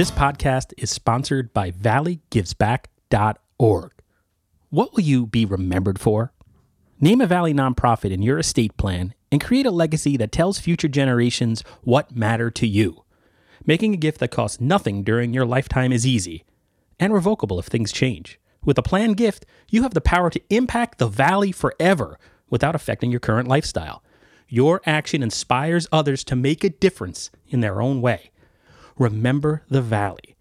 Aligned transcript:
This 0.00 0.10
podcast 0.10 0.72
is 0.78 0.90
sponsored 0.90 1.52
by 1.52 1.72
valleygivesback.org. 1.72 3.92
What 4.70 4.94
will 4.94 5.02
you 5.02 5.26
be 5.26 5.44
remembered 5.44 6.00
for? 6.00 6.32
Name 6.98 7.20
a 7.20 7.26
Valley 7.26 7.52
nonprofit 7.52 8.10
in 8.10 8.22
your 8.22 8.38
estate 8.38 8.78
plan 8.78 9.12
and 9.30 9.44
create 9.44 9.66
a 9.66 9.70
legacy 9.70 10.16
that 10.16 10.32
tells 10.32 10.58
future 10.58 10.88
generations 10.88 11.62
what 11.82 12.16
matter 12.16 12.50
to 12.50 12.66
you. 12.66 13.04
Making 13.66 13.92
a 13.92 13.98
gift 13.98 14.20
that 14.20 14.30
costs 14.30 14.58
nothing 14.58 15.04
during 15.04 15.34
your 15.34 15.44
lifetime 15.44 15.92
is 15.92 16.06
easy 16.06 16.46
and 16.98 17.12
revocable 17.12 17.58
if 17.58 17.66
things 17.66 17.92
change. 17.92 18.40
With 18.64 18.78
a 18.78 18.82
planned 18.82 19.18
gift, 19.18 19.44
you 19.68 19.82
have 19.82 19.92
the 19.92 20.00
power 20.00 20.30
to 20.30 20.40
impact 20.48 20.96
the 20.96 21.08
Valley 21.08 21.52
forever 21.52 22.18
without 22.48 22.74
affecting 22.74 23.10
your 23.10 23.20
current 23.20 23.48
lifestyle. 23.48 24.02
Your 24.48 24.80
action 24.86 25.22
inspires 25.22 25.86
others 25.92 26.24
to 26.24 26.36
make 26.36 26.64
a 26.64 26.70
difference 26.70 27.30
in 27.48 27.60
their 27.60 27.82
own 27.82 28.00
way. 28.00 28.30
Remember 29.00 29.64
the 29.70 29.80
Valley. 29.80 30.36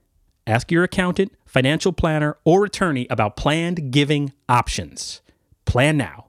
Ask 0.46 0.70
your 0.70 0.84
accountant, 0.84 1.32
financial 1.46 1.94
planner, 1.94 2.36
or 2.44 2.66
attorney 2.66 3.08
about 3.10 3.38
planned 3.38 3.92
giving 3.92 4.34
options. 4.50 5.22
Plan 5.66 5.96
now, 5.96 6.26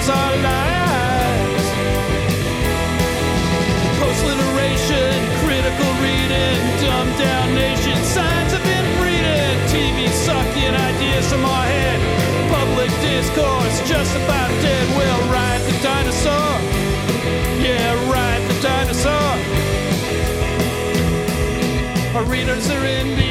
threatens 0.04 0.08
our 0.08 0.36
lives. 0.42 1.64
Post-literation, 4.00 5.14
critical 5.44 5.90
reading, 6.02 6.60
dumbed 6.80 7.18
down 7.18 7.54
nation, 7.54 7.96
signs 8.04 8.52
of 8.52 8.60
inbreeding, 8.60 9.56
TV 9.68 10.08
sucking 10.08 10.74
ideas 10.74 11.30
from 11.30 11.44
our 11.44 11.64
head, 11.64 12.00
public 12.50 12.90
discourse 13.00 13.88
just 13.88 14.14
about 14.16 14.50
dead. 14.62 14.86
We'll 14.96 15.32
ride 15.32 15.62
the 15.62 15.76
dinosaur, 15.82 16.60
yeah, 17.62 18.10
ride 18.10 18.42
the 18.48 18.60
dinosaur. 18.62 19.34
Our 22.16 22.24
readers 22.24 22.70
are 22.70 22.84
in 22.84 23.23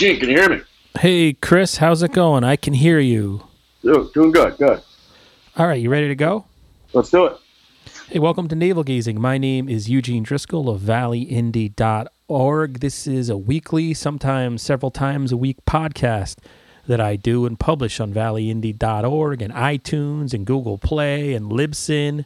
Eugene, 0.00 0.20
can 0.20 0.28
you 0.28 0.36
hear 0.38 0.48
me? 0.48 0.60
Hey, 1.00 1.32
Chris, 1.32 1.78
how's 1.78 2.04
it 2.04 2.12
going? 2.12 2.44
I 2.44 2.54
can 2.54 2.72
hear 2.72 3.00
you. 3.00 3.42
Do- 3.82 4.08
Doing 4.14 4.30
good, 4.30 4.56
good. 4.56 4.80
All 5.56 5.66
right, 5.66 5.80
you 5.80 5.90
ready 5.90 6.06
to 6.06 6.14
go? 6.14 6.44
Let's 6.92 7.10
do 7.10 7.24
it. 7.26 7.36
Hey, 8.08 8.20
welcome 8.20 8.46
to 8.46 8.54
Navel 8.54 8.84
Gazing. 8.84 9.20
My 9.20 9.38
name 9.38 9.68
is 9.68 9.90
Eugene 9.90 10.22
Driscoll 10.22 10.70
of 10.70 10.82
valleyindy.org. 10.82 12.78
This 12.78 13.08
is 13.08 13.28
a 13.28 13.36
weekly, 13.36 13.92
sometimes 13.92 14.62
several 14.62 14.92
times 14.92 15.32
a 15.32 15.36
week 15.36 15.56
podcast 15.66 16.36
that 16.86 17.00
I 17.00 17.16
do 17.16 17.44
and 17.44 17.58
publish 17.58 17.98
on 17.98 18.14
valleyindy.org 18.14 19.42
and 19.42 19.52
iTunes 19.52 20.32
and 20.32 20.46
Google 20.46 20.78
Play 20.78 21.34
and 21.34 21.50
Libsyn 21.50 22.24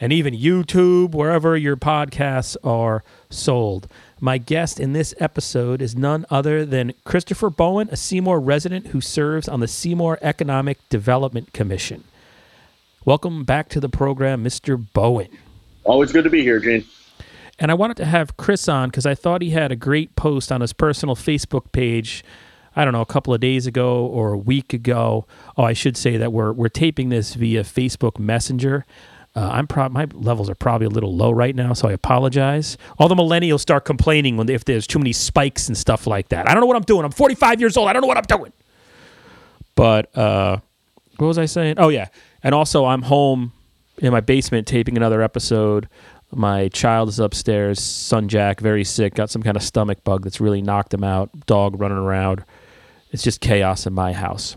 and 0.00 0.12
even 0.12 0.34
YouTube, 0.34 1.12
wherever 1.12 1.56
your 1.56 1.76
podcasts 1.76 2.56
are 2.64 3.04
sold. 3.30 3.88
My 4.20 4.38
guest 4.38 4.80
in 4.80 4.92
this 4.92 5.14
episode 5.18 5.82
is 5.82 5.96
none 5.96 6.24
other 6.30 6.64
than 6.64 6.94
Christopher 7.04 7.50
Bowen, 7.50 7.88
a 7.90 7.96
Seymour 7.96 8.40
resident 8.40 8.88
who 8.88 9.00
serves 9.00 9.48
on 9.48 9.60
the 9.60 9.68
Seymour 9.68 10.18
Economic 10.22 10.78
Development 10.88 11.52
Commission. 11.52 12.04
Welcome 13.04 13.44
back 13.44 13.68
to 13.68 13.80
the 13.80 13.88
program, 13.88 14.42
Mr. 14.42 14.82
Bowen. 14.94 15.28
Always 15.84 16.10
good 16.10 16.24
to 16.24 16.30
be 16.30 16.42
here, 16.42 16.58
Gene. 16.58 16.86
And 17.58 17.70
I 17.70 17.74
wanted 17.74 17.96
to 17.98 18.06
have 18.06 18.36
Chris 18.36 18.68
on 18.68 18.88
because 18.88 19.06
I 19.06 19.14
thought 19.14 19.42
he 19.42 19.50
had 19.50 19.70
a 19.70 19.76
great 19.76 20.16
post 20.16 20.50
on 20.50 20.60
his 20.60 20.72
personal 20.72 21.14
Facebook 21.14 21.70
page. 21.72 22.24
I 22.74 22.84
don't 22.84 22.92
know, 22.92 23.00
a 23.00 23.06
couple 23.06 23.32
of 23.32 23.40
days 23.40 23.66
ago 23.66 24.04
or 24.04 24.32
a 24.32 24.38
week 24.38 24.72
ago. 24.72 25.26
Oh, 25.56 25.62
I 25.62 25.74
should 25.74 25.96
say 25.96 26.16
that 26.16 26.32
we're 26.32 26.52
we're 26.52 26.68
taping 26.68 27.10
this 27.10 27.34
via 27.34 27.62
Facebook 27.62 28.18
Messenger. 28.18 28.84
Uh, 29.36 29.48
I'm 29.52 29.66
prob 29.66 29.90
my 29.90 30.06
levels 30.12 30.48
are 30.48 30.54
probably 30.54 30.86
a 30.86 30.90
little 30.90 31.14
low 31.14 31.32
right 31.32 31.56
now, 31.56 31.72
so 31.72 31.88
I 31.88 31.92
apologize. 31.92 32.78
All 32.98 33.08
the 33.08 33.16
millennials 33.16 33.60
start 33.60 33.84
complaining 33.84 34.36
when 34.36 34.48
if 34.48 34.64
there's 34.64 34.86
too 34.86 35.00
many 35.00 35.12
spikes 35.12 35.66
and 35.66 35.76
stuff 35.76 36.06
like 36.06 36.28
that. 36.28 36.48
I 36.48 36.54
don't 36.54 36.60
know 36.60 36.66
what 36.66 36.76
I'm 36.76 36.82
doing. 36.84 37.04
I'm 37.04 37.10
45 37.10 37.58
years 37.58 37.76
old. 37.76 37.88
I 37.88 37.92
don't 37.92 38.02
know 38.02 38.08
what 38.08 38.16
I'm 38.16 38.38
doing. 38.38 38.52
But 39.74 40.16
uh, 40.16 40.58
what 41.16 41.26
was 41.26 41.38
I 41.38 41.46
saying? 41.46 41.76
Oh 41.78 41.88
yeah, 41.88 42.08
and 42.44 42.54
also 42.54 42.84
I'm 42.84 43.02
home 43.02 43.52
in 43.98 44.12
my 44.12 44.20
basement 44.20 44.68
taping 44.68 44.96
another 44.96 45.20
episode. 45.20 45.88
My 46.30 46.68
child 46.68 47.08
is 47.08 47.18
upstairs, 47.18 47.80
son 47.80 48.28
Jack, 48.28 48.60
very 48.60 48.84
sick, 48.84 49.14
got 49.14 49.30
some 49.30 49.42
kind 49.42 49.56
of 49.56 49.62
stomach 49.62 50.02
bug 50.04 50.24
that's 50.24 50.40
really 50.40 50.62
knocked 50.62 50.92
him 50.94 51.04
out. 51.04 51.30
Dog 51.46 51.80
running 51.80 51.98
around. 51.98 52.44
It's 53.10 53.22
just 53.22 53.40
chaos 53.40 53.86
in 53.86 53.94
my 53.94 54.12
house. 54.12 54.56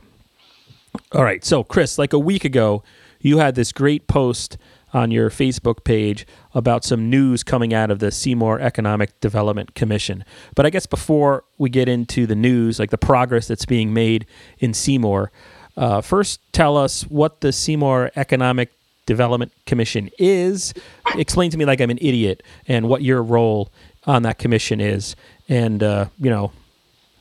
All 1.11 1.23
right, 1.23 1.45
so 1.45 1.63
Chris, 1.63 1.99
like 1.99 2.13
a 2.13 2.19
week 2.19 2.45
ago, 2.45 2.83
you 3.21 3.39
had 3.39 3.55
this 3.55 3.71
great 3.71 4.07
post 4.07 4.57
on 4.93 5.11
your 5.11 5.29
Facebook 5.29 5.83
page 5.83 6.25
about 6.53 6.83
some 6.83 7.09
news 7.09 7.43
coming 7.43 7.73
out 7.73 7.91
of 7.91 7.99
the 7.99 8.11
Seymour 8.11 8.59
Economic 8.59 9.19
Development 9.19 9.75
Commission. 9.75 10.23
But 10.55 10.65
I 10.65 10.69
guess 10.69 10.85
before 10.85 11.43
we 11.57 11.69
get 11.69 11.89
into 11.89 12.25
the 12.25 12.35
news, 12.35 12.79
like 12.79 12.89
the 12.89 12.97
progress 12.97 13.47
that's 13.47 13.65
being 13.65 13.93
made 13.93 14.25
in 14.59 14.73
Seymour, 14.73 15.31
uh, 15.75 16.01
first 16.01 16.39
tell 16.53 16.77
us 16.77 17.03
what 17.03 17.41
the 17.41 17.51
Seymour 17.51 18.11
Economic 18.15 18.71
Development 19.05 19.51
Commission 19.65 20.09
is. 20.17 20.73
Explain 21.15 21.51
to 21.51 21.57
me 21.57 21.65
like 21.65 21.81
I'm 21.81 21.89
an 21.89 21.99
idiot 22.01 22.43
and 22.67 22.87
what 22.87 23.01
your 23.01 23.21
role 23.21 23.71
on 24.05 24.23
that 24.23 24.37
commission 24.37 24.79
is, 24.79 25.15
and 25.49 25.83
uh, 25.83 26.05
you 26.17 26.29
know 26.29 26.51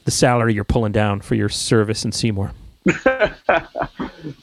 the 0.04 0.10
salary 0.10 0.54
you're 0.54 0.64
pulling 0.64 0.92
down 0.92 1.20
for 1.20 1.34
your 1.34 1.48
service 1.48 2.04
in 2.04 2.12
Seymour. 2.12 2.52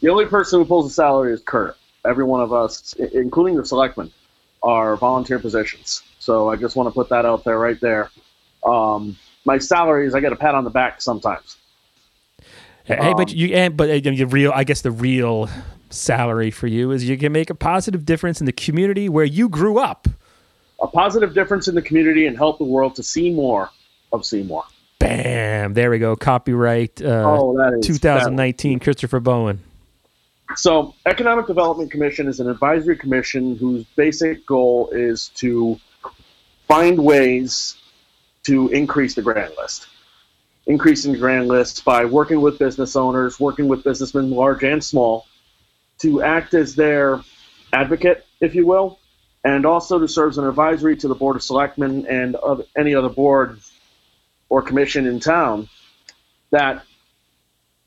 The 0.01 0.09
only 0.09 0.25
person 0.25 0.59
who 0.59 0.65
pulls 0.65 0.91
a 0.91 0.93
salary 0.93 1.33
is 1.33 1.41
Kurt. 1.41 1.77
Every 2.05 2.23
one 2.23 2.41
of 2.41 2.53
us, 2.53 2.93
including 2.93 3.55
the 3.55 3.65
selectmen, 3.65 4.11
are 4.61 4.95
volunteer 4.95 5.39
positions. 5.39 6.03
So 6.19 6.49
I 6.49 6.55
just 6.55 6.75
want 6.75 6.87
to 6.87 6.93
put 6.93 7.09
that 7.09 7.25
out 7.25 7.43
there 7.43 7.57
right 7.57 7.79
there. 7.79 8.09
Um, 8.65 9.17
my 9.45 9.57
salary 9.57 10.07
is 10.07 10.15
I 10.15 10.19
get 10.19 10.31
a 10.31 10.35
pat 10.35 10.55
on 10.55 10.63
the 10.63 10.69
back 10.69 11.01
sometimes. 11.01 11.57
Hey, 12.85 13.13
but 13.15 13.29
Um, 13.29 13.35
you 13.35 13.55
and 13.55 13.77
but 13.77 13.87
the 13.87 14.25
real, 14.25 14.51
I 14.53 14.63
guess 14.63 14.81
the 14.81 14.91
real 14.91 15.49
salary 15.89 16.51
for 16.51 16.67
you 16.67 16.91
is 16.91 17.07
you 17.07 17.17
can 17.17 17.31
make 17.31 17.49
a 17.49 17.55
positive 17.55 18.05
difference 18.05 18.39
in 18.41 18.45
the 18.45 18.51
community 18.51 19.07
where 19.07 19.25
you 19.25 19.47
grew 19.47 19.79
up. 19.79 20.07
A 20.81 20.87
positive 20.87 21.33
difference 21.33 21.67
in 21.67 21.75
the 21.75 21.81
community 21.81 22.27
and 22.27 22.35
help 22.35 22.57
the 22.57 22.65
world 22.65 22.95
to 22.95 23.03
see 23.03 23.29
more 23.33 23.69
of 24.11 24.25
Seymour. 24.25 24.65
Bam! 24.99 25.73
There 25.73 25.89
we 25.89 25.99
go. 25.99 26.15
Copyright 26.15 27.01
uh, 27.01 27.23
Oh, 27.25 27.57
that 27.57 27.77
is 27.79 27.85
2019, 27.85 28.79
Christopher 28.79 29.19
Bowen. 29.19 29.59
So, 30.55 30.93
Economic 31.05 31.47
Development 31.47 31.89
Commission 31.89 32.27
is 32.27 32.39
an 32.39 32.49
advisory 32.49 32.95
commission 32.95 33.55
whose 33.55 33.85
basic 33.95 34.45
goal 34.45 34.89
is 34.91 35.29
to 35.35 35.79
find 36.67 37.03
ways 37.03 37.75
to 38.43 38.69
increase 38.69 39.15
the 39.15 39.21
grand 39.21 39.53
list. 39.57 39.87
Increasing 40.65 41.11
the 41.13 41.17
grand 41.17 41.47
list 41.47 41.83
by 41.83 42.05
working 42.05 42.39
with 42.39 42.59
business 42.59 42.95
owners, 42.95 43.39
working 43.39 43.67
with 43.67 43.83
businessmen 43.83 44.31
large 44.31 44.63
and 44.63 44.83
small, 44.83 45.25
to 45.99 46.21
act 46.21 46.53
as 46.53 46.75
their 46.75 47.21
advocate, 47.73 48.25
if 48.39 48.55
you 48.55 48.65
will, 48.65 48.99
and 49.43 49.65
also 49.65 49.99
to 49.99 50.07
serve 50.07 50.31
as 50.31 50.37
an 50.37 50.47
advisory 50.47 50.95
to 50.97 51.07
the 51.07 51.15
Board 51.15 51.35
of 51.35 51.43
Selectmen 51.43 52.05
and 52.07 52.35
of 52.35 52.65
any 52.77 52.95
other 52.95 53.09
board 53.09 53.59
or 54.49 54.61
commission 54.61 55.05
in 55.05 55.19
town 55.19 55.67
that 56.51 56.83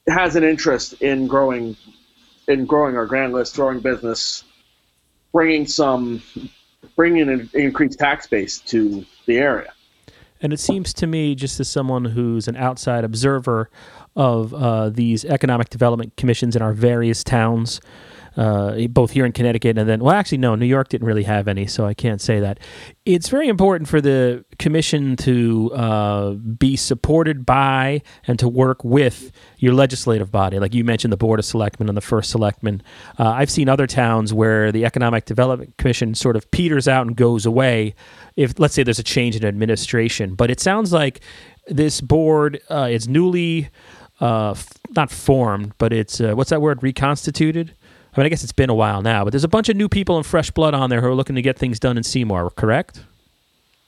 has 0.08 0.37
an 0.37 0.44
interest 0.44 0.94
in 0.94 1.26
growing 1.26 1.76
in 2.49 2.64
growing 2.64 2.97
our 2.97 3.06
grand 3.06 3.32
list, 3.32 3.56
growing 3.56 3.81
business, 3.81 4.44
bringing 5.32 5.67
some, 5.67 6.23
bringing 6.94 7.29
an 7.29 7.50
increased 7.55 7.99
tax 7.99 8.26
base 8.26 8.58
to 8.61 9.05
the 9.26 9.38
area. 9.38 9.73
And 10.41 10.53
it 10.53 10.61
seems 10.61 10.93
to 10.94 11.06
me, 11.06 11.35
just 11.35 11.58
as 11.61 11.69
someone 11.69 12.05
who's 12.05 12.47
an 12.47 12.56
outside 12.56 13.05
observer 13.05 13.70
of 14.14 14.55
uh, 14.55 14.91
these 14.91 15.25
economic 15.25 15.70
development 15.70 16.17
commissions 16.17 16.55
in 16.55 16.62
our 16.62 16.73
various 16.73 17.25
towns, 17.25 17.81
uh, 18.36 18.86
both 18.88 19.10
here 19.10 19.24
in 19.24 19.32
Connecticut 19.32 19.78
and 19.78 19.88
then, 19.88 20.00
well, 20.00 20.14
actually, 20.14 20.38
no, 20.38 20.54
New 20.54 20.66
York 20.66 20.88
didn't 20.88 21.06
really 21.06 21.22
have 21.22 21.48
any, 21.48 21.66
so 21.66 21.86
I 21.86 21.94
can't 21.94 22.20
say 22.20 22.40
that. 22.40 22.58
It's 23.04 23.28
very 23.28 23.48
important 23.48 23.88
for 23.88 24.00
the 24.00 24.44
commission 24.58 25.16
to 25.16 25.72
uh, 25.72 26.30
be 26.32 26.76
supported 26.76 27.46
by 27.46 28.02
and 28.26 28.38
to 28.38 28.48
work 28.48 28.84
with 28.84 29.32
your 29.58 29.74
legislative 29.74 30.30
body. 30.30 30.58
Like 30.58 30.74
you 30.74 30.84
mentioned, 30.84 31.12
the 31.12 31.16
Board 31.16 31.38
of 31.38 31.44
Selectmen 31.44 31.88
and 31.88 31.96
the 31.96 32.02
First 32.02 32.30
Selectman. 32.30 32.82
Uh, 33.18 33.30
I've 33.30 33.50
seen 33.50 33.68
other 33.68 33.86
towns 33.86 34.34
where 34.34 34.70
the 34.70 34.84
Economic 34.84 35.24
Development 35.24 35.76
Commission 35.78 36.14
sort 36.14 36.36
of 36.36 36.50
peters 36.50 36.88
out 36.88 37.06
and 37.06 37.16
goes 37.16 37.46
away 37.46 37.94
if, 38.36 38.58
let's 38.58 38.74
say, 38.74 38.82
there's 38.82 38.98
a 38.98 39.04
change 39.04 39.36
in 39.36 39.44
administration. 39.44 40.34
But 40.34 40.50
it 40.50 40.60
sounds 40.60 40.92
like 40.92 41.20
this 41.68 42.00
board 42.00 42.60
uh, 42.70 42.88
is 42.90 43.08
newly 43.08 43.70
uh, 44.20 44.50
f- 44.50 44.68
not 44.94 45.10
formed, 45.10 45.72
but 45.78 45.92
it's 45.92 46.20
uh, 46.20 46.34
what's 46.34 46.50
that 46.50 46.62
word? 46.62 46.82
Reconstituted. 46.82 47.74
I 48.16 48.20
mean, 48.20 48.26
I 48.26 48.28
guess 48.30 48.42
it's 48.42 48.52
been 48.52 48.70
a 48.70 48.74
while 48.74 49.02
now, 49.02 49.24
but 49.24 49.30
there's 49.30 49.44
a 49.44 49.48
bunch 49.48 49.68
of 49.68 49.76
new 49.76 49.88
people 49.88 50.16
and 50.16 50.24
fresh 50.24 50.50
blood 50.50 50.72
on 50.72 50.88
there 50.88 51.02
who 51.02 51.08
are 51.08 51.14
looking 51.14 51.36
to 51.36 51.42
get 51.42 51.58
things 51.58 51.78
done 51.78 51.98
in 51.98 52.02
Seymour. 52.02 52.50
Correct? 52.50 53.04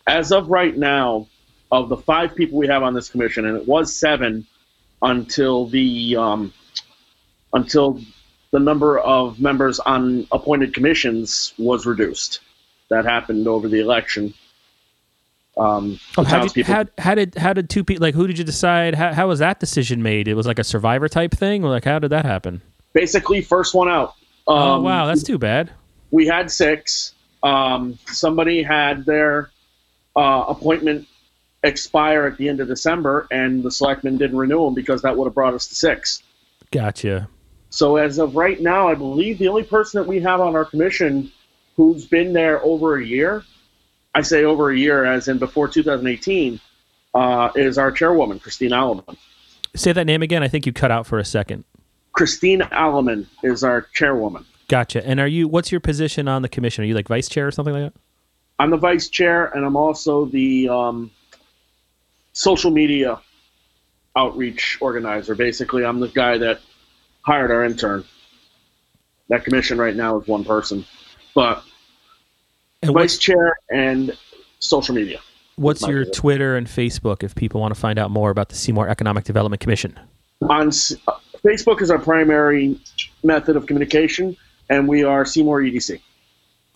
As 0.07 0.33
of 0.33 0.49
right 0.49 0.77
now, 0.77 1.27
of 1.73 1.89
the 1.89 1.97
five 1.97 2.35
people 2.35 2.59
we 2.59 2.67
have 2.67 2.83
on 2.83 2.95
this 2.95 3.09
commission, 3.09 3.47
and 3.47 3.57
it 3.57 3.67
was 3.67 3.95
seven 3.95 4.47
until 5.01 5.67
the 5.67 6.17
um, 6.17 6.53
until 7.55 8.01
the 8.51 8.59
number 8.59 8.99
of 8.99 9.41
members 9.41 9.81
on 9.81 10.27
appointed 10.31 10.75
commissions 10.75 11.55
was 11.59 11.87
reduced. 11.87 12.41
That 12.91 13.05
happened 13.05 13.47
over 13.47 13.69
the 13.69 13.81
election. 13.81 14.35
Um, 15.57 15.99
Oh, 16.17 16.25
how 16.25 16.47
did, 16.47 16.67
how, 16.67 16.85
how 16.99 17.15
did 17.15 17.35
how 17.35 17.53
did 17.53 17.69
two 17.69 17.83
people 17.83 18.03
like 18.03 18.15
who 18.15 18.27
did 18.27 18.39
you 18.39 18.45
decide? 18.45 18.95
How, 18.95 19.13
how 19.13 19.29
was 19.29 19.39
that 19.39 19.59
decision 19.59 20.03
made? 20.03 20.29
It 20.29 20.35
was 20.35 20.47
like 20.47 20.59
a 20.59 20.65
survivor 20.65 21.09
type 21.09 21.33
thing, 21.33 21.65
or 21.65 21.71
like 21.71 21.85
how 21.85 21.99
did 21.99 22.11
that 22.11 22.27
happen? 22.27 22.61
basically 22.93 23.41
first 23.41 23.75
one 23.75 23.89
out. 23.89 24.15
Um, 24.49 24.57
oh 24.57 24.81
wow, 24.81 25.07
that's 25.07 25.23
too 25.23 25.39
bad. 25.39 25.71
we 26.11 26.27
had 26.27 26.51
six. 26.51 27.15
Um, 27.43 27.99
somebody 28.07 28.63
had 28.63 29.05
their 29.05 29.51
uh, 30.17 30.47
appointment 30.49 31.07
expire 31.63 32.27
at 32.27 32.39
the 32.39 32.49
end 32.49 32.61
of 32.61 32.69
December, 32.69 33.27
and 33.31 33.63
the 33.63 33.71
selectmen 33.71 34.17
didn't 34.17 34.39
renew 34.39 34.65
them 34.65 34.75
because 34.75 35.03
that 35.03 35.17
would 35.17 35.27
have 35.27 35.35
brought 35.35 35.55
us 35.55 35.67
to 35.69 35.75
six. 35.75 36.23
Gotcha. 36.71 37.29
So 37.71 37.97
as 37.97 38.19
of 38.19 38.35
right 38.35 38.61
now, 38.61 38.89
I 38.89 38.95
believe 38.95 39.39
the 39.39 39.49
only 39.49 39.65
person 39.65 40.01
that 40.01 40.09
we 40.09 40.21
have 40.21 40.41
on 40.41 40.57
our 40.57 40.65
commission 40.65 41.31
who's 41.77 42.07
been 42.07 42.33
there 42.33 42.63
over 42.65 42.97
a 42.97 43.05
year, 43.05 43.45
I 44.15 44.23
say 44.23 44.45
over 44.45 44.71
a 44.71 44.77
year 44.77 45.05
as 45.05 45.29
in 45.29 45.39
before 45.39 45.69
2018, 45.69 46.61
uh, 47.15 47.51
is 47.55 47.79
our 47.79 47.93
chairwoman, 47.93 48.39
Christine 48.39 48.71
Alleman. 48.71 49.17
Say 49.77 49.93
that 49.93 50.07
name 50.07 50.23
again. 50.23 50.43
I 50.43 50.49
think 50.49 50.67
you 50.67 50.73
cut 50.73 50.91
out 50.91 51.07
for 51.07 51.19
a 51.19 51.25
second. 51.25 51.65
Christine 52.19 52.63
Alleman 52.73 53.27
is 53.45 53.63
our 53.63 53.83
chairwoman. 53.95 54.45
Gotcha. 54.67 55.07
And 55.07 55.21
are 55.21 55.29
you? 55.29 55.47
What's 55.47 55.71
your 55.71 55.81
position 55.81 56.27
on 56.27 56.43
the 56.43 56.49
commission? 56.49 56.83
Are 56.83 56.87
you 56.89 56.95
like 56.95 57.07
vice 57.07 57.29
chair 57.29 57.47
or 57.47 57.53
something 57.53 57.73
like 57.73 57.93
that? 57.93 58.01
I'm 58.59 58.71
the 58.71 58.77
vice 58.77 59.09
chair, 59.09 59.47
and 59.55 59.65
I'm 59.65 59.77
also 59.77 60.25
the 60.25 60.69
um, 60.69 61.13
social 62.33 62.73
media 62.73 63.21
outreach 64.17 64.79
organizer. 64.81 65.37
Basically, 65.37 65.85
I'm 65.85 66.01
the 66.01 66.09
guy 66.09 66.39
that 66.39 66.59
hired 67.23 67.53
our 67.53 67.65
intern. 67.65 68.03
That 69.29 69.45
commission 69.45 69.79
right 69.79 69.95
now 69.95 70.19
is 70.19 70.27
one 70.27 70.45
person, 70.45 70.85
but 71.37 71.63
And 72.83 72.95
vice 72.95 73.17
chair 73.17 73.57
and 73.71 74.19
social 74.59 74.93
media. 74.93 75.21
what's 75.55 75.83
your 75.87 76.01
position. 76.01 76.21
Twitter 76.21 76.57
and 76.57 76.67
Facebook 76.67 77.23
if 77.23 77.37
people 77.37 77.61
want 77.61 77.73
to 77.75 77.81
find 77.81 77.97
out 77.97 78.11
more 78.11 78.31
about 78.31 78.49
the 78.49 78.57
Seymour 78.57 78.89
Economic 78.89 79.23
Development 79.23 79.61
Commission? 79.61 79.97
On 80.43 80.73
Facebook 81.45 81.83
is 81.83 81.91
our 81.91 81.99
primary 81.99 82.81
method 83.23 83.57
of 83.57 83.67
communication, 83.67 84.37
and 84.69 84.89
we 84.89 85.05
are 85.05 85.25
Seymour 85.25 85.63
EDC. 85.63 86.01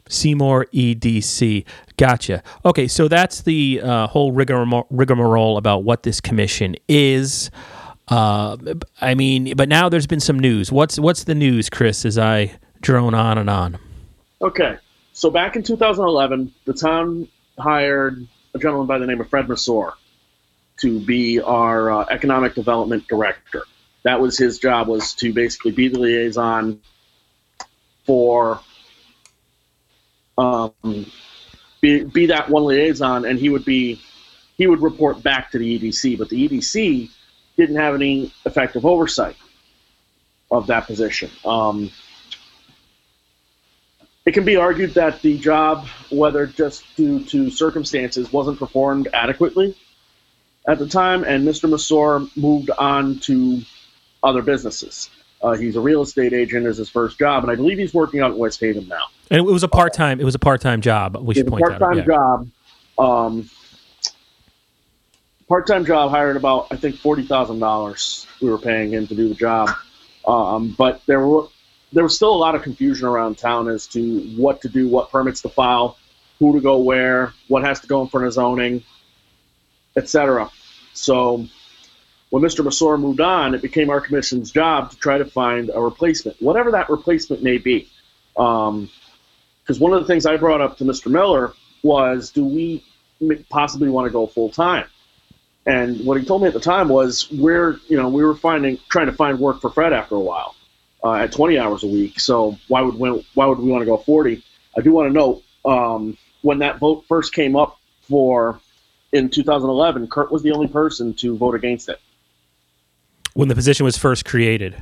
Seymour 0.09 0.67
EDC. 0.73 1.64
Gotcha. 1.97 2.43
Okay, 2.64 2.88
so 2.88 3.09
that's 3.09 3.43
the 3.43 3.81
uh, 3.82 4.06
whole 4.06 4.32
rigmarole, 4.32 4.87
rigmarole 4.91 5.56
about 5.56 5.85
what 5.85 6.03
this 6.03 6.20
commission 6.20 6.76
is. 6.88 7.50
Uh, 8.09 8.56
I 9.00 9.14
mean, 9.14 9.55
but 9.56 9.69
now 9.69 9.88
there's 9.88 10.06
been 10.06 10.20
some 10.20 10.38
news. 10.38 10.73
What's 10.73 10.99
what's 10.99 11.25
the 11.25 11.35
news, 11.35 11.70
Chris? 11.70 12.05
As 12.05 12.19
I 12.19 12.53
drone 12.81 13.15
on 13.15 13.38
and 13.38 13.49
on. 13.49 13.79
Okay, 14.41 14.76
so 15.12 15.31
back 15.31 15.55
in 15.56 15.62
2011, 15.62 16.53
the 16.65 16.75
town 16.75 17.29
hired 17.58 18.26
a 18.55 18.58
gentleman 18.58 18.87
by 18.87 18.99
the 18.99 19.06
name 19.06 19.20
of 19.20 19.29
Fred 19.31 19.47
Masor 19.47 19.93
to 20.81 21.00
be 21.00 21.41
our 21.41 21.91
uh, 21.91 22.06
economic 22.11 22.55
development 22.55 23.06
director. 23.08 23.62
That 24.04 24.20
was 24.20 24.37
his 24.37 24.58
job 24.58 24.88
was 24.88 25.14
to 25.14 25.32
basically 25.32 25.72
be 25.72 25.88
the 25.88 25.99
liaison 25.99 26.81
for 28.04 28.60
um, 30.37 30.72
be, 31.81 32.04
be 32.04 32.26
that 32.26 32.49
one 32.49 32.64
liaison, 32.64 33.25
and 33.25 33.38
he 33.38 33.49
would 33.49 33.64
be 33.64 34.00
he 34.56 34.66
would 34.66 34.82
report 34.82 35.22
back 35.22 35.50
to 35.52 35.58
the 35.58 35.78
EDC, 35.78 36.19
but 36.19 36.28
the 36.28 36.49
EDC 36.49 37.10
didn't 37.56 37.76
have 37.76 37.94
any 37.94 38.32
effective 38.44 38.84
oversight 38.84 39.37
of 40.50 40.66
that 40.69 40.87
position. 40.87 41.31
Um, 41.44 41.90
it 44.25 44.32
can 44.32 44.44
be 44.44 44.56
argued 44.56 44.94
that 44.94 45.20
the 45.22 45.38
job, 45.38 45.87
whether 46.10 46.46
just 46.46 46.84
due 46.96 47.25
to 47.25 47.50
circumstances, 47.50 48.32
wasn't 48.32 48.58
performed 48.58 49.08
adequately 49.12 49.76
at 50.69 50.78
the 50.78 50.87
time, 50.87 51.25
and 51.25 51.46
Mr. 51.46 51.69
Masor 51.69 52.31
moved 52.37 52.70
on 52.70 53.19
to 53.20 53.62
other 54.22 54.42
businesses. 54.42 55.10
Uh, 55.42 55.52
he's 55.52 55.74
a 55.74 55.80
real 55.80 56.02
estate 56.02 56.32
agent 56.32 56.66
as 56.66 56.76
his 56.76 56.88
first 56.88 57.19
job, 57.19 57.42
and 57.42 57.50
I 57.50 57.56
believe 57.56 57.78
he's 57.78 57.92
working 57.92 58.20
out 58.20 58.32
in 58.32 58.38
West 58.38 58.60
Haven 58.60 58.86
now. 58.86 59.06
And 59.30 59.38
it 59.38 59.42
was 59.42 59.64
a 59.64 59.69
part 59.69 59.92
time. 59.92 60.20
It 60.20 60.24
was 60.24 60.36
a 60.36 60.38
part 60.38 60.60
time 60.60 60.80
job. 60.80 61.16
We 61.16 61.34
should 61.34 61.48
point 61.48 61.64
part-time 61.64 61.90
out. 61.90 61.96
Yeah. 61.96 62.04
job. 62.04 62.48
Um, 62.98 63.50
part-time 65.48 65.84
job 65.84 66.10
hired 66.10 66.36
about 66.36 66.69
I 66.70 66.76
think 66.76 66.96
forty 66.96 67.24
thousand 67.24 67.58
dollars 67.58 68.26
we 68.40 68.50
were 68.50 68.58
paying 68.58 68.92
him 68.92 69.06
to 69.08 69.14
do 69.16 69.28
the 69.28 69.34
job, 69.34 69.70
um, 70.26 70.74
but 70.78 71.02
there 71.06 71.26
were 71.26 71.48
there 71.92 72.04
was 72.04 72.14
still 72.14 72.32
a 72.32 72.36
lot 72.36 72.54
of 72.54 72.62
confusion 72.62 73.06
around 73.06 73.36
town 73.36 73.69
as 73.69 73.86
to 73.88 74.20
what 74.36 74.62
to 74.62 74.69
do, 74.69 74.88
what 74.88 75.10
permits 75.10 75.42
to 75.42 75.48
file, 75.48 75.98
who 76.38 76.52
to 76.52 76.60
go 76.60 76.78
where, 76.78 77.32
what 77.48 77.64
has 77.64 77.80
to 77.80 77.86
go 77.86 78.00
in 78.02 78.08
front 78.08 78.26
of 78.26 78.32
zoning, 78.32 78.82
etc. 79.96 80.50
So 80.94 81.46
when 82.32 82.43
Mr. 82.43 82.64
Masor 82.64 82.99
moved 82.99 83.20
on, 83.20 83.55
it 83.55 83.61
became 83.61 83.90
our 83.90 84.00
commission's 84.00 84.50
job 84.50 84.90
to 84.90 84.96
try 84.96 85.19
to 85.19 85.25
find 85.26 85.70
a 85.75 85.79
replacement, 85.79 86.40
whatever 86.40 86.70
that 86.70 86.88
replacement 86.88 87.43
may 87.43 87.58
be. 87.58 87.90
Um, 88.38 88.88
because 89.61 89.79
one 89.79 89.93
of 89.93 90.00
the 90.00 90.06
things 90.06 90.25
I 90.25 90.38
brought 90.38 90.62
up 90.62 90.79
to 90.79 90.84
Mr. 90.84 91.11
Miller 91.11 91.52
was, 91.82 92.31
do 92.31 92.43
we 92.43 92.82
possibly 93.51 93.91
want 93.91 94.06
to 94.06 94.10
go 94.10 94.27
full 94.27 94.48
time? 94.48 94.86
And 95.67 96.06
what 96.06 96.19
he 96.19 96.24
told 96.24 96.41
me 96.41 96.48
at 96.48 96.55
the 96.55 96.60
time 96.60 96.89
was, 96.89 97.31
we're 97.31 97.79
you 97.89 97.98
know 97.98 98.08
we 98.08 98.24
were 98.24 98.34
finding 98.34 98.79
trying 98.89 99.08
to 99.08 99.12
find 99.12 99.39
work 99.39 99.60
for 99.60 99.69
Fred 99.69 99.93
after 99.93 100.15
a 100.15 100.20
while 100.20 100.56
uh, 101.05 101.12
at 101.12 101.32
20 101.32 101.58
hours 101.58 101.82
a 101.82 101.86
week. 101.86 102.19
So 102.19 102.56
why 102.67 102.81
would 102.81 102.94
we, 102.94 103.27
why 103.34 103.44
would 103.44 103.58
we 103.58 103.70
want 103.70 103.82
to 103.82 103.86
go 103.86 103.98
40? 103.98 104.43
I 104.74 104.81
do 104.81 104.91
want 104.91 105.10
to 105.10 105.12
note 105.12 105.43
um, 105.67 106.17
when 106.41 106.60
that 106.60 106.79
vote 106.79 107.05
first 107.08 107.34
came 107.34 107.56
up 107.56 107.79
for 108.08 108.58
in 109.12 109.29
2011, 109.29 110.08
Kurt 110.08 110.32
was 110.32 110.43
the 110.43 110.53
only 110.53 110.69
person 110.69 111.12
to 111.17 111.36
vote 111.36 111.55
against 111.55 111.91
it. 111.91 112.01
When 113.34 113.48
the 113.48 113.55
position 113.55 113.84
was 113.84 113.96
first 113.96 114.24
created. 114.24 114.77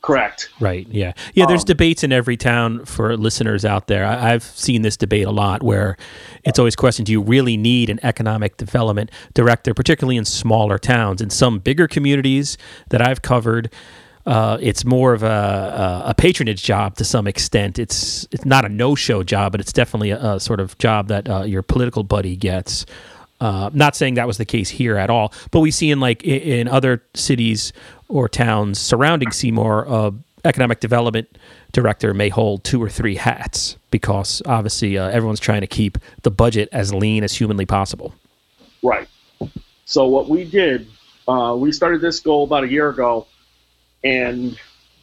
Correct. 0.00 0.48
Right. 0.58 0.84
Yeah. 0.90 1.12
Yeah. 1.34 1.46
There's 1.46 1.60
Um, 1.62 1.66
debates 1.66 2.02
in 2.02 2.12
every 2.12 2.36
town 2.36 2.84
for 2.84 3.16
listeners 3.16 3.64
out 3.64 3.86
there. 3.86 4.04
I, 4.04 4.32
I've 4.32 4.42
seen 4.42 4.82
this 4.82 4.96
debate 4.96 5.26
a 5.26 5.30
lot 5.30 5.62
where 5.62 5.96
it's 6.42 6.58
always 6.58 6.74
questioned 6.74 7.06
do 7.06 7.12
you 7.12 7.22
really 7.22 7.56
need 7.56 7.88
an 7.88 8.00
economic 8.02 8.56
development 8.56 9.10
director, 9.34 9.74
particularly 9.74 10.16
in 10.16 10.24
smaller 10.24 10.76
towns? 10.76 11.22
In 11.22 11.30
some 11.30 11.60
bigger 11.60 11.86
communities 11.86 12.58
that 12.88 13.00
I've 13.00 13.22
covered, 13.22 13.70
uh, 14.26 14.58
it's 14.60 14.84
more 14.84 15.12
of 15.12 15.22
a, 15.22 15.26
a, 15.26 16.10
a 16.10 16.14
patronage 16.14 16.64
job 16.64 16.96
to 16.96 17.04
some 17.04 17.28
extent. 17.28 17.78
It's 17.78 18.26
it's 18.32 18.44
not 18.44 18.64
a 18.64 18.68
no 18.68 18.96
show 18.96 19.22
job, 19.22 19.52
but 19.52 19.60
it's 19.60 19.72
definitely 19.72 20.10
a, 20.10 20.34
a 20.34 20.40
sort 20.40 20.58
of 20.58 20.76
job 20.78 21.06
that 21.08 21.28
uh, 21.30 21.44
your 21.44 21.62
political 21.62 22.02
buddy 22.02 22.34
gets. 22.34 22.86
Uh, 23.42 23.70
not 23.74 23.96
saying 23.96 24.14
that 24.14 24.28
was 24.28 24.38
the 24.38 24.44
case 24.44 24.70
here 24.70 24.96
at 24.96 25.10
all, 25.10 25.32
but 25.50 25.58
we 25.58 25.72
see 25.72 25.90
in 25.90 25.98
like 25.98 26.22
in, 26.22 26.68
other 26.68 27.02
cities 27.12 27.72
or 28.06 28.28
towns 28.28 28.78
surrounding 28.78 29.32
Seymour, 29.32 29.88
uh, 29.88 30.10
economic 30.44 30.78
development 30.78 31.26
director 31.72 32.14
may 32.14 32.28
hold 32.28 32.62
two 32.62 32.80
or 32.80 32.88
three 32.88 33.16
hats 33.16 33.76
because 33.90 34.42
obviously 34.46 34.96
uh, 34.96 35.08
everyone's 35.08 35.40
trying 35.40 35.60
to 35.60 35.66
keep 35.66 35.98
the 36.22 36.30
budget 36.30 36.68
as 36.70 36.94
lean 36.94 37.24
as 37.24 37.34
humanly 37.34 37.66
possible. 37.66 38.14
Right. 38.80 39.08
So 39.86 40.06
what 40.06 40.28
we 40.28 40.44
did, 40.44 40.86
uh, 41.26 41.56
we 41.58 41.72
started 41.72 42.00
this 42.00 42.20
goal 42.20 42.44
about 42.44 42.62
a 42.62 42.68
year 42.68 42.90
ago, 42.90 43.26
and 44.04 44.56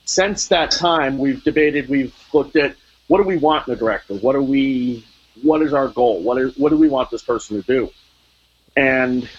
since 0.06 0.48
that 0.48 0.72
time, 0.72 1.18
we've 1.18 1.44
debated, 1.44 1.90
we've 1.90 2.16
looked 2.32 2.56
at 2.56 2.78
what 3.08 3.18
do 3.18 3.26
we 3.26 3.36
want 3.36 3.68
in 3.68 3.74
a 3.74 3.78
director, 3.78 4.14
what 4.16 4.32
do 4.32 4.42
we, 4.42 5.06
what 5.42 5.62
is 5.62 5.74
our 5.74 5.90
goal, 5.90 6.24
what 6.24 6.38
is, 6.38 6.58
what 6.58 6.70
do 6.70 6.78
we 6.78 6.88
want 6.88 7.12
this 7.12 7.22
person 7.22 7.62
to 7.62 7.68
do, 7.68 7.90
and 8.76 9.30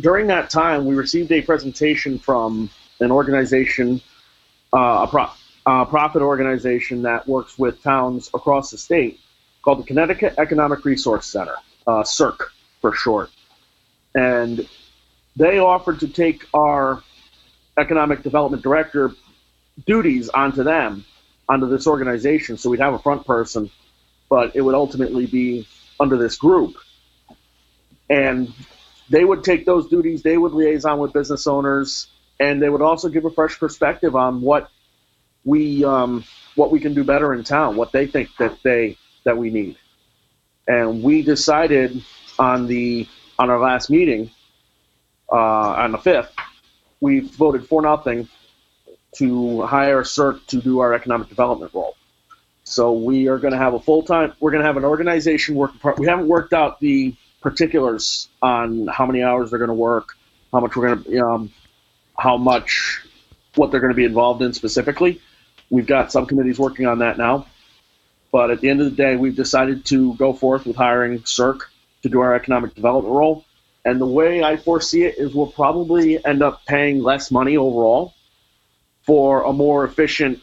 during 0.00 0.28
that 0.28 0.50
time, 0.50 0.86
we 0.86 0.94
received 0.94 1.30
a 1.32 1.42
presentation 1.42 2.18
from 2.18 2.70
an 3.00 3.10
organization, 3.10 4.00
uh, 4.72 5.06
a 5.06 5.06
pro- 5.06 5.30
uh, 5.66 5.84
profit 5.84 6.22
organization 6.22 7.02
that 7.02 7.26
works 7.26 7.58
with 7.58 7.82
towns 7.82 8.30
across 8.34 8.70
the 8.70 8.78
state 8.78 9.20
called 9.62 9.78
the 9.78 9.84
Connecticut 9.84 10.34
Economic 10.38 10.84
Resource 10.84 11.26
Center, 11.26 11.56
uh, 11.86 12.02
CERC 12.02 12.38
for 12.80 12.92
short. 12.92 13.30
And 14.14 14.68
they 15.36 15.58
offered 15.58 16.00
to 16.00 16.08
take 16.08 16.44
our 16.54 17.02
economic 17.78 18.22
development 18.22 18.62
director 18.62 19.12
duties 19.86 20.28
onto 20.28 20.62
them, 20.62 21.04
onto 21.48 21.68
this 21.68 21.86
organization. 21.86 22.56
So 22.56 22.70
we'd 22.70 22.80
have 22.80 22.94
a 22.94 22.98
front 22.98 23.26
person, 23.26 23.70
but 24.28 24.54
it 24.54 24.60
would 24.60 24.74
ultimately 24.74 25.26
be 25.26 25.66
under 25.98 26.16
this 26.16 26.36
group. 26.36 26.76
And 28.08 28.52
they 29.08 29.24
would 29.24 29.44
take 29.44 29.66
those 29.66 29.88
duties, 29.88 30.22
they 30.22 30.36
would 30.36 30.52
liaison 30.52 30.98
with 30.98 31.12
business 31.12 31.46
owners, 31.46 32.08
and 32.40 32.60
they 32.60 32.68
would 32.68 32.82
also 32.82 33.08
give 33.08 33.24
a 33.24 33.30
fresh 33.30 33.58
perspective 33.58 34.16
on 34.16 34.40
what 34.40 34.70
we 35.44 35.84
um, 35.84 36.24
what 36.54 36.70
we 36.70 36.80
can 36.80 36.94
do 36.94 37.04
better 37.04 37.34
in 37.34 37.44
town, 37.44 37.76
what 37.76 37.92
they 37.92 38.06
think 38.06 38.30
that 38.38 38.62
they 38.62 38.96
that 39.24 39.36
we 39.36 39.50
need. 39.50 39.76
And 40.66 41.02
we 41.02 41.22
decided 41.22 42.02
on 42.38 42.66
the 42.66 43.06
on 43.38 43.50
our 43.50 43.58
last 43.58 43.90
meeting 43.90 44.30
uh, 45.30 45.36
on 45.36 45.92
the 45.92 45.98
fifth, 45.98 46.32
we 47.00 47.20
voted 47.20 47.66
for 47.66 47.82
nothing 47.82 48.28
to 49.16 49.62
hire 49.62 50.02
CERC 50.02 50.44
to 50.46 50.60
do 50.60 50.80
our 50.80 50.94
economic 50.94 51.28
development 51.28 51.72
role. 51.74 51.96
So 52.64 52.92
we 52.92 53.28
are 53.28 53.38
going 53.38 53.52
to 53.52 53.58
have 53.58 53.74
a 53.74 53.80
full 53.80 54.02
time. 54.02 54.32
We're 54.40 54.50
going 54.50 54.62
to 54.62 54.66
have 54.66 54.76
an 54.76 54.84
organization 54.84 55.54
working 55.54 55.78
part. 55.78 55.98
We 55.98 56.06
haven't 56.06 56.28
worked 56.28 56.52
out 56.52 56.80
the 56.80 57.14
particulars 57.44 58.28
on 58.42 58.88
how 58.88 59.06
many 59.06 59.22
hours 59.22 59.50
they're 59.50 59.58
going 59.58 59.68
to 59.68 59.74
work, 59.74 60.16
how 60.50 60.60
much 60.60 60.74
we're 60.74 60.88
going 60.88 61.04
to, 61.04 61.20
um, 61.20 61.52
how 62.18 62.38
much, 62.38 63.02
what 63.54 63.70
they're 63.70 63.80
going 63.80 63.92
to 63.92 63.96
be 63.96 64.06
involved 64.06 64.42
in 64.42 64.54
specifically. 64.54 65.20
We've 65.70 65.86
got 65.86 66.10
some 66.10 66.26
committees 66.26 66.58
working 66.58 66.86
on 66.86 67.00
that 67.00 67.18
now. 67.18 67.46
But 68.32 68.50
at 68.50 68.60
the 68.60 68.70
end 68.70 68.80
of 68.80 68.86
the 68.86 68.96
day, 68.96 69.14
we've 69.14 69.36
decided 69.36 69.84
to 69.86 70.14
go 70.14 70.32
forth 70.32 70.66
with 70.66 70.74
hiring 70.74 71.20
CERC 71.20 71.60
to 72.02 72.08
do 72.08 72.20
our 72.20 72.34
economic 72.34 72.74
development 72.74 73.14
role. 73.14 73.44
And 73.84 74.00
the 74.00 74.06
way 74.06 74.42
I 74.42 74.56
foresee 74.56 75.04
it 75.04 75.18
is 75.18 75.34
we'll 75.34 75.52
probably 75.52 76.24
end 76.24 76.42
up 76.42 76.64
paying 76.64 77.02
less 77.02 77.30
money 77.30 77.58
overall 77.58 78.14
for 79.02 79.44
a 79.44 79.52
more 79.52 79.84
efficient 79.84 80.40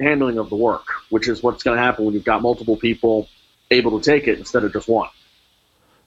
handling 0.00 0.38
of 0.38 0.48
the 0.48 0.56
work, 0.56 0.86
which 1.10 1.26
is 1.26 1.42
what's 1.42 1.64
going 1.64 1.76
to 1.76 1.82
happen 1.82 2.04
when 2.04 2.14
you've 2.14 2.24
got 2.24 2.40
multiple 2.40 2.76
people 2.76 3.28
able 3.70 4.00
to 4.00 4.10
take 4.10 4.28
it 4.28 4.38
instead 4.38 4.62
of 4.62 4.72
just 4.72 4.88
one. 4.88 5.08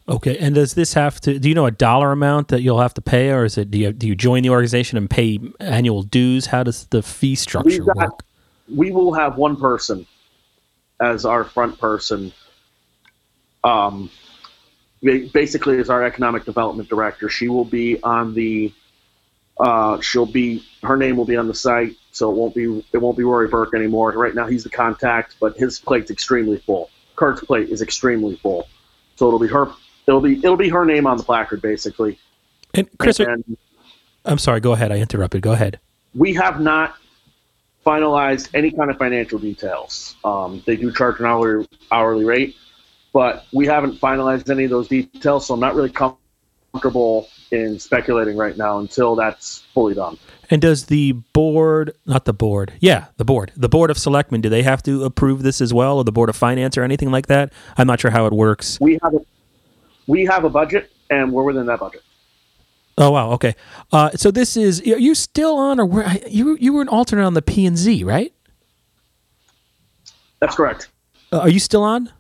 Okay, 0.10 0.40
and 0.40 0.56
does 0.56 0.74
this 0.74 0.96
have 0.96 1.22
to? 1.22 1.38
Do 1.38 1.48
you 1.48 1.54
know 1.54 1.68
a 1.68 1.72
dollar 1.72 2.12
amount 2.12 2.48
that 2.48 2.64
you'll 2.64 2.82
have 2.82 2.96
to 2.96 3.02
pay, 3.02 3.32
or 3.32 3.46
is 3.46 3.60
it 3.60 3.70
do 3.70 3.78
you 3.78 3.94
do 3.94 4.08
you 4.08 4.16
join 4.16 4.42
the 4.42 4.50
organization 4.50 4.98
and 4.98 5.08
pay 5.08 5.40
annual 5.60 6.02
dues? 6.02 6.48
How 6.48 6.64
does 6.64 6.88
the 6.88 7.04
fee 7.04 7.36
structure 7.36 7.84
got, 7.84 7.96
work? 7.96 8.24
We 8.76 8.92
will 8.92 9.14
have 9.14 9.38
one 9.38 9.56
person 9.56 10.08
as 11.00 11.26
our 11.26 11.44
front 11.44 11.80
person. 11.80 12.34
Um, 13.64 14.10
basically, 15.04 15.78
as 15.78 15.92
our 15.92 16.04
economic 16.04 16.44
development 16.44 16.90
director, 16.90 17.30
she 17.30 17.48
will 17.48 17.66
be 17.66 18.02
on 18.02 18.34
the. 18.34 18.74
Uh, 19.60 20.00
she'll 20.00 20.26
be 20.26 20.64
her 20.82 20.98
name 20.98 21.18
will 21.18 21.26
be 21.26 21.36
on 21.36 21.48
the 21.48 21.54
site, 21.54 21.96
so 22.12 22.32
it 22.32 22.36
won't 22.36 22.56
be 22.56 22.84
it 22.94 22.98
won't 22.98 23.18
be 23.18 23.24
Rory 23.24 23.48
Burke 23.48 23.76
anymore. 23.76 24.12
Right 24.14 24.34
now, 24.34 24.48
he's 24.48 24.64
the 24.64 24.72
contact, 24.72 25.36
but 25.40 25.56
his 25.56 25.78
plate's 25.78 26.10
extremely 26.10 26.58
full. 26.58 26.90
Kurt's 27.16 27.44
plate 27.44 27.70
is 27.70 27.84
extremely 27.84 28.38
full, 28.38 28.68
so 29.16 29.28
it'll 29.28 29.38
be 29.38 29.50
her 29.50 29.70
it'll 30.10 30.22
be 30.22 30.38
it'll 30.38 30.58
be 30.58 30.70
her 30.70 30.86
name 30.86 31.08
on 31.08 31.18
the 31.18 31.24
placard 31.24 31.62
basically. 31.62 32.20
And 32.74 32.88
Chris, 32.98 33.20
and, 33.20 33.58
I'm 34.26 34.38
sorry. 34.38 34.60
Go 34.60 34.74
ahead. 34.74 34.92
I 34.92 34.98
interrupted. 34.98 35.42
Go 35.42 35.54
ahead. 35.54 35.80
We 36.14 36.34
have 36.34 36.60
not 36.60 36.96
finalized 37.86 38.50
any 38.54 38.72
kind 38.72 38.90
of 38.90 38.98
financial 38.98 39.40
details. 39.40 40.16
Um, 40.24 40.62
they 40.66 40.76
do 40.76 40.92
charge 40.92 41.20
an 41.20 41.26
hourly 41.26 41.68
hourly 41.92 42.26
rate, 42.26 42.56
but 43.14 43.46
we 43.54 43.66
haven't 43.66 44.00
finalized 44.00 44.50
any 44.50 44.66
of 44.66 44.70
those 44.72 44.88
details, 44.88 45.48
so 45.48 45.54
I'm 45.54 45.60
not 45.60 45.76
really 45.76 45.92
comfortable 45.92 47.30
in 47.52 47.80
speculating 47.80 48.38
right 48.38 48.58
now 48.58 48.80
until 48.80 49.16
that's 49.16 49.64
fully 49.74 49.96
done. 49.96 50.18
And 50.52 50.62
does 50.62 50.86
the 50.86 51.14
board, 51.34 51.94
not 52.06 52.26
the 52.26 52.34
board, 52.34 52.74
yeah, 52.80 53.06
the 53.18 53.26
board, 53.26 53.52
the 53.56 53.70
board 53.70 53.90
of 53.90 53.98
selectmen, 53.98 54.42
do 54.42 54.50
they 54.50 54.64
have 54.64 54.84
to 54.84 55.04
approve 55.04 55.44
this 55.44 55.62
as 55.62 55.74
well, 55.74 55.98
or 55.98 56.04
the 56.04 56.12
board 56.12 56.30
of 56.30 56.36
finance, 56.36 56.78
or 56.78 56.84
anything 56.84 57.12
like 57.12 57.28
that? 57.28 57.54
I'm 57.78 57.88
not 57.88 58.00
sure 58.00 58.12
how 58.12 58.26
it 58.26 58.34
works. 58.34 58.80
We 58.82 59.00
have 59.04 59.14
a 59.14 59.20
we 60.10 60.26
have 60.26 60.44
a 60.44 60.50
budget 60.50 60.92
and 61.12 61.32
we're 61.32 61.44
within 61.44 61.68
that 61.68 61.80
budget. 61.80 62.02
Oh 62.98 63.12
wow, 63.12 63.32
okay. 63.34 63.56
Uh, 63.94 64.10
so 64.16 64.32
this 64.32 64.58
is 64.58 64.82
are 64.82 64.98
you 64.98 65.16
still 65.16 65.56
on, 65.56 65.80
or 65.80 65.86
were, 65.86 66.06
you 66.28 66.58
you 66.60 66.74
were 66.74 66.82
an 66.82 66.90
alternate 66.90 67.26
on 67.26 67.34
the 67.34 67.42
P 67.42 67.66
and 67.66 67.78
Z, 67.78 68.04
right? 68.04 68.34
That's 70.40 70.56
correct. 70.56 70.90
Uh, 71.32 71.40
are 71.40 71.50
you 71.50 71.60
still 71.60 71.84
on? 71.84 72.12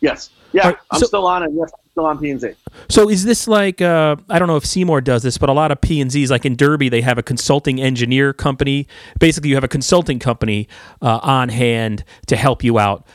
Yes. 0.00 0.30
Yeah, 0.52 0.68
right, 0.68 0.76
I'm 0.90 1.00
so, 1.00 1.06
still 1.06 1.26
on, 1.26 1.42
and 1.42 1.54
yes, 1.56 1.70
I'm 1.74 1.90
still 1.90 2.06
on 2.06 2.18
P 2.18 2.30
and 2.30 2.40
Z. 2.40 2.52
So 2.88 3.10
is 3.10 3.24
this 3.24 3.48
like 3.48 3.82
uh, 3.82 4.16
I 4.30 4.38
don't 4.38 4.48
know 4.48 4.56
if 4.56 4.64
Seymour 4.64 5.02
does 5.02 5.22
this, 5.22 5.36
but 5.36 5.50
a 5.50 5.52
lot 5.52 5.72
of 5.72 5.80
P 5.80 6.00
and 6.00 6.10
Zs, 6.10 6.30
like 6.30 6.46
in 6.46 6.56
Derby, 6.56 6.88
they 6.88 7.02
have 7.02 7.18
a 7.18 7.22
consulting 7.22 7.80
engineer 7.80 8.32
company. 8.32 8.86
Basically, 9.18 9.50
you 9.50 9.56
have 9.56 9.64
a 9.64 9.68
consulting 9.68 10.18
company 10.18 10.68
uh, 11.02 11.18
on 11.22 11.48
hand 11.50 12.04
to 12.28 12.36
help 12.36 12.64
you 12.64 12.78
out 12.78 13.06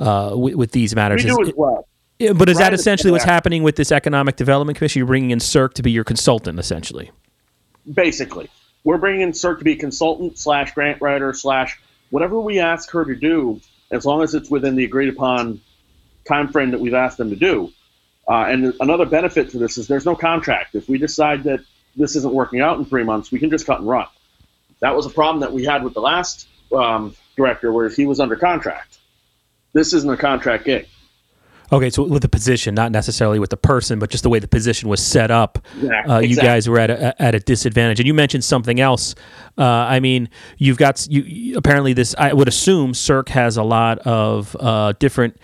uh, 0.00 0.32
with, 0.34 0.56
with, 0.56 0.72
these 0.72 0.94
matters. 0.94 1.24
We 1.24 1.30
do 1.30 1.42
as 1.42 1.52
well. 1.56 1.86
Yeah, 2.20 2.34
but 2.34 2.50
is 2.50 2.58
that 2.58 2.74
essentially 2.74 3.10
what's 3.10 3.24
happening 3.24 3.62
with 3.62 3.76
this 3.76 3.90
Economic 3.90 4.36
Development 4.36 4.76
Commission? 4.76 5.00
You're 5.00 5.06
bringing 5.06 5.30
in 5.30 5.38
CERC 5.38 5.72
to 5.74 5.82
be 5.82 5.90
your 5.90 6.04
consultant, 6.04 6.58
essentially. 6.58 7.10
Basically, 7.94 8.50
we're 8.84 8.98
bringing 8.98 9.22
in 9.22 9.32
CERC 9.32 9.58
to 9.58 9.64
be 9.64 9.74
consultant 9.74 10.38
slash 10.38 10.74
grant 10.74 11.00
writer 11.00 11.32
slash 11.32 11.80
whatever 12.10 12.38
we 12.38 12.58
ask 12.60 12.90
her 12.90 13.06
to 13.06 13.14
do, 13.14 13.58
as 13.90 14.04
long 14.04 14.22
as 14.22 14.34
it's 14.34 14.50
within 14.50 14.76
the 14.76 14.84
agreed 14.84 15.08
upon 15.08 15.62
time 16.28 16.48
frame 16.48 16.72
that 16.72 16.80
we've 16.80 16.92
asked 16.92 17.16
them 17.16 17.30
to 17.30 17.36
do. 17.36 17.72
Uh, 18.28 18.44
and 18.44 18.74
another 18.80 19.06
benefit 19.06 19.50
to 19.52 19.58
this 19.58 19.78
is 19.78 19.88
there's 19.88 20.04
no 20.04 20.14
contract. 20.14 20.74
If 20.74 20.90
we 20.90 20.98
decide 20.98 21.44
that 21.44 21.60
this 21.96 22.16
isn't 22.16 22.34
working 22.34 22.60
out 22.60 22.78
in 22.78 22.84
three 22.84 23.02
months, 23.02 23.32
we 23.32 23.38
can 23.38 23.48
just 23.48 23.64
cut 23.64 23.80
and 23.80 23.88
run. 23.88 24.06
That 24.80 24.94
was 24.94 25.06
a 25.06 25.10
problem 25.10 25.40
that 25.40 25.54
we 25.54 25.64
had 25.64 25.82
with 25.82 25.94
the 25.94 26.02
last 26.02 26.46
um, 26.70 27.16
director, 27.34 27.72
where 27.72 27.88
he 27.88 28.04
was 28.04 28.20
under 28.20 28.36
contract. 28.36 28.98
This 29.72 29.94
isn't 29.94 30.10
a 30.10 30.18
contract 30.18 30.66
gig. 30.66 30.86
Okay, 31.72 31.90
so 31.90 32.02
with 32.02 32.22
the 32.22 32.28
position, 32.28 32.74
not 32.74 32.90
necessarily 32.90 33.38
with 33.38 33.50
the 33.50 33.56
person, 33.56 33.98
but 33.98 34.10
just 34.10 34.22
the 34.22 34.28
way 34.28 34.38
the 34.38 34.48
position 34.48 34.88
was 34.88 35.04
set 35.04 35.30
up, 35.30 35.58
yeah, 35.80 36.02
uh, 36.06 36.18
you 36.18 36.36
guys 36.36 36.68
were 36.68 36.78
at 36.78 36.90
a, 36.90 37.22
at 37.22 37.34
a 37.34 37.40
disadvantage. 37.40 38.00
And 38.00 38.06
you 38.06 38.14
mentioned 38.14 38.44
something 38.44 38.80
else. 38.80 39.14
Uh, 39.56 39.64
I 39.64 40.00
mean, 40.00 40.28
you've 40.58 40.78
got 40.78 41.06
you 41.08 41.56
apparently 41.56 41.92
this. 41.92 42.14
I 42.18 42.32
would 42.32 42.48
assume 42.48 42.92
CERC 42.92 43.28
has 43.30 43.56
a 43.56 43.62
lot 43.62 43.98
of 44.00 44.56
uh, 44.58 44.94
different 44.98 45.36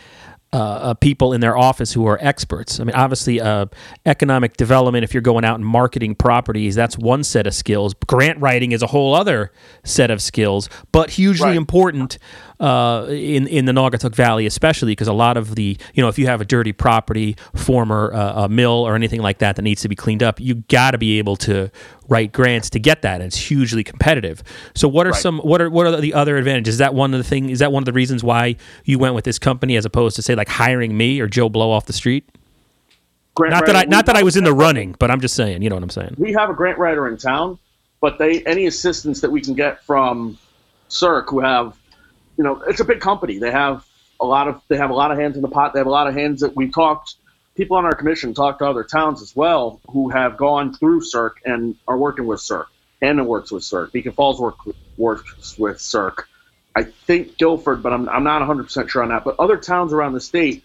uh, 0.53 0.59
uh, 0.59 0.95
people 0.95 1.33
in 1.33 1.41
their 1.41 1.57
office 1.57 1.93
who 1.93 2.07
are 2.07 2.19
experts. 2.23 2.81
I 2.81 2.85
mean, 2.85 2.95
obviously, 2.95 3.41
uh, 3.41 3.67
economic 4.07 4.57
development, 4.57 5.05
if 5.05 5.13
you're 5.13 5.21
going 5.21 5.45
out 5.45 5.57
and 5.57 5.67
marketing 5.67 6.15
properties, 6.15 6.75
that's 6.75 6.97
one 6.97 7.25
set 7.25 7.47
of 7.47 7.55
skills. 7.55 7.95
Grant 8.07 8.41
writing 8.41 8.73
is 8.73 8.81
a 8.81 8.87
whole 8.87 9.15
other 9.15 9.53
set 9.85 10.11
of 10.11 10.23
skills, 10.23 10.71
but 10.93 11.11
hugely 11.11 11.49
right. 11.49 11.57
important 11.57 12.19
uh, 12.61 13.07
in 13.09 13.47
in 13.47 13.65
the 13.67 13.73
Naugatuck 13.73 14.15
Valley, 14.15 14.47
especially 14.47 14.93
because 14.93 15.09
a 15.09 15.13
lot 15.13 15.37
of 15.37 15.55
the 15.55 15.77
you 15.95 16.03
know 16.03 16.09
if 16.09 16.19
you 16.19 16.27
have 16.27 16.41
a 16.41 16.45
dirty 16.45 16.73
property, 16.73 17.37
former 17.55 18.13
uh, 18.15 18.45
a 18.45 18.49
mill 18.49 18.87
or 18.87 18.95
anything 18.95 19.21
like 19.21 19.39
that 19.39 19.57
that 19.57 19.63
needs 19.63 19.83
to 19.83 19.89
be 19.89 19.97
cleaned 19.97 20.23
up, 20.23 20.41
you 20.41 20.57
got 20.69 20.93
to 20.93 20.99
be 20.99 21.19
able 21.19 21.37
to 21.37 21.71
write 22.09 22.33
grants 22.33 22.71
to 22.71 22.79
get 22.79 23.03
that, 23.03 23.17
and 23.17 23.25
it's 23.25 23.37
hugely 23.37 23.85
competitive. 23.85 24.43
So 24.75 24.89
what 24.89 25.07
are 25.07 25.11
right. 25.11 25.21
some 25.21 25.39
what 25.41 25.61
are 25.61 25.69
what 25.69 25.87
are 25.87 26.01
the 26.01 26.15
other 26.15 26.37
advantages? 26.37 26.75
Is 26.75 26.79
that 26.79 26.95
one 26.95 27.13
of 27.13 27.19
the 27.19 27.25
thing? 27.25 27.51
Is 27.51 27.59
that 27.59 27.73
one 27.73 27.83
of 27.83 27.87
the 27.87 27.93
reasons 27.93 28.25
why 28.25 28.57
you 28.85 28.99
went 28.99 29.15
with 29.15 29.25
this 29.25 29.39
company 29.39 29.77
as 29.77 29.85
opposed 29.85 30.17
to 30.17 30.23
say 30.23 30.35
like 30.35 30.49
hiring 30.49 30.97
me 30.97 31.21
or 31.21 31.27
Joe 31.27 31.49
Blow 31.49 31.71
off 31.71 31.87
the 31.87 31.93
street? 31.93 32.29
Grant 33.35 33.53
not 33.53 33.67
that 33.67 33.77
I 33.77 33.85
not 33.85 34.07
that 34.07 34.17
I 34.17 34.23
was 34.23 34.37
in 34.37 34.45
the 34.45 34.55
running, 34.55 34.97
but 34.99 35.11
I'm 35.11 35.21
just 35.21 35.35
saying, 35.35 35.61
you 35.61 35.69
know 35.69 35.77
what 35.77 35.83
I'm 35.83 35.91
saying. 35.91 36.15
We 36.17 36.33
have 36.33 36.49
a 36.49 36.55
grant 36.55 36.79
writer 36.79 37.07
in 37.07 37.19
town, 37.19 37.59
but 38.01 38.19
they 38.19 38.43
any 38.45 38.65
assistance 38.65 39.21
that 39.21 39.31
we 39.31 39.43
can 39.43 39.53
get 39.53 39.85
from 39.85 40.39
CERC, 40.89 41.29
who 41.29 41.41
have 41.41 41.77
you 42.37 42.45
know, 42.45 42.63
it's 42.67 42.81
a 42.81 42.85
big 42.85 43.01
company. 43.01 43.39
They 43.39 43.51
have 43.51 43.85
a 44.21 44.27
lot 44.27 44.49
of 44.49 44.61
they 44.69 44.77
have 44.77 44.91
a 44.91 44.95
lot 44.95 45.11
of 45.11 45.19
hands 45.19 45.37
in 45.37 45.43
the 45.43 45.49
pot. 45.49 45.73
They 45.73 45.81
have 45.81 45.87
a 45.87 45.91
lot 45.91 46.07
of 46.07 46.15
hands 46.15 46.41
that 46.41 46.57
we've 46.57 46.73
talked. 46.73 47.17
People 47.55 47.77
on 47.77 47.85
our 47.85 47.95
commission 47.95 48.35
talked 48.35 48.59
to 48.59 48.67
other 48.67 48.85
towns 48.85 49.23
as 49.23 49.35
well 49.35 49.81
who 49.89 50.11
have 50.11 50.37
gone 50.37 50.75
through 50.75 51.01
CERC 51.01 51.33
and 51.45 51.77
are 51.89 51.97
working 51.97 52.27
with 52.27 52.41
CERC. 52.41 52.67
Anna 53.01 53.25
works 53.25 53.51
with 53.51 53.63
CERC. 53.63 53.93
Beacon 53.93 54.13
Falls 54.13 54.39
work, 54.39 54.57
works 54.99 55.59
with 55.59 55.79
CERC. 55.79 56.25
I 56.75 56.83
think 56.83 57.39
Guilford, 57.39 57.83
but 57.83 57.95
I'm, 57.95 58.09
I'm 58.11 58.25
not 58.25 58.43
100% 58.43 58.89
sure 58.91 59.03
on 59.03 59.09
that. 59.09 59.25
But 59.25 59.37
other 59.39 59.57
towns 59.57 59.95
around 59.95 60.13
the 60.13 60.21
state 60.21 60.65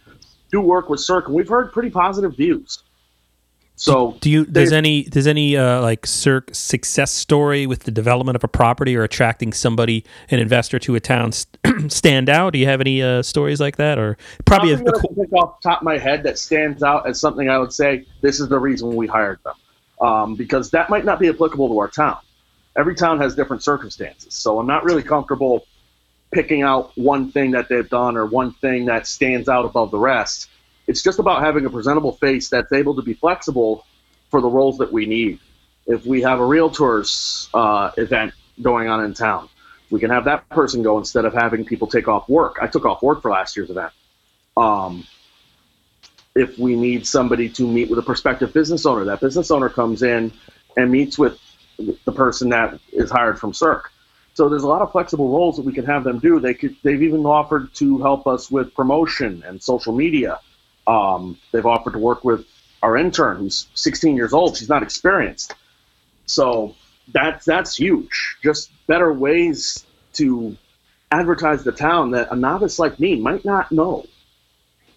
do 0.51 0.59
work 0.59 0.89
with 0.89 0.99
CERC, 0.99 1.27
and 1.27 1.35
we've 1.35 1.47
heard 1.47 1.71
pretty 1.71 1.89
positive 1.89 2.35
views. 2.35 2.83
So 3.81 4.15
do 4.21 4.29
you 4.29 4.45
does 4.45 4.71
any 4.71 5.05
does 5.05 5.25
any 5.25 5.57
uh, 5.57 5.81
like 5.81 6.03
CERC 6.03 6.55
success 6.55 7.11
story 7.11 7.65
with 7.65 7.79
the 7.79 7.91
development 7.91 8.35
of 8.35 8.43
a 8.43 8.47
property 8.47 8.95
or 8.95 9.01
attracting 9.01 9.53
somebody 9.53 10.05
an 10.29 10.37
investor 10.37 10.77
to 10.77 10.93
a 10.93 10.99
town 10.99 11.31
st- 11.31 11.91
stand 11.91 12.29
out? 12.29 12.53
Do 12.53 12.59
you 12.59 12.67
have 12.67 12.79
any 12.79 13.01
uh, 13.01 13.23
stories 13.23 13.59
like 13.59 13.77
that 13.77 13.97
or 13.97 14.17
probably 14.45 14.73
a, 14.73 14.77
a 14.77 14.91
co- 14.91 15.07
off 15.35 15.59
the 15.63 15.69
top 15.69 15.81
of 15.81 15.83
my 15.83 15.97
head 15.97 16.21
that 16.23 16.37
stands 16.37 16.83
out 16.83 17.07
as 17.07 17.19
something 17.19 17.49
I 17.49 17.57
would 17.57 17.73
say 17.73 18.05
this 18.21 18.39
is 18.39 18.49
the 18.49 18.59
reason 18.59 18.95
we 18.95 19.07
hired 19.07 19.39
them 19.43 19.55
um, 19.99 20.35
because 20.35 20.69
that 20.69 20.91
might 20.91 21.03
not 21.03 21.19
be 21.19 21.29
applicable 21.29 21.67
to 21.69 21.79
our 21.79 21.87
town. 21.87 22.19
every 22.77 22.93
town 22.93 23.19
has 23.19 23.33
different 23.33 23.63
circumstances. 23.63 24.35
So 24.35 24.59
I'm 24.59 24.67
not 24.67 24.83
really 24.83 25.01
comfortable 25.03 25.65
picking 26.31 26.61
out 26.61 26.95
one 26.97 27.31
thing 27.31 27.49
that 27.51 27.67
they've 27.67 27.89
done 27.89 28.15
or 28.15 28.27
one 28.27 28.53
thing 28.53 28.85
that 28.85 29.07
stands 29.07 29.49
out 29.49 29.65
above 29.65 29.89
the 29.89 29.97
rest. 29.97 30.49
It's 30.87 31.01
just 31.01 31.19
about 31.19 31.43
having 31.43 31.65
a 31.65 31.69
presentable 31.69 32.13
face 32.13 32.49
that's 32.49 32.71
able 32.71 32.95
to 32.95 33.01
be 33.01 33.13
flexible 33.13 33.85
for 34.29 34.41
the 34.41 34.49
roles 34.49 34.77
that 34.79 34.91
we 34.91 35.05
need. 35.05 35.39
If 35.87 36.05
we 36.05 36.21
have 36.21 36.39
a 36.39 36.43
realtors 36.43 37.49
uh, 37.53 37.91
event 37.97 38.33
going 38.61 38.87
on 38.87 39.03
in 39.03 39.13
town, 39.13 39.49
we 39.89 39.99
can 39.99 40.09
have 40.09 40.25
that 40.25 40.47
person 40.49 40.83
go 40.83 40.97
instead 40.97 41.25
of 41.25 41.33
having 41.33 41.65
people 41.65 41.87
take 41.87 42.07
off 42.07 42.27
work. 42.29 42.57
I 42.61 42.67
took 42.67 42.85
off 42.85 43.01
work 43.01 43.21
for 43.21 43.31
last 43.31 43.57
year's 43.57 43.69
event. 43.69 43.91
Um, 44.55 45.05
if 46.35 46.57
we 46.57 46.75
need 46.75 47.05
somebody 47.05 47.49
to 47.49 47.67
meet 47.67 47.89
with 47.89 47.99
a 47.99 48.01
prospective 48.01 48.53
business 48.53 48.85
owner, 48.85 49.03
that 49.05 49.19
business 49.19 49.51
owner 49.51 49.69
comes 49.69 50.01
in 50.01 50.31
and 50.77 50.91
meets 50.91 51.17
with 51.17 51.39
the 51.77 52.11
person 52.11 52.49
that 52.49 52.79
is 52.93 53.09
hired 53.09 53.39
from 53.39 53.51
CERC. 53.51 53.83
So 54.33 54.47
there's 54.47 54.63
a 54.63 54.67
lot 54.67 54.81
of 54.81 54.91
flexible 54.91 55.29
roles 55.29 55.57
that 55.57 55.65
we 55.65 55.73
can 55.73 55.85
have 55.85 56.05
them 56.05 56.19
do. 56.19 56.39
They 56.39 56.53
could, 56.53 56.77
they've 56.83 57.01
even 57.01 57.25
offered 57.25 57.73
to 57.75 57.97
help 57.97 58.27
us 58.27 58.49
with 58.49 58.73
promotion 58.73 59.43
and 59.45 59.61
social 59.61 59.93
media. 59.93 60.39
Um, 60.91 61.37
they've 61.51 61.65
offered 61.65 61.93
to 61.93 61.99
work 61.99 62.23
with 62.23 62.45
our 62.83 62.97
intern, 62.97 63.37
who's 63.37 63.67
16 63.75 64.15
years 64.15 64.33
old. 64.33 64.57
She's 64.57 64.69
not 64.69 64.83
experienced, 64.83 65.55
so 66.25 66.75
that's 67.13 67.45
that's 67.45 67.75
huge. 67.75 68.37
Just 68.43 68.71
better 68.87 69.13
ways 69.13 69.85
to 70.13 70.57
advertise 71.11 71.63
the 71.63 71.71
town 71.71 72.11
that 72.11 72.31
a 72.31 72.35
novice 72.35 72.79
like 72.79 72.99
me 72.99 73.19
might 73.19 73.45
not 73.45 73.71
know. 73.71 74.05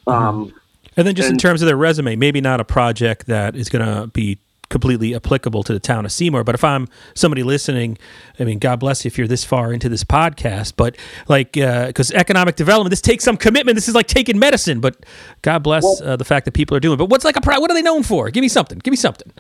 Um, 0.07 0.53
And 0.97 1.07
then 1.07 1.15
just 1.15 1.31
in 1.31 1.39
terms 1.39 1.61
of 1.61 1.67
their 1.67 1.77
resume, 1.77 2.17
maybe 2.17 2.41
not 2.41 2.61
a 2.61 2.65
project 2.65 3.27
that 3.27 3.57
is 3.57 3.69
going 3.69 3.85
to 3.85 4.07
be 4.09 4.39
completely 4.75 5.15
applicable 5.15 5.63
to 5.63 5.73
the 5.73 5.79
town 5.79 6.05
of 6.05 6.11
Seymour. 6.11 6.43
But 6.43 6.57
if 6.57 6.65
I'm 6.65 6.89
somebody 7.15 7.45
listening, 7.45 7.97
I 8.41 8.45
mean, 8.45 8.59
God 8.59 8.81
bless 8.81 9.05
you 9.05 9.09
if 9.09 9.17
you're 9.17 9.29
this 9.29 9.45
far 9.45 9.73
into 9.73 9.89
this 9.89 10.03
podcast. 10.03 10.75
But 10.77 10.97
like, 11.29 11.53
because 11.53 12.11
economic 12.11 12.57
development, 12.57 12.91
this 12.91 13.01
takes 13.01 13.23
some 13.23 13.37
commitment. 13.37 13.77
This 13.77 13.87
is 13.89 13.95
like 13.95 14.09
taking 14.09 14.37
medicine. 14.39 14.81
But 14.81 15.07
God 15.43 15.63
bless 15.63 15.85
Well- 15.85 15.99
uh, 16.03 16.17
the 16.17 16.25
fact 16.25 16.45
that 16.47 16.53
people 16.55 16.77
are 16.77 16.81
doing. 16.81 16.99
But 16.99 17.09
what's 17.09 17.25
like 17.25 17.37
a 17.37 17.41
pro- 17.41 17.61
what 17.61 17.71
are 17.71 17.75
they 17.75 17.83
known 17.83 18.03
for? 18.03 18.29
Give 18.31 18.43
me 18.43 18.49
something. 18.49 18.79
Give 18.81 18.91
me 18.93 18.97
something. 18.97 19.31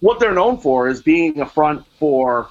what 0.00 0.20
they're 0.20 0.34
known 0.34 0.58
for 0.58 0.88
is 0.88 1.00
being 1.02 1.40
a 1.40 1.46
front 1.46 1.84
for 1.98 2.48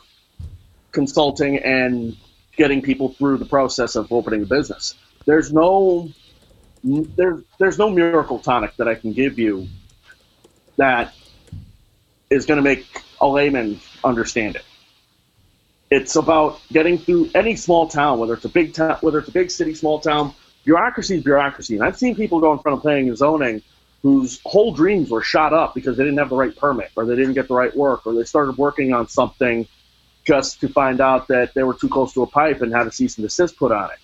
consulting 0.92 1.58
and 1.58 2.16
getting 2.58 2.82
people 2.82 3.10
through 3.14 3.38
the 3.38 3.46
process 3.46 3.96
of 3.96 4.12
opening 4.12 4.44
a 4.44 4.46
business. 4.46 4.96
There's 5.26 5.52
no 5.52 6.10
there's 6.84 7.44
there's 7.60 7.78
no 7.78 7.90
miracle 7.90 8.40
tonic 8.40 8.76
that 8.78 8.88
I 8.88 8.96
can 8.96 9.14
give 9.14 9.40
you 9.40 9.68
that 10.78 11.14
is 12.34 12.46
going 12.46 12.58
to 12.58 12.64
make 12.64 12.86
a 13.22 13.28
layman 13.28 13.80
understand 14.04 14.56
it. 14.56 14.64
It's 15.92 16.16
about 16.16 16.60
getting 16.72 16.98
through 16.98 17.30
any 17.36 17.56
small 17.56 17.88
town, 17.88 18.20
whether 18.20 18.34
it's 18.34 18.46
a 18.46 18.50
big 18.50 18.74
town, 18.74 18.98
whether 19.02 19.20
it's 19.20 19.28
a 19.28 19.32
big 19.32 19.52
city, 19.52 19.76
small 19.76 20.00
town. 20.00 20.34
Bureaucracy 20.66 21.18
is 21.18 21.24
bureaucracy, 21.24 21.76
and 21.76 21.84
I've 21.84 21.98
seen 21.98 22.16
people 22.16 22.40
go 22.40 22.52
in 22.54 22.60
front 22.60 22.78
of 22.78 22.82
planning 22.82 23.10
and 23.10 23.18
zoning 23.18 23.62
whose 24.02 24.42
whole 24.46 24.74
dreams 24.74 25.10
were 25.10 25.22
shot 25.22 25.54
up 25.54 25.74
because 25.74 25.96
they 25.96 26.04
didn't 26.04 26.18
have 26.18 26.30
the 26.30 26.36
right 26.36 26.56
permit, 26.56 26.90
or 26.96 27.06
they 27.06 27.16
didn't 27.16 27.34
get 27.34 27.48
the 27.48 27.54
right 27.54 27.76
work, 27.76 28.06
or 28.06 28.14
they 28.14 28.24
started 28.24 28.58
working 28.58 28.94
on 28.94 29.08
something 29.08 29.68
just 30.26 30.62
to 30.62 30.68
find 30.68 31.00
out 31.00 31.28
that 31.28 31.54
they 31.54 31.64
were 31.64 31.74
too 31.74 31.90
close 31.90 32.14
to 32.14 32.24
a 32.24 32.28
pipe 32.28 32.62
and 32.62 32.74
had 32.74 32.88
a 32.88 32.92
cease 32.92 33.18
and 33.18 33.24
desist 33.24 33.58
put 33.58 33.72
on 33.72 33.92
it. 33.92 34.00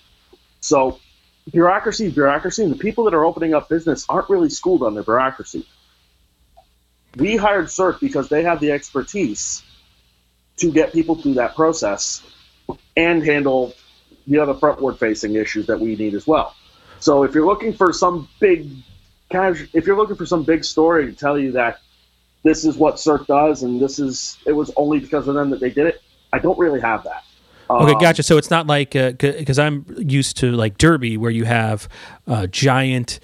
So 0.62 1.00
bureaucracy 1.52 2.08
is 2.08 2.14
bureaucracy, 2.14 2.64
and 2.64 2.72
the 2.72 2.78
people 2.78 3.06
that 3.06 3.14
are 3.14 3.26
opening 3.26 3.54
up 3.54 3.68
business 3.70 4.06
aren't 4.08 4.30
really 4.30 4.50
schooled 4.50 4.84
on 4.84 4.94
their 4.94 5.04
bureaucracy. 5.04 5.66
We 7.16 7.36
hired 7.36 7.66
CERC 7.66 8.00
because 8.00 8.30
they 8.30 8.44
have 8.44 8.60
the 8.60 8.72
expertise 8.72 9.64
to 10.58 10.72
get 10.72 10.94
people 10.94 11.16
through 11.16 11.36
that 11.36 11.56
process 11.56 12.22
and 12.96 13.24
handle 13.24 13.74
the 14.28 14.40
other 14.40 14.54
frontward 14.54 14.98
facing 15.00 15.36
issues 15.36 15.66
that 15.68 15.80
we 15.80 15.96
need 15.96 16.14
as 16.14 16.28
well. 16.28 16.56
So 17.00 17.24
if 17.24 17.34
you're 17.34 17.46
looking 17.46 17.74
for 17.74 17.94
some 17.94 18.28
big 18.40 18.70
if 19.32 19.86
you're 19.86 19.96
looking 19.96 20.16
for 20.16 20.26
some 20.26 20.44
big 20.44 20.66
story 20.66 21.06
to 21.06 21.14
tell 21.14 21.38
you 21.38 21.52
that 21.52 21.80
this 22.42 22.66
is 22.66 22.78
what 22.78 22.96
CERC 22.96 23.28
does 23.28 23.62
and 23.62 23.80
this 23.80 24.00
is 24.00 24.38
it 24.46 24.54
was 24.54 24.72
only 24.76 25.00
because 25.00 25.28
of 25.28 25.36
them 25.36 25.52
that 25.52 25.60
they 25.60 25.70
did 25.70 25.88
it, 25.88 26.02
I 26.34 26.40
don't 26.40 26.58
really 26.58 26.82
have 26.82 27.04
that. 27.04 27.24
Okay, 27.70 27.94
Um, 27.94 28.00
gotcha. 28.00 28.24
So 28.24 28.38
it's 28.38 28.50
not 28.50 28.68
like 28.68 28.92
because 28.92 29.60
I'm 29.60 29.86
used 29.98 30.38
to 30.38 30.52
like 30.52 30.78
Derby, 30.78 31.18
where 31.18 31.32
you 31.32 31.46
have 31.46 31.88
uh, 32.28 32.48
giant, 32.48 33.20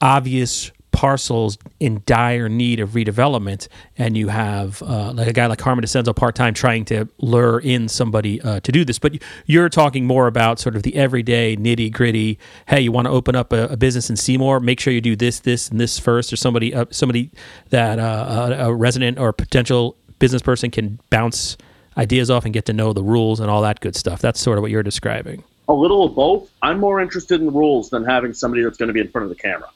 obvious 0.00 0.70
parcels 0.94 1.58
in 1.80 2.02
dire 2.06 2.48
need 2.48 2.78
of 2.78 2.90
redevelopment, 2.90 3.68
and 3.98 4.16
you 4.16 4.28
have 4.28 4.80
uh, 4.82 5.12
like 5.12 5.26
a 5.26 5.32
guy 5.32 5.46
like 5.46 5.58
Carmen 5.58 5.84
DiCenso 5.84 6.14
part 6.14 6.36
time 6.36 6.54
trying 6.54 6.84
to 6.86 7.08
lure 7.18 7.58
in 7.58 7.88
somebody 7.88 8.40
uh, 8.40 8.60
to 8.60 8.72
do 8.72 8.84
this. 8.84 8.98
But 8.98 9.20
you're 9.44 9.68
talking 9.68 10.06
more 10.06 10.28
about 10.28 10.60
sort 10.60 10.76
of 10.76 10.84
the 10.84 10.94
everyday 10.94 11.56
nitty 11.56 11.92
gritty. 11.92 12.38
Hey, 12.68 12.80
you 12.80 12.92
want 12.92 13.06
to 13.06 13.10
open 13.10 13.34
up 13.34 13.52
a, 13.52 13.64
a 13.64 13.76
business 13.76 14.08
in 14.08 14.16
Seymour? 14.16 14.60
Make 14.60 14.78
sure 14.78 14.92
you 14.92 15.00
do 15.00 15.16
this, 15.16 15.40
this, 15.40 15.68
and 15.68 15.80
this 15.80 15.98
first, 15.98 16.32
or 16.32 16.36
somebody, 16.36 16.72
uh, 16.72 16.86
somebody 16.90 17.30
that 17.70 17.98
uh, 17.98 18.54
a, 18.56 18.68
a 18.68 18.74
resident 18.74 19.18
or 19.18 19.32
potential 19.32 19.96
business 20.20 20.42
person 20.42 20.70
can 20.70 21.00
bounce 21.10 21.56
ideas 21.98 22.30
off 22.30 22.44
and 22.44 22.54
get 22.54 22.66
to 22.66 22.72
know 22.72 22.92
the 22.92 23.02
rules 23.02 23.40
and 23.40 23.50
all 23.50 23.62
that 23.62 23.80
good 23.80 23.96
stuff. 23.96 24.20
That's 24.20 24.40
sort 24.40 24.58
of 24.58 24.62
what 24.62 24.70
you're 24.70 24.84
describing. 24.84 25.42
a 25.68 25.72
little 25.74 26.04
of 26.04 26.14
both. 26.14 26.50
I'm 26.62 26.78
more 26.78 27.00
interested 27.00 27.40
in 27.40 27.46
the 27.46 27.52
rules 27.52 27.90
than 27.90 28.04
having 28.04 28.32
somebody 28.32 28.62
that's 28.62 28.76
going 28.76 28.88
to 28.88 28.92
be 28.92 29.00
in 29.00 29.08
front 29.08 29.24
of 29.24 29.28
the 29.30 29.42
camera. 29.42 29.68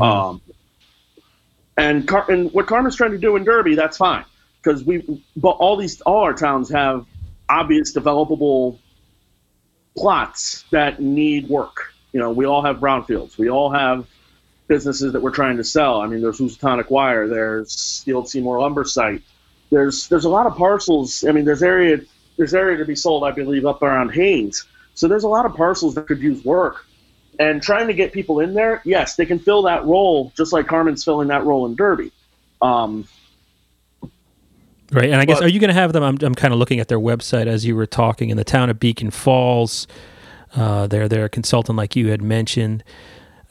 Um, 0.00 0.40
and, 1.76 2.06
Car- 2.06 2.30
and 2.30 2.52
what 2.52 2.66
Carmen's 2.66 2.96
trying 2.96 3.12
to 3.12 3.18
do 3.18 3.36
in 3.36 3.44
Derby, 3.44 3.74
that's 3.74 3.96
fine 3.96 4.24
because 4.62 4.84
we, 4.84 5.22
but 5.36 5.50
all 5.50 5.76
these, 5.76 6.00
all 6.02 6.22
our 6.22 6.34
towns 6.34 6.70
have 6.70 7.06
obvious 7.48 7.94
developable 7.94 8.78
plots 9.96 10.64
that 10.70 11.00
need 11.00 11.48
work. 11.48 11.92
You 12.12 12.20
know, 12.20 12.30
we 12.30 12.46
all 12.46 12.62
have 12.62 12.78
brownfields. 12.78 13.38
We 13.38 13.50
all 13.50 13.70
have 13.70 14.06
businesses 14.68 15.12
that 15.12 15.22
we're 15.22 15.30
trying 15.30 15.56
to 15.58 15.64
sell. 15.64 16.00
I 16.00 16.06
mean, 16.06 16.20
there's 16.20 16.38
Housatonic 16.38 16.90
Wire. 16.90 17.28
There's 17.28 18.02
the 18.04 18.12
old 18.12 18.28
Seymour 18.28 18.60
Lumber 18.60 18.84
site. 18.84 19.22
There's 19.70 20.08
there's 20.08 20.24
a 20.24 20.28
lot 20.28 20.46
of 20.46 20.56
parcels. 20.56 21.24
I 21.24 21.32
mean, 21.32 21.44
there's 21.44 21.62
area 21.62 21.98
there's 22.36 22.54
area 22.54 22.78
to 22.78 22.84
be 22.84 22.94
sold. 22.94 23.24
I 23.24 23.32
believe 23.32 23.66
up 23.66 23.82
around 23.82 24.10
Haynes. 24.10 24.64
So 24.94 25.08
there's 25.08 25.24
a 25.24 25.28
lot 25.28 25.46
of 25.46 25.54
parcels 25.54 25.94
that 25.94 26.06
could 26.06 26.20
use 26.20 26.44
work. 26.44 26.84
And 27.38 27.62
trying 27.62 27.88
to 27.88 27.94
get 27.94 28.12
people 28.12 28.40
in 28.40 28.54
there, 28.54 28.80
yes, 28.84 29.16
they 29.16 29.26
can 29.26 29.38
fill 29.38 29.62
that 29.62 29.84
role 29.84 30.32
just 30.36 30.52
like 30.52 30.66
Carmen's 30.66 31.04
filling 31.04 31.28
that 31.28 31.44
role 31.44 31.66
in 31.66 31.74
Derby. 31.76 32.12
Um, 32.62 33.06
Right. 34.92 35.10
And 35.10 35.16
I 35.20 35.24
guess, 35.24 35.40
But- 35.40 35.46
are 35.46 35.48
you 35.48 35.58
going 35.58 35.68
to 35.68 35.74
have 35.74 35.92
them? 35.92 36.04
I'm, 36.04 36.16
I'm 36.22 36.34
kind 36.34 36.54
of 36.54 36.60
looking 36.60 36.78
at 36.78 36.86
their 36.88 37.00
website 37.00 37.48
as 37.48 37.64
you 37.66 37.74
were 37.74 37.86
talking 37.86 38.30
in 38.30 38.36
the 38.36 38.44
town 38.44 38.70
of 38.70 38.78
Beacon 38.78 39.10
Falls. 39.10 39.88
Uh, 40.54 40.86
they're, 40.86 41.08
they're 41.08 41.24
a 41.24 41.28
consultant, 41.28 41.76
like 41.76 41.96
you 41.96 42.10
had 42.10 42.22
mentioned. 42.22 42.84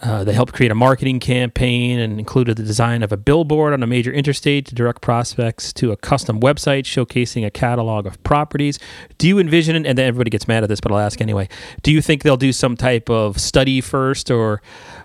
Uh, 0.02 0.24
they 0.24 0.34
helped 0.34 0.54
create 0.54 0.72
a 0.72 0.76
marketing 0.76 1.20
campaign 1.20 2.00
and 2.00 2.20
included 2.20 2.58
the 2.58 2.64
design 2.64 3.02
of 3.02 3.12
a 3.12 3.18
billboard 3.18 3.74
on 3.74 3.82
a 3.82 3.88
major 3.88 4.12
interstate 4.12 4.66
to 4.66 4.76
direct 4.76 5.02
prospects 5.02 5.72
to 5.74 5.92
a 5.92 5.98
custom 5.98 6.40
website 6.40 6.84
showcasing 6.84 7.46
a 7.46 7.50
catalog 7.50 8.06
of 8.06 8.22
properties. 8.24 8.78
Do 9.18 9.28
you 9.28 9.40
envision, 9.40 9.76
and 9.76 9.98
then 9.98 10.06
everybody 10.06 10.30
gets 10.30 10.48
mad 10.48 10.64
at 10.64 10.70
this, 10.70 10.82
but 10.82 10.92
I'll 10.92 11.00
ask 11.00 11.22
anyway. 11.22 11.48
Do 11.82 11.92
you 11.92 12.02
think 12.02 12.24
they'll 12.24 12.38
do 12.38 12.52
some 12.52 12.76
type 12.76 13.10
of 13.10 13.40
study 13.40 13.82
first, 13.82 14.30
or 14.30 14.62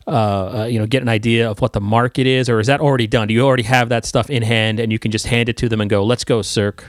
uh, 0.07 0.11
uh, 0.11 0.65
you 0.65 0.79
know, 0.79 0.87
get 0.87 1.03
an 1.03 1.09
idea 1.09 1.51
of 1.51 1.61
what 1.61 1.73
the 1.73 1.81
market 1.81 2.27
is, 2.27 2.49
or 2.49 2.59
is 2.59 2.67
that 2.67 2.81
already 2.81 3.07
done? 3.07 3.29
Do 3.29 3.35
you 3.35 3.43
already 3.43 3.63
have 3.63 3.89
that 3.91 4.05
stuff 4.05 4.29
in 4.29 4.43
hand, 4.43 4.81
and 4.81 4.91
you 4.91 4.99
can 4.99 5.11
just 5.11 5.27
hand 5.27 5.49
it 5.49 5.57
to 5.59 5.69
them 5.69 5.81
and 5.81 5.89
go, 5.89 6.05
"Let's 6.05 6.25
go, 6.25 6.41
CERC." 6.41 6.83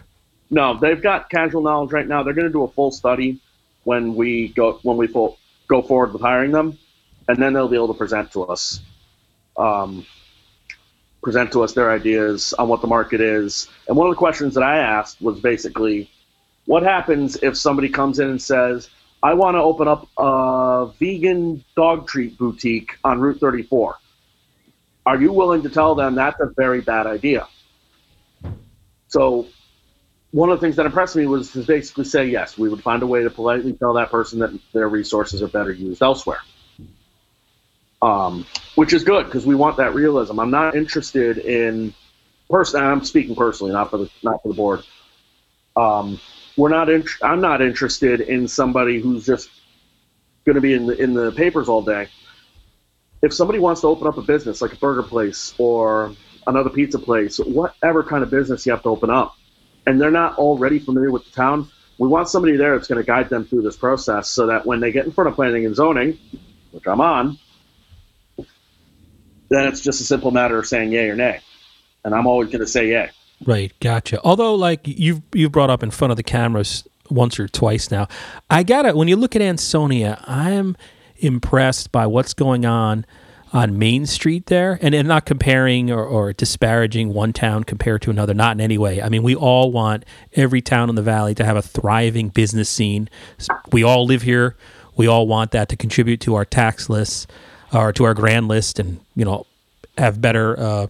no, 0.51 0.77
they've 0.77 1.01
got 1.01 1.29
casual 1.29 1.63
knowledge 1.63 1.91
right 1.91 2.07
now. 2.07 2.21
They're 2.21 2.33
going 2.33 2.47
to 2.47 2.51
do 2.51 2.63
a 2.63 2.67
full 2.67 2.91
study 2.91 3.39
when 3.85 4.13
we 4.13 4.49
go 4.49 4.79
when 4.83 4.97
we 4.97 5.07
full, 5.07 5.37
go 5.67 5.81
forward 5.81 6.13
with 6.13 6.21
hiring 6.21 6.51
them, 6.51 6.77
and 7.31 7.41
then 7.41 7.53
they'll 7.53 7.69
be 7.69 7.77
able 7.77 7.87
to 7.87 7.93
present 7.93 8.29
to 8.33 8.43
us, 8.43 8.81
um, 9.55 10.05
present 11.23 11.49
to 11.53 11.63
us 11.63 11.71
their 11.71 11.89
ideas 11.89 12.53
on 12.59 12.67
what 12.67 12.81
the 12.81 12.87
market 12.87 13.21
is. 13.21 13.69
And 13.87 13.95
one 13.95 14.07
of 14.07 14.11
the 14.11 14.17
questions 14.17 14.53
that 14.55 14.63
I 14.63 14.79
asked 14.79 15.21
was 15.21 15.39
basically, 15.39 16.11
what 16.65 16.83
happens 16.83 17.37
if 17.41 17.57
somebody 17.57 17.87
comes 17.87 18.19
in 18.19 18.29
and 18.29 18.41
says, 18.41 18.89
"I 19.23 19.33
want 19.33 19.55
to 19.55 19.61
open 19.61 19.87
up 19.87 20.09
a 20.17 20.89
vegan 20.99 21.63
dog 21.73 22.05
treat 22.05 22.37
boutique 22.37 22.97
on 23.05 23.21
Route 23.21 23.39
34"? 23.39 23.95
Are 25.05 25.21
you 25.21 25.31
willing 25.31 25.63
to 25.63 25.69
tell 25.69 25.95
them 25.95 26.15
that's 26.15 26.39
a 26.41 26.51
very 26.57 26.81
bad 26.81 27.07
idea? 27.07 27.47
So 29.07 29.47
one 30.31 30.49
of 30.49 30.59
the 30.59 30.65
things 30.65 30.75
that 30.75 30.85
impressed 30.85 31.15
me 31.15 31.27
was 31.27 31.53
to 31.53 31.63
basically 31.63 32.03
say 32.03 32.25
yes, 32.25 32.57
we 32.57 32.67
would 32.67 32.83
find 32.83 33.01
a 33.03 33.07
way 33.07 33.23
to 33.23 33.29
politely 33.29 33.71
tell 33.71 33.93
that 33.93 34.11
person 34.11 34.39
that 34.39 34.51
their 34.73 34.89
resources 34.89 35.41
are 35.41 35.47
better 35.47 35.71
used 35.71 36.01
elsewhere. 36.01 36.41
Um, 38.01 38.45
which 38.75 38.93
is 38.93 39.03
good 39.03 39.25
because 39.25 39.45
we 39.45 39.55
want 39.55 39.77
that 39.77 39.93
realism. 39.93 40.39
I'm 40.39 40.49
not 40.51 40.75
interested 40.75 41.37
in 41.37 41.93
person. 42.49 42.83
I'm 42.83 43.03
speaking 43.03 43.35
personally, 43.35 43.73
not 43.73 43.91
for 43.91 43.97
the 43.99 44.09
not 44.23 44.41
for 44.41 44.49
the 44.49 44.55
board. 44.55 44.83
Um, 45.75 46.19
we're 46.57 46.69
not. 46.69 46.89
I'm 47.21 47.41
not 47.41 47.61
interested 47.61 48.21
in 48.21 48.47
somebody 48.47 48.99
who's 48.99 49.25
just 49.25 49.49
going 50.45 50.55
to 50.55 50.61
be 50.61 50.73
in 50.73 50.87
the 50.87 50.97
in 50.97 51.13
the 51.13 51.31
papers 51.31 51.69
all 51.69 51.81
day. 51.81 52.07
If 53.21 53.33
somebody 53.33 53.59
wants 53.59 53.81
to 53.81 53.87
open 53.87 54.07
up 54.07 54.17
a 54.17 54.21
business 54.21 54.61
like 54.61 54.73
a 54.73 54.77
burger 54.77 55.03
place 55.03 55.53
or 55.59 56.15
another 56.47 56.69
pizza 56.69 56.97
place, 56.97 57.37
whatever 57.37 58.03
kind 58.03 58.23
of 58.23 58.31
business 58.31 58.65
you 58.65 58.71
have 58.71 58.83
to 58.83 58.89
open 58.89 59.11
up, 59.11 59.35
and 59.85 60.01
they're 60.01 60.11
not 60.11 60.37
already 60.37 60.79
familiar 60.79 61.11
with 61.11 61.25
the 61.25 61.31
town, 61.31 61.69
we 61.99 62.07
want 62.07 62.29
somebody 62.29 62.57
there 62.57 62.75
that's 62.75 62.87
going 62.87 63.01
to 63.03 63.05
guide 63.05 63.29
them 63.29 63.45
through 63.45 63.61
this 63.61 63.77
process 63.77 64.29
so 64.29 64.47
that 64.47 64.65
when 64.65 64.79
they 64.79 64.91
get 64.91 65.05
in 65.05 65.11
front 65.11 65.29
of 65.29 65.35
planning 65.35 65.67
and 65.67 65.75
zoning, 65.75 66.17
which 66.71 66.87
I'm 66.87 66.99
on, 67.01 67.37
then 69.51 69.67
it's 69.67 69.81
just 69.81 70.01
a 70.01 70.03
simple 70.05 70.31
matter 70.31 70.57
of 70.57 70.65
saying 70.65 70.91
yay 70.91 71.09
or 71.09 71.15
nay. 71.15 71.41
And 72.03 72.15
I'm 72.15 72.25
always 72.25 72.49
going 72.49 72.61
to 72.61 72.67
say 72.67 72.89
yay. 72.89 73.09
Right, 73.45 73.73
gotcha. 73.79 74.19
Although, 74.23 74.55
like 74.55 74.81
you've 74.83 75.21
you've 75.33 75.51
brought 75.51 75.69
up 75.69 75.83
in 75.83 75.91
front 75.91 76.11
of 76.11 76.17
the 76.17 76.23
cameras 76.23 76.87
once 77.09 77.39
or 77.39 77.47
twice 77.47 77.91
now, 77.91 78.07
I 78.49 78.63
got 78.63 78.85
it. 78.85 78.95
When 78.95 79.07
you 79.07 79.15
look 79.15 79.35
at 79.35 79.41
Ansonia, 79.41 80.23
I'm 80.25 80.77
impressed 81.17 81.91
by 81.91 82.07
what's 82.07 82.33
going 82.33 82.65
on 82.65 83.05
on 83.53 83.77
Main 83.77 84.05
Street 84.05 84.45
there, 84.45 84.79
and, 84.81 84.95
and 84.95 85.09
not 85.09 85.25
comparing 85.25 85.91
or, 85.91 86.05
or 86.05 86.31
disparaging 86.31 87.13
one 87.13 87.33
town 87.33 87.65
compared 87.65 88.01
to 88.03 88.09
another, 88.09 88.33
not 88.33 88.55
in 88.55 88.61
any 88.61 88.77
way. 88.77 89.01
I 89.01 89.09
mean, 89.09 89.23
we 89.23 89.35
all 89.35 89.73
want 89.73 90.05
every 90.33 90.61
town 90.61 90.87
in 90.87 90.95
the 90.95 91.01
valley 91.01 91.35
to 91.35 91.43
have 91.43 91.57
a 91.57 91.61
thriving 91.61 92.29
business 92.29 92.69
scene. 92.69 93.09
We 93.73 93.83
all 93.83 94.05
live 94.05 94.21
here. 94.21 94.55
We 94.95 95.07
all 95.07 95.27
want 95.27 95.51
that 95.51 95.67
to 95.69 95.75
contribute 95.75 96.21
to 96.21 96.35
our 96.35 96.45
tax 96.45 96.89
lists 96.89 97.27
or 97.73 97.91
to 97.93 98.03
our 98.03 98.13
grand 98.13 98.47
list, 98.47 98.79
and 98.79 98.99
you 99.15 99.25
know, 99.25 99.45
have 99.97 100.21
better. 100.21 100.59
Uh, 100.59 100.87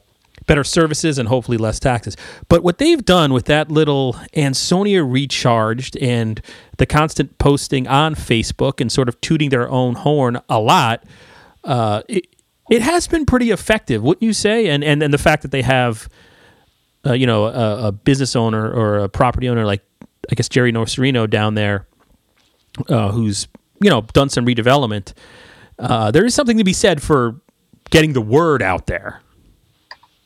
better 0.47 0.63
services 0.63 1.19
and 1.19 1.29
hopefully 1.29 1.57
less 1.57 1.79
taxes. 1.79 2.17
But 2.49 2.63
what 2.63 2.77
they've 2.77 3.05
done 3.05 3.31
with 3.31 3.45
that 3.45 3.69
little 3.71 4.17
Ansonia 4.35 5.03
recharged 5.03 5.95
and 5.97 6.41
the 6.77 6.85
constant 6.85 7.37
posting 7.37 7.87
on 7.87 8.15
Facebook 8.15 8.81
and 8.81 8.91
sort 8.91 9.07
of 9.07 9.21
tooting 9.21 9.49
their 9.49 9.69
own 9.69 9.95
horn 9.95 10.41
a 10.49 10.59
lot, 10.59 11.03
uh, 11.63 12.01
it, 12.07 12.27
it 12.69 12.81
has 12.81 13.07
been 13.07 13.25
pretty 13.25 13.51
effective, 13.51 14.01
wouldn't 14.01 14.23
you 14.23 14.33
say? 14.33 14.67
And 14.67 14.83
and, 14.83 15.03
and 15.03 15.13
the 15.13 15.17
fact 15.17 15.41
that 15.43 15.51
they 15.51 15.61
have, 15.61 16.09
uh, 17.05 17.13
you 17.13 17.27
know, 17.27 17.45
a, 17.45 17.87
a, 17.87 17.91
business 17.91 18.35
owner 18.35 18.71
or 18.71 18.99
a 18.99 19.09
property 19.09 19.47
owner 19.49 19.65
like 19.65 19.83
I 20.31 20.35
guess 20.35 20.49
Jerry 20.49 20.71
Nocerino 20.71 21.29
down 21.29 21.55
there, 21.55 21.85
uh, 22.89 23.11
who's 23.11 23.47
you 23.81 23.89
know 23.89 24.01
done 24.13 24.29
some 24.29 24.45
redevelopment. 24.45 25.13
Uh, 25.79 26.11
there 26.11 26.25
is 26.25 26.35
something 26.35 26.57
to 26.57 26.63
be 26.63 26.73
said 26.73 27.01
for 27.01 27.39
getting 27.89 28.13
the 28.13 28.21
word 28.21 28.61
out 28.61 28.87
there. 28.87 29.21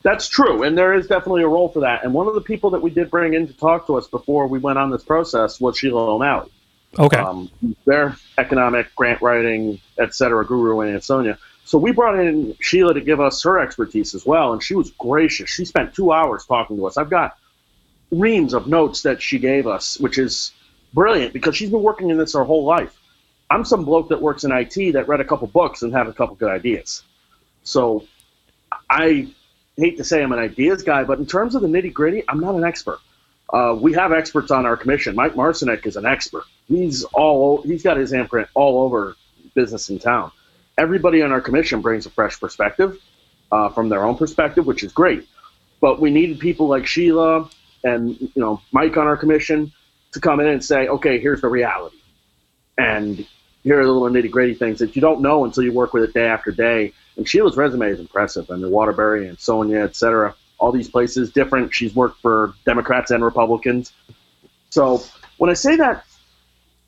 That's 0.02 0.28
true, 0.28 0.62
and 0.62 0.78
there 0.78 0.94
is 0.94 1.08
definitely 1.08 1.42
a 1.42 1.48
role 1.48 1.68
for 1.68 1.80
that. 1.80 2.04
And 2.04 2.14
one 2.14 2.28
of 2.28 2.34
the 2.34 2.40
people 2.40 2.70
that 2.70 2.80
we 2.80 2.90
did 2.90 3.10
bring 3.10 3.34
in 3.34 3.46
to 3.48 3.52
talk 3.52 3.86
to 3.88 3.96
us 3.96 4.06
before 4.06 4.46
we 4.46 4.58
went 4.58 4.78
on 4.78 4.90
this 4.90 5.02
process 5.02 5.60
was 5.60 5.76
Sheila 5.76 6.14
O'Malley. 6.14 6.50
Okay. 6.98 7.18
Um, 7.18 7.50
their 7.86 8.16
economic 8.38 8.94
grant 8.94 9.20
writing, 9.20 9.80
et 9.98 10.14
cetera, 10.14 10.46
guru 10.46 10.80
in 10.82 10.94
Ansonia. 10.94 11.38
So 11.64 11.76
we 11.76 11.90
brought 11.90 12.20
in 12.20 12.54
Sheila 12.60 12.94
to 12.94 13.00
give 13.00 13.20
us 13.20 13.42
her 13.42 13.58
expertise 13.58 14.14
as 14.14 14.24
well, 14.24 14.52
and 14.52 14.62
she 14.62 14.76
was 14.76 14.92
gracious. 14.92 15.50
She 15.50 15.64
spent 15.64 15.92
two 15.92 16.12
hours 16.12 16.46
talking 16.46 16.76
to 16.76 16.86
us. 16.86 16.96
I've 16.96 17.10
got 17.10 17.36
reams 18.12 18.54
of 18.54 18.68
notes 18.68 19.02
that 19.02 19.20
she 19.20 19.40
gave 19.40 19.66
us, 19.66 19.98
which 19.98 20.18
is 20.18 20.52
brilliant 20.94 21.32
because 21.32 21.56
she's 21.56 21.70
been 21.70 21.82
working 21.82 22.10
in 22.10 22.18
this 22.18 22.34
her 22.34 22.44
whole 22.44 22.64
life. 22.64 22.96
I'm 23.50 23.64
some 23.64 23.84
bloke 23.84 24.08
that 24.08 24.20
works 24.20 24.44
in 24.44 24.52
IT 24.52 24.92
that 24.92 25.08
read 25.08 25.20
a 25.20 25.24
couple 25.24 25.46
books 25.46 25.82
and 25.82 25.92
had 25.92 26.06
a 26.06 26.12
couple 26.12 26.34
good 26.34 26.50
ideas. 26.50 27.02
So 27.62 28.04
I 28.90 29.28
hate 29.76 29.98
to 29.98 30.04
say 30.04 30.22
I'm 30.22 30.32
an 30.32 30.38
ideas 30.38 30.82
guy, 30.82 31.04
but 31.04 31.18
in 31.18 31.26
terms 31.26 31.54
of 31.54 31.62
the 31.62 31.68
nitty 31.68 31.92
gritty, 31.92 32.24
I'm 32.28 32.40
not 32.40 32.54
an 32.54 32.64
expert. 32.64 32.98
Uh, 33.52 33.76
we 33.80 33.92
have 33.92 34.12
experts 34.12 34.50
on 34.50 34.66
our 34.66 34.76
commission. 34.76 35.14
Mike 35.14 35.34
Marcinek 35.34 35.86
is 35.86 35.96
an 35.96 36.06
expert. 36.06 36.44
He's 36.66 37.04
all 37.04 37.62
he's 37.62 37.82
got 37.82 37.96
his 37.96 38.12
handprint 38.12 38.48
all 38.54 38.82
over 38.82 39.16
business 39.54 39.88
in 39.88 39.98
town. 39.98 40.32
Everybody 40.76 41.22
on 41.22 41.30
our 41.30 41.40
commission 41.40 41.80
brings 41.80 42.06
a 42.06 42.10
fresh 42.10 42.38
perspective 42.40 42.98
uh, 43.52 43.68
from 43.68 43.88
their 43.88 44.04
own 44.04 44.16
perspective, 44.16 44.66
which 44.66 44.82
is 44.82 44.92
great. 44.92 45.26
But 45.80 46.00
we 46.00 46.10
needed 46.10 46.40
people 46.40 46.66
like 46.66 46.86
Sheila 46.86 47.48
and 47.84 48.20
you 48.20 48.30
know 48.34 48.60
Mike 48.72 48.96
on 48.96 49.06
our 49.06 49.16
commission 49.16 49.72
to 50.12 50.20
come 50.20 50.40
in 50.40 50.48
and 50.48 50.64
say, 50.64 50.88
okay, 50.88 51.20
here's 51.20 51.40
the 51.40 51.48
reality, 51.48 51.98
and 52.76 53.24
here 53.66 53.80
are 53.80 53.84
the 53.84 53.90
little 53.90 54.08
nitty 54.08 54.30
gritty 54.30 54.54
things 54.54 54.78
that 54.78 54.94
you 54.94 55.02
don't 55.02 55.20
know 55.20 55.44
until 55.44 55.64
you 55.64 55.72
work 55.72 55.92
with 55.92 56.04
it 56.04 56.14
day 56.14 56.26
after 56.26 56.52
day 56.52 56.92
and 57.16 57.28
Sheila's 57.28 57.56
resume 57.56 57.88
is 57.88 57.98
impressive. 57.98 58.50
I 58.50 58.56
mean, 58.56 58.70
Waterbury 58.70 59.28
Ansonia, 59.28 59.82
et 59.82 59.96
cetera, 59.96 60.34
all 60.58 60.70
these 60.70 60.88
places 60.88 61.32
different. 61.32 61.74
She's 61.74 61.94
worked 61.94 62.20
for 62.20 62.54
Democrats 62.64 63.10
and 63.10 63.24
Republicans. 63.24 63.92
So 64.70 65.02
when 65.38 65.50
I 65.50 65.54
say 65.54 65.76
that 65.76 66.04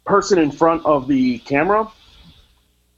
person 0.04 0.38
in 0.38 0.50
front 0.50 0.84
of 0.86 1.08
the 1.08 1.38
camera, 1.40 1.90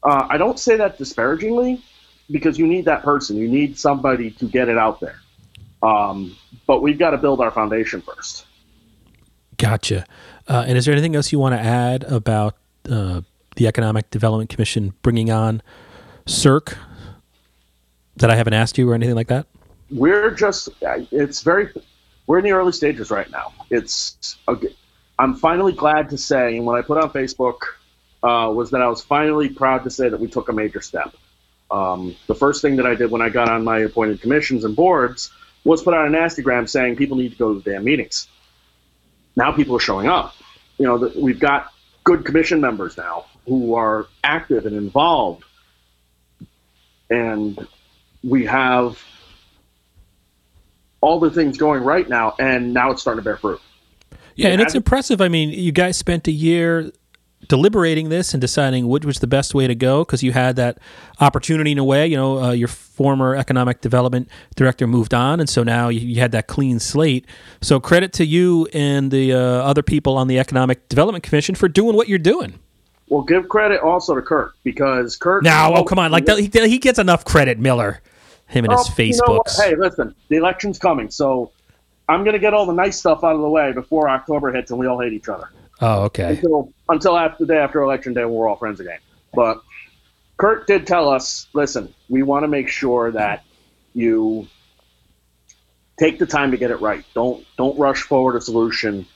uh, 0.02 0.26
I 0.28 0.36
don't 0.36 0.58
say 0.58 0.76
that 0.76 0.98
disparagingly 0.98 1.82
because 2.30 2.58
you 2.58 2.66
need 2.66 2.84
that 2.84 3.02
person. 3.02 3.36
You 3.36 3.48
need 3.48 3.78
somebody 3.78 4.30
to 4.32 4.46
get 4.46 4.68
it 4.68 4.78
out 4.78 5.00
there. 5.00 5.20
Um, 5.82 6.36
but 6.66 6.82
we've 6.82 6.98
got 6.98 7.10
to 7.10 7.18
build 7.18 7.40
our 7.40 7.50
foundation 7.50 8.02
first. 8.02 8.44
Gotcha. 9.56 10.04
Uh, 10.48 10.64
and 10.66 10.76
is 10.76 10.84
there 10.84 10.92
anything 10.92 11.16
else 11.16 11.32
you 11.32 11.38
want 11.38 11.54
to 11.54 11.60
add 11.60 12.04
about 12.04 12.56
uh, 12.88 13.20
the 13.56 13.66
Economic 13.66 14.10
Development 14.10 14.48
Commission 14.48 14.94
bringing 15.02 15.30
on 15.30 15.62
CERC 16.26 16.76
that 18.16 18.30
I 18.30 18.36
haven't 18.36 18.54
asked 18.54 18.78
you 18.78 18.90
or 18.90 18.94
anything 18.94 19.14
like 19.14 19.28
that? 19.28 19.46
We're 19.90 20.30
just, 20.30 20.68
it's 20.82 21.42
very, 21.42 21.72
we're 22.26 22.38
in 22.38 22.44
the 22.44 22.52
early 22.52 22.72
stages 22.72 23.10
right 23.10 23.30
now. 23.30 23.52
It's, 23.70 24.36
I'm 25.18 25.34
finally 25.34 25.72
glad 25.72 26.10
to 26.10 26.18
say, 26.18 26.56
and 26.56 26.64
when 26.64 26.78
I 26.78 26.82
put 26.82 27.02
on 27.02 27.10
Facebook, 27.10 27.58
uh, 28.22 28.52
was 28.54 28.70
that 28.70 28.82
I 28.82 28.88
was 28.88 29.02
finally 29.02 29.48
proud 29.48 29.84
to 29.84 29.90
say 29.90 30.08
that 30.08 30.20
we 30.20 30.28
took 30.28 30.48
a 30.48 30.52
major 30.52 30.80
step. 30.80 31.14
Um, 31.70 32.16
the 32.26 32.34
first 32.34 32.62
thing 32.62 32.76
that 32.76 32.86
I 32.86 32.94
did 32.94 33.10
when 33.10 33.22
I 33.22 33.28
got 33.28 33.48
on 33.48 33.64
my 33.64 33.78
appointed 33.80 34.20
commissions 34.20 34.64
and 34.64 34.76
boards 34.76 35.30
was 35.64 35.82
put 35.82 35.94
out 35.94 36.06
an 36.06 36.12
Instagram 36.12 36.68
saying 36.68 36.96
people 36.96 37.16
need 37.16 37.32
to 37.32 37.38
go 37.38 37.54
to 37.54 37.60
the 37.60 37.70
damn 37.70 37.84
meetings. 37.84 38.28
Now 39.36 39.52
people 39.52 39.76
are 39.76 39.80
showing 39.80 40.08
up. 40.08 40.34
You 40.78 40.86
know, 40.86 40.98
the, 40.98 41.18
we've 41.18 41.38
got 41.38 41.72
good 42.04 42.24
commission 42.24 42.60
members 42.60 42.96
now 42.96 43.26
who 43.46 43.74
are 43.74 44.07
active 44.22 44.66
and 44.66 44.76
involved. 44.76 45.44
And 47.09 47.66
we 48.22 48.44
have 48.46 49.03
all 51.00 51.18
the 51.18 51.31
things 51.31 51.59
going 51.59 51.83
right 51.83 52.09
now, 52.09 52.35
and 52.38 52.72
now 52.74 52.90
it's 52.90 53.00
starting 53.00 53.20
to 53.20 53.24
bear 53.24 53.37
fruit. 53.37 53.61
Yeah, 54.37 54.48
and, 54.48 54.61
and 54.61 54.62
it's 54.62 54.74
impressive. 54.74 55.20
I 55.20 55.29
mean, 55.29 55.50
you 55.50 55.72
guys 55.72 55.96
spent 55.96 56.29
a 56.29 56.33
year 56.33 56.92
deliberating 57.48 58.11
this 58.11 58.35
and 58.35 58.40
deciding 58.40 58.87
which 58.87 59.05
was 59.05 59.18
the 59.18 59.26
best 59.26 59.55
way 59.55 59.66
to 59.66 59.74
go 59.74 60.05
because 60.05 60.22
you 60.22 60.31
had 60.33 60.57
that 60.57 60.79
opportunity 61.20 61.72
in 61.72 61.79
a 61.79 61.85
way. 61.85 62.07
You 62.07 62.16
know, 62.16 62.42
uh, 62.42 62.50
your 62.53 62.68
former 62.68 63.35
economic 63.35 63.81
development 63.81 64.29
director 64.57 64.87
moved 64.87 65.14
on, 65.14 65.40
and 65.40 65.48
so 65.48 65.62
now 65.62 65.88
you, 65.88 66.00
you 66.00 66.20
had 66.20 66.33
that 66.33 66.46
clean 66.46 66.79
slate. 66.79 67.26
So 67.61 67.81
credit 67.81 68.12
to 68.14 68.26
you 68.26 68.68
and 68.72 69.11
the 69.11 69.33
uh, 69.33 69.38
other 69.38 69.83
people 69.83 70.16
on 70.16 70.29
the 70.29 70.38
Economic 70.38 70.88
Development 70.88 71.24
Commission 71.24 71.55
for 71.55 71.68
doing 71.68 71.96
what 71.96 72.09
you're 72.09 72.18
doing. 72.18 72.59
Well, 73.10 73.22
give 73.22 73.48
credit 73.48 73.80
also 73.80 74.14
to 74.14 74.22
Kurt 74.22 74.52
because 74.62 75.16
Kurt. 75.16 75.42
Now, 75.42 75.74
oh 75.74 75.84
come 75.84 75.98
on, 75.98 76.10
like 76.12 76.26
he, 76.28 76.48
he 76.48 76.78
gets 76.78 76.98
enough 76.98 77.24
credit, 77.24 77.58
Miller. 77.58 78.00
Him 78.46 78.64
and 78.64 78.72
his 78.72 78.88
Facebooks. 78.88 79.58
You 79.58 79.64
know 79.64 79.76
hey, 79.76 79.76
listen, 79.76 80.14
the 80.28 80.36
election's 80.36 80.78
coming, 80.78 81.10
so 81.10 81.52
I'm 82.08 82.24
going 82.24 82.34
to 82.34 82.40
get 82.40 82.54
all 82.54 82.66
the 82.66 82.72
nice 82.72 82.98
stuff 82.98 83.22
out 83.22 83.36
of 83.36 83.40
the 83.40 83.48
way 83.48 83.72
before 83.72 84.08
October 84.08 84.52
hits 84.52 84.72
and 84.72 84.80
we 84.80 84.86
all 84.86 85.00
hate 85.00 85.12
each 85.12 85.28
other. 85.28 85.48
Oh, 85.80 86.02
okay. 86.04 86.30
Until 86.30 86.72
until 86.88 87.16
after 87.16 87.44
the 87.44 87.52
day 87.54 87.58
after 87.58 87.80
election 87.82 88.14
day, 88.14 88.24
we're 88.24 88.48
all 88.48 88.56
friends 88.56 88.80
again. 88.80 88.98
But 89.32 89.62
Kurt 90.36 90.66
did 90.66 90.86
tell 90.86 91.08
us, 91.08 91.46
listen, 91.52 91.94
we 92.08 92.22
want 92.22 92.42
to 92.44 92.48
make 92.48 92.68
sure 92.68 93.12
that 93.12 93.44
you 93.94 94.48
take 95.98 96.18
the 96.18 96.26
time 96.26 96.50
to 96.50 96.56
get 96.56 96.70
it 96.70 96.80
right. 96.80 97.04
Don't 97.14 97.46
don't 97.56 97.78
rush 97.78 98.02
forward 98.02 98.36
a 98.36 98.40
solution 98.40 99.06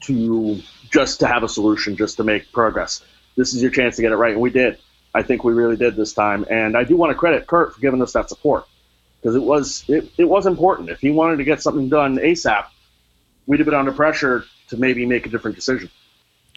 to 0.00 0.60
just 0.90 1.20
to 1.20 1.26
have 1.26 1.42
a 1.42 1.48
solution, 1.48 1.96
just 1.96 2.16
to 2.16 2.24
make 2.24 2.50
progress. 2.52 3.04
This 3.36 3.54
is 3.54 3.62
your 3.62 3.70
chance 3.70 3.96
to 3.96 4.02
get 4.02 4.12
it 4.12 4.16
right, 4.16 4.32
and 4.32 4.40
we 4.40 4.50
did. 4.50 4.78
I 5.14 5.22
think 5.22 5.44
we 5.44 5.52
really 5.54 5.76
did 5.76 5.96
this 5.96 6.12
time. 6.12 6.44
And 6.50 6.76
I 6.76 6.84
do 6.84 6.96
want 6.96 7.10
to 7.10 7.14
credit 7.14 7.46
Kurt 7.46 7.74
for 7.74 7.80
giving 7.80 8.02
us 8.02 8.12
that 8.12 8.28
support 8.28 8.66
because 9.20 9.34
it 9.34 9.42
was 9.42 9.84
it, 9.88 10.10
it 10.18 10.24
was 10.24 10.46
important. 10.46 10.90
If 10.90 11.00
he 11.00 11.10
wanted 11.10 11.38
to 11.38 11.44
get 11.44 11.62
something 11.62 11.88
done 11.88 12.16
ASAP, 12.16 12.66
we'd 13.46 13.60
have 13.60 13.64
been 13.64 13.74
under 13.74 13.92
pressure 13.92 14.44
to 14.68 14.76
maybe 14.76 15.06
make 15.06 15.26
a 15.26 15.30
different 15.30 15.56
decision. 15.56 15.90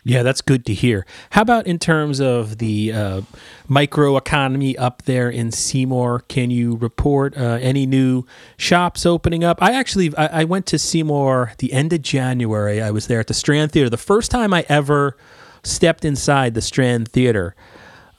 Yeah, 0.03 0.23
that's 0.23 0.41
good 0.41 0.65
to 0.65 0.73
hear. 0.73 1.05
How 1.31 1.41
about 1.41 1.67
in 1.67 1.77
terms 1.77 2.19
of 2.19 2.57
the 2.57 2.93
uh, 2.93 3.21
micro 3.67 4.17
economy 4.17 4.77
up 4.77 5.03
there 5.03 5.29
in 5.29 5.51
Seymour? 5.51 6.21
Can 6.27 6.51
you 6.51 6.75
report 6.77 7.37
uh, 7.37 7.59
any 7.61 7.85
new 7.85 8.25
shops 8.57 9.05
opening 9.05 9.43
up? 9.43 9.61
I 9.61 9.73
actually 9.73 10.15
I, 10.15 10.41
I, 10.41 10.43
went 10.45 10.65
to 10.67 10.79
Seymour 10.79 11.53
the 11.57 11.73
end 11.73 11.91
of 11.91 12.01
January. 12.01 12.81
I 12.81 12.91
was 12.91 13.07
there 13.07 13.19
at 13.19 13.27
the 13.27 13.33
Strand 13.33 13.71
Theater. 13.71 13.89
The 13.89 13.97
first 13.97 14.31
time 14.31 14.53
I 14.53 14.65
ever 14.69 15.17
stepped 15.63 16.05
inside 16.05 16.53
the 16.53 16.61
Strand 16.61 17.09
Theater 17.09 17.55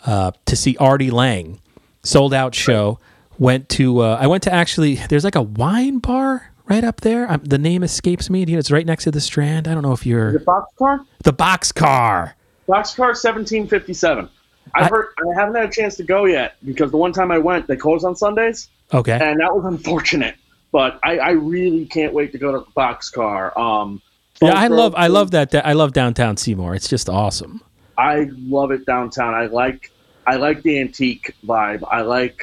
uh, 0.06 0.32
to 0.46 0.56
see 0.56 0.76
Artie 0.78 1.10
Lange, 1.10 1.60
sold 2.02 2.34
out 2.34 2.54
show. 2.54 2.98
Went 3.38 3.68
to 3.70 4.00
uh, 4.00 4.18
I 4.20 4.26
went 4.26 4.42
to 4.42 4.52
actually 4.52 4.96
there's 5.08 5.24
like 5.24 5.34
a 5.34 5.42
wine 5.42 5.98
bar 5.98 6.52
right 6.66 6.84
up 6.84 7.00
there. 7.00 7.30
Um, 7.30 7.42
the 7.42 7.58
name 7.58 7.82
escapes 7.82 8.28
me. 8.28 8.42
It's 8.42 8.70
right 8.70 8.84
next 8.84 9.04
to 9.04 9.10
the 9.10 9.20
Strand. 9.20 9.66
I 9.66 9.74
don't 9.74 9.82
know 9.82 9.92
if 9.92 10.04
you're 10.04 10.32
the 10.32 10.40
box 10.40 10.72
car. 10.78 11.00
The 11.24 11.32
box 11.32 11.72
car. 11.72 12.36
Box 12.66 12.94
car, 12.94 13.14
seventeen 13.14 13.66
fifty 13.66 13.94
seven. 13.94 14.28
I've 14.74 14.86
I, 14.86 14.88
heard. 14.88 15.06
I 15.18 15.40
haven't 15.40 15.54
had 15.54 15.64
a 15.64 15.72
chance 15.72 15.96
to 15.96 16.02
go 16.02 16.26
yet 16.26 16.56
because 16.64 16.90
the 16.90 16.98
one 16.98 17.12
time 17.12 17.30
I 17.30 17.38
went, 17.38 17.66
they 17.66 17.76
closed 17.76 18.04
on 18.04 18.14
Sundays. 18.14 18.68
Okay. 18.92 19.18
And 19.20 19.40
that 19.40 19.54
was 19.54 19.64
unfortunate. 19.64 20.36
But 20.72 21.00
I, 21.02 21.18
I 21.18 21.30
really 21.30 21.86
can't 21.86 22.12
wait 22.12 22.32
to 22.32 22.38
go 22.38 22.52
to 22.52 22.58
the 22.60 22.70
box 22.72 23.10
car. 23.10 23.58
Um, 23.58 24.00
Yeah, 24.42 24.54
I 24.54 24.68
love 24.68 24.94
I 24.96 25.08
love 25.08 25.32
that 25.32 25.54
I 25.66 25.72
love 25.74 25.92
downtown 25.92 26.36
Seymour. 26.36 26.74
It's 26.74 26.88
just 26.88 27.08
awesome. 27.08 27.62
I 27.98 28.28
love 28.38 28.70
it 28.70 28.86
downtown. 28.86 29.34
I 29.34 29.46
like 29.46 29.92
I 30.26 30.36
like 30.36 30.62
the 30.62 30.80
antique 30.80 31.34
vibe. 31.44 31.84
I 31.90 32.00
like 32.02 32.40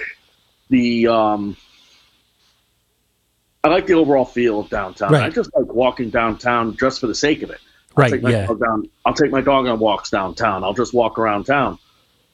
the 0.69 1.07
um 1.07 1.57
I 3.63 3.69
like 3.69 3.87
the 3.87 3.93
overall 3.95 4.25
feel 4.25 4.59
of 4.59 4.69
downtown. 4.69 5.11
Right. 5.11 5.23
I 5.23 5.29
just 5.29 5.49
like 5.55 5.65
walking 5.73 6.09
downtown 6.09 6.77
just 6.77 7.01
for 7.01 7.07
the 7.07 7.15
sake 7.15 7.41
of 7.41 7.49
it. 7.49 7.59
I'll 7.95 8.03
Right, 8.03 8.11
take 8.11 8.21
my 8.21 8.29
yeah. 8.29 8.45
dog 8.45 8.59
down. 8.59 8.87
I'll 9.05 9.13
take 9.13 9.31
my 9.31 9.41
dog 9.41 9.65
on 9.65 9.79
walks 9.79 10.11
downtown. 10.11 10.63
I'll 10.63 10.73
just 10.75 10.93
walk 10.93 11.17
around 11.17 11.45
town. 11.45 11.79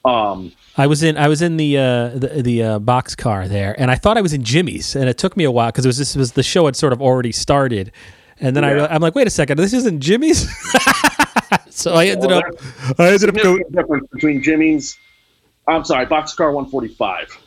Um, 0.05 0.51
I 0.75 0.87
was 0.87 1.01
in 1.01 1.15
I 1.15 1.29
was 1.29 1.41
in 1.41 1.55
the 1.55 1.77
uh, 1.77 2.09
the, 2.09 2.41
the 2.43 2.63
uh, 2.63 2.79
box 2.79 3.15
car 3.15 3.47
there, 3.47 3.79
and 3.79 3.89
I 3.89 3.95
thought 3.95 4.17
I 4.17 4.21
was 4.21 4.33
in 4.33 4.43
Jimmy's, 4.43 4.97
and 4.97 5.07
it 5.07 5.17
took 5.17 5.37
me 5.37 5.45
a 5.45 5.51
while 5.51 5.69
because 5.71 5.85
it 5.85 5.87
was 5.89 5.97
this 5.97 6.15
was 6.17 6.33
the 6.33 6.43
show 6.43 6.65
had 6.65 6.75
sort 6.75 6.91
of 6.91 7.01
already 7.01 7.31
started, 7.31 7.93
and 8.43 8.55
then 8.55 8.63
I 8.63 8.69
Yeah. 8.69 8.73
real- 8.75 8.87
I'm 8.91 9.01
like, 9.01 9.15
wait 9.15 9.25
a 9.25 9.31
second, 9.31 9.57
this 9.57 9.73
isn't 9.73 9.99
Jimmy's. 10.01 10.47
so 11.69 11.93
I 11.93 12.05
ended 12.07 12.29
Well, 12.29 12.39
up 12.39 12.99
I 12.99 13.07
ended 13.13 13.29
up 13.29 13.35
going 13.43 13.63
difference 13.71 14.07
between 14.11 14.43
Jimmy's. 14.43 14.97
I'm 15.67 15.83
sorry, 15.85 16.05
Boxcar 16.05 16.53
145. 16.53 17.39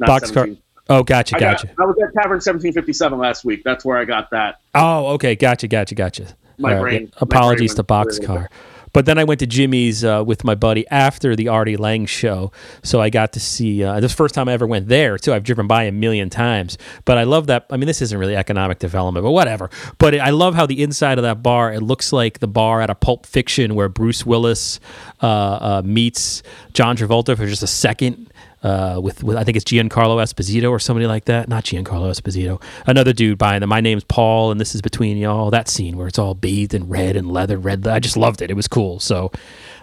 Not 0.00 0.06
box 0.06 0.30
car. 0.30 0.48
Oh, 0.90 1.02
gotcha, 1.02 1.36
I, 1.36 1.40
got- 1.40 1.62
gotcha. 1.62 1.74
I 1.80 1.84
was 1.86 1.96
at 2.02 2.12
Tavern 2.14 2.36
1757 2.42 3.18
last 3.18 3.44
week. 3.44 3.62
That's 3.64 3.84
where 3.84 3.96
I 3.96 4.04
got 4.04 4.28
that. 4.32 4.60
Oh, 4.74 5.06
okay, 5.14 5.34
gotcha, 5.36 5.66
gotcha, 5.68 5.94
gotcha. 5.94 6.26
My 6.58 6.74
right, 6.74 6.80
brain- 6.82 7.02
yeah. 7.02 7.08
my 7.14 7.18
Apologies 7.22 7.74
brain 7.74 7.76
to 7.76 7.92
Boxcar. 7.94 8.48
But 8.94 9.04
then 9.04 9.18
I 9.18 9.24
went 9.24 9.40
to 9.40 9.46
Jimmy's 9.46 10.04
uh, 10.04 10.24
with 10.24 10.44
my 10.44 10.54
buddy 10.54 10.88
after 10.88 11.36
the 11.36 11.48
Artie 11.48 11.76
Lange 11.76 12.06
show, 12.06 12.52
so 12.82 13.00
I 13.00 13.10
got 13.10 13.34
to 13.34 13.40
see. 13.40 13.84
Uh, 13.84 14.00
this 14.00 14.14
first 14.14 14.34
time 14.34 14.48
I 14.48 14.52
ever 14.52 14.66
went 14.66 14.88
there 14.88 15.18
too. 15.18 15.34
I've 15.34 15.44
driven 15.44 15.66
by 15.66 15.82
a 15.82 15.92
million 15.92 16.30
times, 16.30 16.78
but 17.04 17.18
I 17.18 17.24
love 17.24 17.48
that. 17.48 17.66
I 17.70 17.76
mean, 17.76 17.88
this 17.88 18.00
isn't 18.00 18.18
really 18.18 18.36
economic 18.36 18.78
development, 18.78 19.24
but 19.24 19.32
whatever. 19.32 19.68
But 19.98 20.18
I 20.18 20.30
love 20.30 20.54
how 20.54 20.64
the 20.64 20.82
inside 20.82 21.18
of 21.18 21.22
that 21.24 21.42
bar 21.42 21.72
it 21.72 21.80
looks 21.80 22.12
like 22.12 22.38
the 22.38 22.48
bar 22.48 22.80
at 22.80 22.88
a 22.88 22.94
Pulp 22.94 23.26
Fiction 23.26 23.74
where 23.74 23.88
Bruce 23.88 24.24
Willis 24.24 24.78
uh, 25.22 25.26
uh, 25.26 25.82
meets 25.84 26.42
John 26.72 26.96
Travolta 26.96 27.36
for 27.36 27.46
just 27.46 27.64
a 27.64 27.66
second 27.66 28.30
uh, 28.64 28.98
with, 29.00 29.22
with 29.22 29.36
I 29.36 29.44
think 29.44 29.56
it's 29.56 29.64
Giancarlo 29.64 30.16
Esposito 30.22 30.70
or 30.70 30.78
somebody 30.78 31.06
like 31.06 31.26
that. 31.26 31.48
Not 31.48 31.64
Giancarlo 31.64 32.10
Esposito. 32.10 32.60
Another 32.86 33.12
dude 33.12 33.38
buying 33.38 33.60
them. 33.60 33.68
My 33.68 33.80
name's 33.80 34.04
Paul, 34.04 34.50
and 34.50 34.58
this 34.60 34.74
is 34.74 34.80
between 34.80 35.18
y'all. 35.18 35.50
That 35.50 35.68
scene 35.68 35.96
where 35.96 36.08
it's 36.08 36.18
all 36.18 36.34
bathed 36.34 36.72
in 36.72 36.88
red 36.88 37.14
and 37.14 37.30
leather, 37.30 37.58
red. 37.58 37.86
I 37.86 37.98
just 37.98 38.16
loved 38.16 38.40
it. 38.40 38.50
It 38.50 38.54
was 38.54 38.66
cool. 38.66 38.83
So, 38.98 39.32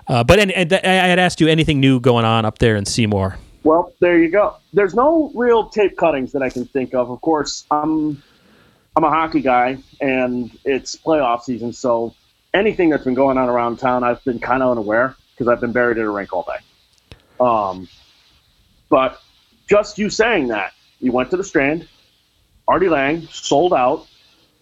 uh, 0.08 0.24
but 0.24 0.40
and, 0.40 0.52
and 0.52 0.74
I 0.74 1.08
had 1.08 1.20
asked 1.20 1.42
you 1.42 1.48
anything 1.48 1.80
new 1.80 2.00
going 2.00 2.26
on 2.26 2.46
up 2.46 2.60
there 2.60 2.76
in 2.76 2.86
Seymour. 2.86 3.38
Well, 3.64 3.94
there 4.00 4.18
you 4.18 4.30
go. 4.30 4.56
There's 4.74 4.96
no 4.96 5.32
real 5.36 5.70
tape 5.70 5.98
cuttings 5.98 6.32
that 6.32 6.42
I 6.42 6.50
can 6.50 6.66
think 6.66 6.94
of. 6.94 7.12
Of 7.12 7.22
course, 7.22 7.66
I'm 7.70 8.22
I'm 8.96 9.04
a 9.04 9.10
hockey 9.10 9.42
guy, 9.42 9.78
and 10.00 10.52
it's 10.66 10.96
playoff 10.96 11.44
season, 11.44 11.74
so 11.74 12.14
anything 12.54 12.90
that's 12.90 13.04
been 13.04 13.14
going 13.14 13.38
on 13.38 13.50
around 13.50 13.78
town, 13.78 14.04
I've 14.04 14.24
been 14.24 14.40
kind 14.40 14.62
of 14.64 14.72
unaware 14.72 15.16
because 15.32 15.48
I've 15.48 15.62
been 15.62 15.72
buried 15.72 15.98
at 15.98 16.06
a 16.06 16.10
rink 16.10 16.34
all 16.34 16.44
day. 16.44 17.16
Um, 17.40 17.88
but 18.90 19.22
just 19.70 19.98
you 19.98 20.10
saying 20.10 20.50
that, 20.50 20.74
you 21.00 21.12
went 21.12 21.30
to 21.32 21.38
the 21.38 21.44
Strand, 21.44 21.88
Artie 22.68 22.90
Lange 22.90 23.28
sold 23.28 23.74
out. 23.74 24.08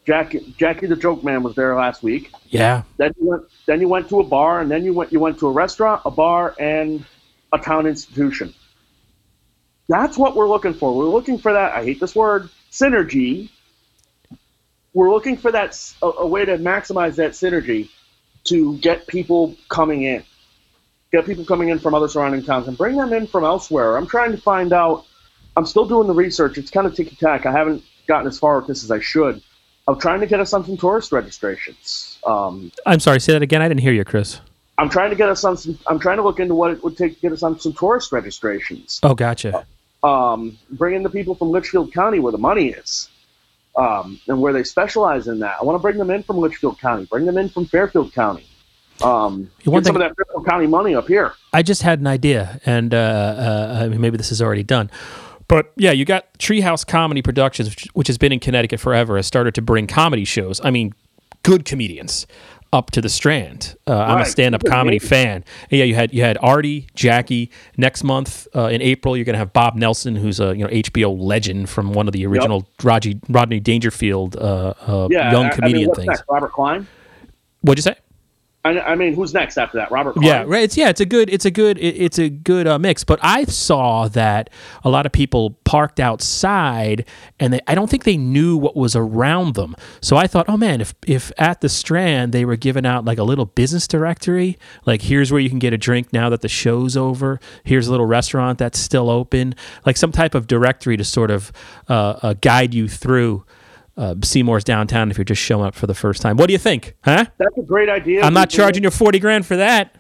Jackie, 0.06 0.56
Jackie 0.58 0.88
the 0.88 0.96
Joke 0.96 1.24
Man 1.24 1.44
was 1.44 1.56
there 1.56 1.76
last 1.76 2.02
week. 2.02 2.32
Yeah, 2.48 2.84
Then 2.98 3.14
you 3.20 3.30
went, 3.30 3.44
then 3.70 3.82
you 3.82 3.88
went 3.88 4.10
to 4.10 4.20
a 4.20 4.24
bar, 4.24 4.62
and 4.62 4.72
then 4.72 4.84
you 4.84 4.96
went 4.96 5.14
you 5.14 5.20
went 5.20 5.38
to 5.40 5.48
a 5.48 5.52
restaurant, 5.52 6.02
a 6.04 6.10
bar, 6.10 6.56
and 6.60 7.06
a 7.54 7.60
town 7.60 7.86
institution. 7.86 8.52
That's 9.88 10.18
what 10.18 10.36
we're 10.36 10.48
looking 10.48 10.74
for. 10.74 10.92
We're 10.96 11.06
looking 11.06 11.38
for 11.38 11.54
that. 11.54 11.74
I 11.74 11.84
hate 11.84 12.00
this 12.00 12.16
word, 12.16 12.50
synergy. 12.72 13.52
We're 14.92 15.12
looking 15.12 15.38
for 15.38 15.52
that 15.52 15.80
a 16.02 16.26
way 16.26 16.46
to 16.46 16.58
maximize 16.58 17.18
that 17.18 17.34
synergy 17.34 17.90
to 18.46 18.76
get 18.80 19.06
people 19.06 19.56
coming 19.70 20.02
in, 20.02 20.24
get 21.12 21.28
people 21.28 21.46
coming 21.46 21.70
in 21.70 21.78
from 21.78 21.94
other 21.94 22.08
surrounding 22.08 22.44
towns, 22.44 22.68
and 22.68 22.76
bring 22.76 22.98
them 22.98 23.14
in 23.14 23.28
from 23.28 23.44
elsewhere. 23.44 23.98
I'm 23.98 24.08
trying 24.08 24.32
to 24.32 24.42
find 24.42 24.74
out. 24.74 25.06
I'm 25.56 25.68
still 25.68 25.86
doing 25.86 26.08
the 26.08 26.14
research. 26.16 26.58
It's 26.58 26.72
kind 26.72 26.88
of 26.88 26.96
ticky 26.96 27.16
tack. 27.16 27.46
I 27.46 27.52
haven't 27.52 27.84
gotten 28.08 28.26
as 28.26 28.40
far 28.40 28.58
with 28.58 28.68
this 28.68 28.84
as 28.84 28.90
I 28.90 29.00
should. 29.00 29.44
I'm 29.90 30.00
trying 30.00 30.20
to 30.20 30.28
get 30.28 30.40
us 30.40 30.54
on 30.54 30.64
some 30.64 30.78
tourist 30.78 31.12
registrations. 31.12 32.20
Um, 32.24 32.72
I'm 32.86 33.00
sorry. 33.00 33.20
Say 33.20 33.34
that 33.34 33.42
again. 33.42 33.64
I 33.64 33.68
didn't 33.68 33.82
hear 33.82 33.92
you, 33.92 34.06
Chris. 34.06 34.40
I'm 34.78 34.88
trying 34.88 35.10
to 35.10 35.16
get 35.16 35.30
us 35.30 35.44
on 35.44 35.58
some. 35.58 35.80
I'm 35.88 35.98
trying 36.00 36.18
to 36.18 36.24
look 36.24 36.40
into 36.40 36.54
what 36.54 36.72
it 36.72 36.84
would 36.84 36.96
take 36.96 37.16
to 37.16 37.22
get 37.22 37.32
us 37.32 37.42
on 37.42 37.60
some 37.60 37.74
tourist 37.74 38.12
registrations. 38.12 39.00
Oh, 39.02 39.16
gotcha. 39.16 39.66
Um, 40.04 40.60
bring 40.70 40.96
in 40.96 41.02
the 41.02 41.10
people 41.10 41.34
from 41.34 41.50
Litchfield 41.50 41.92
County 41.92 42.20
where 42.20 42.32
the 42.32 42.38
money 42.38 42.68
is, 42.68 43.10
um, 43.76 44.20
and 44.28 44.40
where 44.40 44.54
they 44.54 44.64
specialize 44.64 45.28
in 45.28 45.40
that. 45.40 45.58
I 45.60 45.64
want 45.64 45.76
to 45.76 45.82
bring 45.82 45.98
them 45.98 46.12
in 46.12 46.22
from 46.22 46.38
Litchfield 46.38 46.80
County. 46.80 47.06
Bring 47.06 47.26
them 47.26 47.40
in 47.40 47.50
from 47.50 47.66
Fairfield 47.66 48.14
County. 48.14 48.46
Um, 49.02 49.50
You 49.64 49.72
want 49.72 49.86
get 49.86 49.90
some 49.90 49.96
of 49.96 50.08
that 50.08 50.16
Fairfield 50.16 50.46
County 50.46 50.68
money 50.68 50.94
up 50.94 51.08
here. 51.08 51.34
I 51.52 51.64
just 51.64 51.82
had 51.82 52.00
an 52.00 52.08
idea, 52.08 52.62
and 52.64 52.94
uh, 52.94 53.88
uh, 53.90 53.90
maybe 53.98 54.18
this 54.18 54.32
is 54.32 54.40
already 54.40 54.64
done. 54.64 54.92
But 55.50 55.74
yeah, 55.76 55.92
you 55.92 56.06
got 56.06 56.32
Treehouse 56.40 56.88
Comedy 56.88 57.22
Productions, 57.22 57.70
which, 57.70 57.88
which 57.94 58.08
has 58.08 58.18
been 58.18 58.32
in 58.32 58.40
Connecticut 58.40 58.80
forever, 58.80 59.18
has 59.18 59.28
started 59.28 59.54
to 59.56 59.62
bring 59.62 59.86
comedy 59.88 60.24
shows. 60.24 60.62
I 60.64 60.72
mean, 60.72 60.94
good 61.44 61.66
comedians 61.66 62.26
up 62.72 62.92
to 62.92 63.02
the 63.02 63.10
Strand. 63.10 63.76
Uh, 63.88 63.98
I'm 63.98 64.22
a 64.22 64.26
stand-up 64.26 64.64
comedy 64.64 65.00
fan. 65.00 65.44
And 65.72 65.80
yeah, 65.80 65.86
you 65.86 65.96
had 65.96 66.14
you 66.14 66.22
had 66.22 66.38
Artie, 66.40 66.88
Jackie. 66.94 67.50
Next 67.78 68.04
month 68.04 68.48
uh, 68.56 68.68
in 68.68 68.80
April, 68.84 69.18
you're 69.18 69.26
gonna 69.26 69.40
have 69.40 69.52
Bob 69.52 69.76
Nelson, 69.76 70.16
who's 70.16 70.40
a 70.40 70.56
you 70.56 70.64
know 70.64 70.70
HBO 70.70 71.20
legend 71.20 71.68
from 71.68 71.94
one 71.94 72.08
of 72.08 72.14
the 72.14 72.26
original 72.28 72.70
Rodney 72.84 73.20
Rodney 73.28 73.60
Dangerfield 73.60 74.36
uh, 74.38 74.76
uh, 74.86 75.08
Yeah, 75.10 75.32
young 75.32 75.46
I- 75.46 75.48
I 75.48 75.50
mean, 75.50 75.52
comedian 75.56 75.96
things. 75.96 76.08
next? 76.10 76.24
Robert 76.30 76.52
Klein. 76.52 76.88
What'd 77.62 77.84
you 77.84 77.92
say? 77.92 77.98
I, 78.66 78.78
I 78.82 78.96
mean, 78.96 79.14
who's 79.14 79.34
next 79.34 79.58
after 79.58 79.78
that? 79.78 79.90
Robert. 79.90 80.16
Yeah, 80.22 80.44
right. 80.46 80.64
It's 80.64 80.76
yeah, 80.76 80.90
it's 80.90 81.00
a 81.00 81.06
good, 81.06 81.30
it's 81.30 81.46
a 81.46 81.52
good, 81.52 81.78
it- 81.78 81.96
it's 81.96 82.20
a 82.20 82.28
good 82.30 82.68
uh, 82.68 82.78
mix. 82.78 83.06
But 83.06 83.18
I 83.22 83.46
saw 83.46 84.10
that 84.10 84.50
a 84.84 84.90
lot 84.90 85.06
of 85.06 85.14
people 85.14 85.52
parked 85.64 86.00
outside, 86.00 87.06
and 87.40 87.54
they, 87.54 87.62
I 87.68 87.76
don't 87.76 87.90
think 87.90 88.04
they 88.04 88.18
knew 88.18 88.58
what 88.58 88.76
was 88.76 88.98
around 88.98 89.56
them. 89.56 89.76
So 90.02 90.18
I 90.18 90.28
thought, 90.28 90.46
oh 90.50 90.58
man, 90.58 90.82
if 90.82 90.94
if 91.08 91.32
at 91.38 91.62
the 91.62 91.70
Strand 91.70 92.34
they 92.34 92.44
were 92.44 92.58
giving 92.58 92.86
out 92.86 93.06
like 93.06 93.18
a 93.18 93.24
little 93.24 93.46
business 93.46 93.88
directory, 93.88 94.58
like 94.86 95.04
here's 95.04 95.32
where 95.32 95.40
you 95.42 95.50
can 95.50 95.60
get 95.60 95.72
a 95.72 95.78
drink 95.78 96.12
now 96.12 96.30
that 96.30 96.42
the 96.42 96.50
show's 96.50 96.98
over. 96.98 97.40
Here's 97.64 97.88
a 97.88 97.92
little 97.92 98.06
restaurant 98.08 98.58
that's 98.60 98.78
still 98.78 99.10
open, 99.10 99.56
like 99.86 99.96
some 99.96 100.12
type 100.12 100.36
of 100.36 100.48
directory 100.48 100.98
to 100.98 101.06
sort 101.06 101.32
of 101.32 101.52
uh, 101.88 102.20
uh, 102.22 102.34
guide 102.42 102.74
you 102.74 102.90
through. 102.90 103.46
Uh, 104.00 104.16
Seymour's 104.24 104.64
downtown 104.64 105.12
if 105.12 105.18
you're 105.18 105.26
just 105.26 105.42
showing 105.42 105.66
up 105.66 105.76
for 105.76 105.86
the 105.86 105.94
first 105.94 106.22
time. 106.22 106.38
What 106.38 106.48
do 106.48 106.54
you 106.54 106.58
think? 106.58 106.96
Huh? 107.04 107.26
That's 107.38 107.58
a 107.58 107.62
great 107.64 107.90
idea. 107.90 108.24
I'm 108.24 108.34
not 108.34 108.50
charging 108.50 108.84
you 108.84 108.90
40 108.90 109.20
grand 109.20 109.46
for 109.46 109.58
that. 109.58 109.96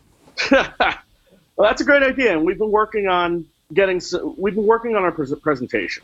Well, 1.58 1.68
that's 1.68 1.82
a 1.82 1.84
great 1.84 2.04
idea, 2.04 2.32
and 2.32 2.46
we've 2.46 2.58
been 2.58 2.72
working 2.72 3.10
on 3.10 3.46
getting. 3.74 4.02
We've 4.38 4.56
been 4.56 4.66
working 4.66 4.96
on 4.96 5.04
our 5.04 5.12
presentation 5.12 6.04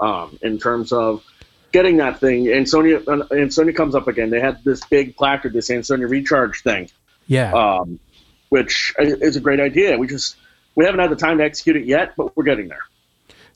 um, 0.00 0.36
in 0.42 0.58
terms 0.58 0.92
of 0.92 1.22
getting 1.70 1.98
that 1.98 2.18
thing. 2.18 2.48
Ansonia 2.52 3.00
and 3.30 3.54
Sonia 3.54 3.72
comes 3.74 3.94
up 3.94 4.08
again. 4.08 4.30
They 4.30 4.40
had 4.40 4.64
this 4.64 4.84
big 4.86 5.16
placard, 5.16 5.52
this 5.52 5.70
Ansonia 5.70 6.08
Recharge 6.08 6.64
thing, 6.64 6.90
Yeah. 7.28 7.52
um, 7.52 8.00
which 8.48 8.92
is 8.98 9.36
a 9.36 9.40
great 9.40 9.60
idea. 9.60 9.96
We 9.96 10.08
just 10.08 10.34
we 10.74 10.84
haven't 10.84 10.98
had 10.98 11.10
the 11.12 11.16
time 11.16 11.38
to 11.38 11.44
execute 11.44 11.76
it 11.76 11.84
yet, 11.84 12.14
but 12.16 12.36
we're 12.36 12.42
getting 12.42 12.66
there. 12.66 12.82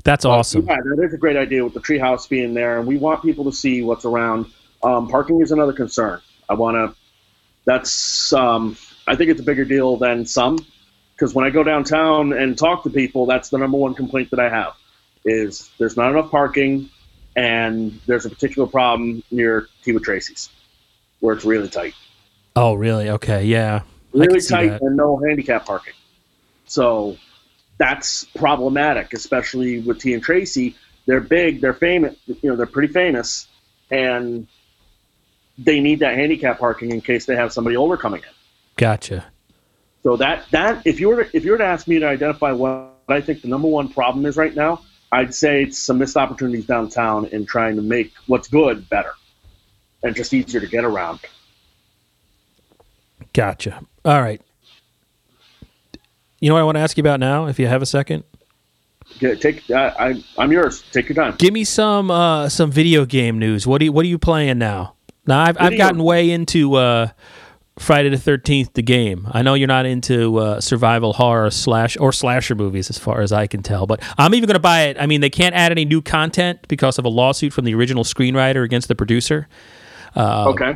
That's 0.04 0.24
awesome. 0.24 0.66
Yeah, 0.66 0.76
that 0.82 1.04
is 1.04 1.14
a 1.14 1.18
great 1.18 1.36
idea 1.36 1.64
with 1.64 1.74
the 1.74 1.80
treehouse 1.80 2.28
being 2.28 2.54
there, 2.54 2.78
and 2.78 2.86
we 2.86 2.96
want 2.96 3.22
people 3.22 3.44
to 3.44 3.52
see 3.52 3.82
what's 3.82 4.04
around. 4.04 4.46
Um, 4.82 5.08
parking 5.08 5.40
is 5.40 5.52
another 5.52 5.72
concern. 5.72 6.20
I 6.48 6.54
want 6.54 6.74
to. 6.76 6.98
That's. 7.64 8.32
Um, 8.32 8.76
I 9.06 9.16
think 9.16 9.30
it's 9.30 9.40
a 9.40 9.44
bigger 9.44 9.64
deal 9.64 9.96
than 9.96 10.26
some, 10.26 10.64
because 11.14 11.34
when 11.34 11.44
I 11.44 11.50
go 11.50 11.62
downtown 11.62 12.32
and 12.32 12.56
talk 12.56 12.84
to 12.84 12.90
people, 12.90 13.26
that's 13.26 13.48
the 13.50 13.58
number 13.58 13.76
one 13.76 13.94
complaint 13.94 14.30
that 14.30 14.40
I 14.40 14.48
have, 14.48 14.74
is 15.24 15.70
there's 15.78 15.96
not 15.96 16.10
enough 16.10 16.30
parking, 16.30 16.88
and 17.34 18.00
there's 18.06 18.26
a 18.26 18.30
particular 18.30 18.68
problem 18.68 19.22
near 19.30 19.68
T 19.84 19.92
with 19.92 20.04
Tracy's, 20.04 20.50
where 21.20 21.34
it's 21.34 21.44
really 21.44 21.68
tight, 21.68 21.94
Oh, 22.54 22.74
really? 22.74 23.08
Okay. 23.10 23.44
Yeah. 23.44 23.82
Really 24.12 24.40
tight, 24.40 24.80
and 24.80 24.96
no 24.96 25.16
handicap 25.16 25.64
parking. 25.64 25.94
So 26.66 27.16
that's 27.82 28.26
problematic, 28.36 29.12
especially 29.12 29.80
with 29.80 29.98
T 29.98 30.14
and 30.14 30.22
Tracy. 30.22 30.76
They're 31.04 31.20
big, 31.20 31.60
they're 31.60 31.74
famous, 31.74 32.14
you 32.28 32.48
know, 32.48 32.54
they're 32.54 32.64
pretty 32.64 32.92
famous, 32.92 33.48
and 33.90 34.46
they 35.58 35.80
need 35.80 35.98
that 35.98 36.14
handicap 36.14 36.60
parking 36.60 36.92
in 36.92 37.00
case 37.00 37.26
they 37.26 37.34
have 37.34 37.52
somebody 37.52 37.76
older 37.76 37.96
coming 37.96 38.22
in. 38.22 38.28
Gotcha. 38.76 39.26
So 40.04 40.16
that 40.18 40.44
that 40.52 40.86
if 40.86 41.00
you 41.00 41.08
were 41.08 41.24
to, 41.24 41.36
if 41.36 41.44
you 41.44 41.50
were 41.50 41.58
to 41.58 41.64
ask 41.64 41.88
me 41.88 41.98
to 41.98 42.06
identify 42.06 42.52
what 42.52 42.94
I 43.08 43.20
think 43.20 43.42
the 43.42 43.48
number 43.48 43.66
one 43.66 43.88
problem 43.88 44.26
is 44.26 44.36
right 44.36 44.54
now, 44.54 44.82
I'd 45.10 45.34
say 45.34 45.64
it's 45.64 45.78
some 45.78 45.98
missed 45.98 46.16
opportunities 46.16 46.66
downtown 46.66 47.26
in 47.26 47.46
trying 47.46 47.74
to 47.76 47.82
make 47.82 48.12
what's 48.28 48.46
good 48.46 48.88
better 48.88 49.12
and 50.04 50.14
just 50.14 50.32
easier 50.32 50.60
to 50.60 50.68
get 50.68 50.84
around. 50.84 51.18
Gotcha. 53.32 53.80
All 54.04 54.22
right. 54.22 54.40
You 56.42 56.48
know 56.48 56.56
what 56.56 56.62
I 56.62 56.64
want 56.64 56.76
to 56.76 56.80
ask 56.80 56.96
you 56.96 57.02
about 57.02 57.20
now, 57.20 57.46
if 57.46 57.60
you 57.60 57.68
have 57.68 57.82
a 57.82 57.86
second? 57.86 58.24
Get, 59.20 59.40
take 59.40 59.70
I, 59.70 59.88
I 59.90 60.24
I'm 60.36 60.50
yours. 60.50 60.82
Take 60.90 61.08
your 61.08 61.14
time. 61.14 61.36
Give 61.38 61.54
me 61.54 61.62
some 61.62 62.10
uh, 62.10 62.48
some 62.48 62.72
video 62.72 63.04
game 63.04 63.38
news. 63.38 63.64
What 63.64 63.78
do 63.78 63.84
you, 63.84 63.92
what 63.92 64.04
are 64.04 64.08
you 64.08 64.18
playing 64.18 64.58
now? 64.58 64.96
Now 65.24 65.40
I've 65.40 65.56
I've 65.60 65.76
gotten 65.76 66.02
way 66.02 66.32
into 66.32 66.74
uh, 66.74 67.10
Friday 67.78 68.08
the 68.08 68.18
Thirteenth, 68.18 68.72
the 68.72 68.82
game. 68.82 69.28
I 69.30 69.42
know 69.42 69.54
you're 69.54 69.68
not 69.68 69.86
into 69.86 70.38
uh, 70.38 70.60
survival 70.60 71.12
horror 71.12 71.52
slash 71.52 71.96
or 71.96 72.12
slasher 72.12 72.56
movies, 72.56 72.90
as 72.90 72.98
far 72.98 73.20
as 73.20 73.30
I 73.30 73.46
can 73.46 73.62
tell. 73.62 73.86
But 73.86 74.02
I'm 74.18 74.34
even 74.34 74.48
going 74.48 74.54
to 74.54 74.60
buy 74.60 74.86
it. 74.86 74.96
I 74.98 75.06
mean, 75.06 75.20
they 75.20 75.30
can't 75.30 75.54
add 75.54 75.70
any 75.70 75.84
new 75.84 76.02
content 76.02 76.66
because 76.66 76.98
of 76.98 77.04
a 77.04 77.08
lawsuit 77.08 77.52
from 77.52 77.66
the 77.66 77.74
original 77.76 78.02
screenwriter 78.02 78.64
against 78.64 78.88
the 78.88 78.96
producer. 78.96 79.46
Uh, 80.16 80.48
okay. 80.48 80.74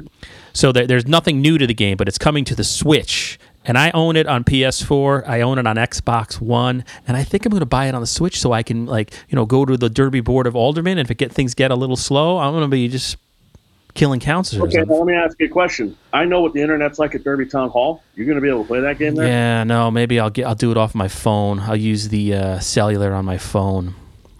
So 0.52 0.70
there, 0.70 0.86
there's 0.86 1.08
nothing 1.08 1.42
new 1.42 1.58
to 1.58 1.66
the 1.66 1.74
game, 1.74 1.96
but 1.96 2.06
it's 2.06 2.18
coming 2.18 2.44
to 2.44 2.54
the 2.54 2.64
Switch. 2.64 3.38
And 3.66 3.76
I 3.76 3.90
own 3.92 4.16
it 4.16 4.26
on 4.26 4.44
PS4. 4.44 5.28
I 5.28 5.40
own 5.40 5.58
it 5.58 5.66
on 5.66 5.76
Xbox 5.76 6.40
One, 6.40 6.84
and 7.06 7.16
I 7.16 7.24
think 7.24 7.44
I'm 7.44 7.50
going 7.50 7.60
to 7.60 7.66
buy 7.66 7.86
it 7.86 7.94
on 7.94 8.00
the 8.00 8.06
Switch 8.06 8.40
so 8.40 8.52
I 8.52 8.62
can, 8.62 8.86
like, 8.86 9.12
you 9.28 9.36
know, 9.36 9.44
go 9.44 9.64
to 9.64 9.76
the 9.76 9.90
Derby 9.90 10.20
Board 10.20 10.46
of 10.46 10.54
Aldermen. 10.54 10.92
And 10.92 11.00
if 11.00 11.10
it 11.10 11.16
get 11.18 11.32
things 11.32 11.54
get 11.54 11.70
a 11.70 11.74
little 11.74 11.96
slow, 11.96 12.38
I'm 12.38 12.52
going 12.52 12.62
to 12.62 12.68
be 12.68 12.88
just 12.88 13.16
killing 13.94 14.20
counselors. 14.20 14.74
Okay, 14.74 14.84
now 14.84 14.94
let 14.94 15.06
me 15.06 15.14
ask 15.14 15.40
you 15.40 15.46
a 15.46 15.48
question. 15.48 15.96
I 16.12 16.24
know 16.24 16.40
what 16.42 16.52
the 16.52 16.62
internet's 16.62 16.98
like 16.98 17.14
at 17.14 17.24
Derby 17.24 17.46
Town 17.46 17.70
Hall. 17.70 18.02
You're 18.14 18.26
going 18.26 18.36
to 18.36 18.42
be 18.42 18.48
able 18.48 18.62
to 18.62 18.68
play 18.68 18.80
that 18.80 18.98
game 18.98 19.14
there? 19.16 19.26
Yeah, 19.26 19.64
no, 19.64 19.90
maybe 19.90 20.20
I'll 20.20 20.30
get 20.30 20.46
I'll 20.46 20.54
do 20.54 20.70
it 20.70 20.76
off 20.76 20.94
my 20.94 21.08
phone. 21.08 21.58
I'll 21.60 21.76
use 21.76 22.08
the 22.08 22.34
uh, 22.34 22.58
cellular 22.60 23.12
on 23.12 23.24
my 23.24 23.38
phone. 23.38 23.94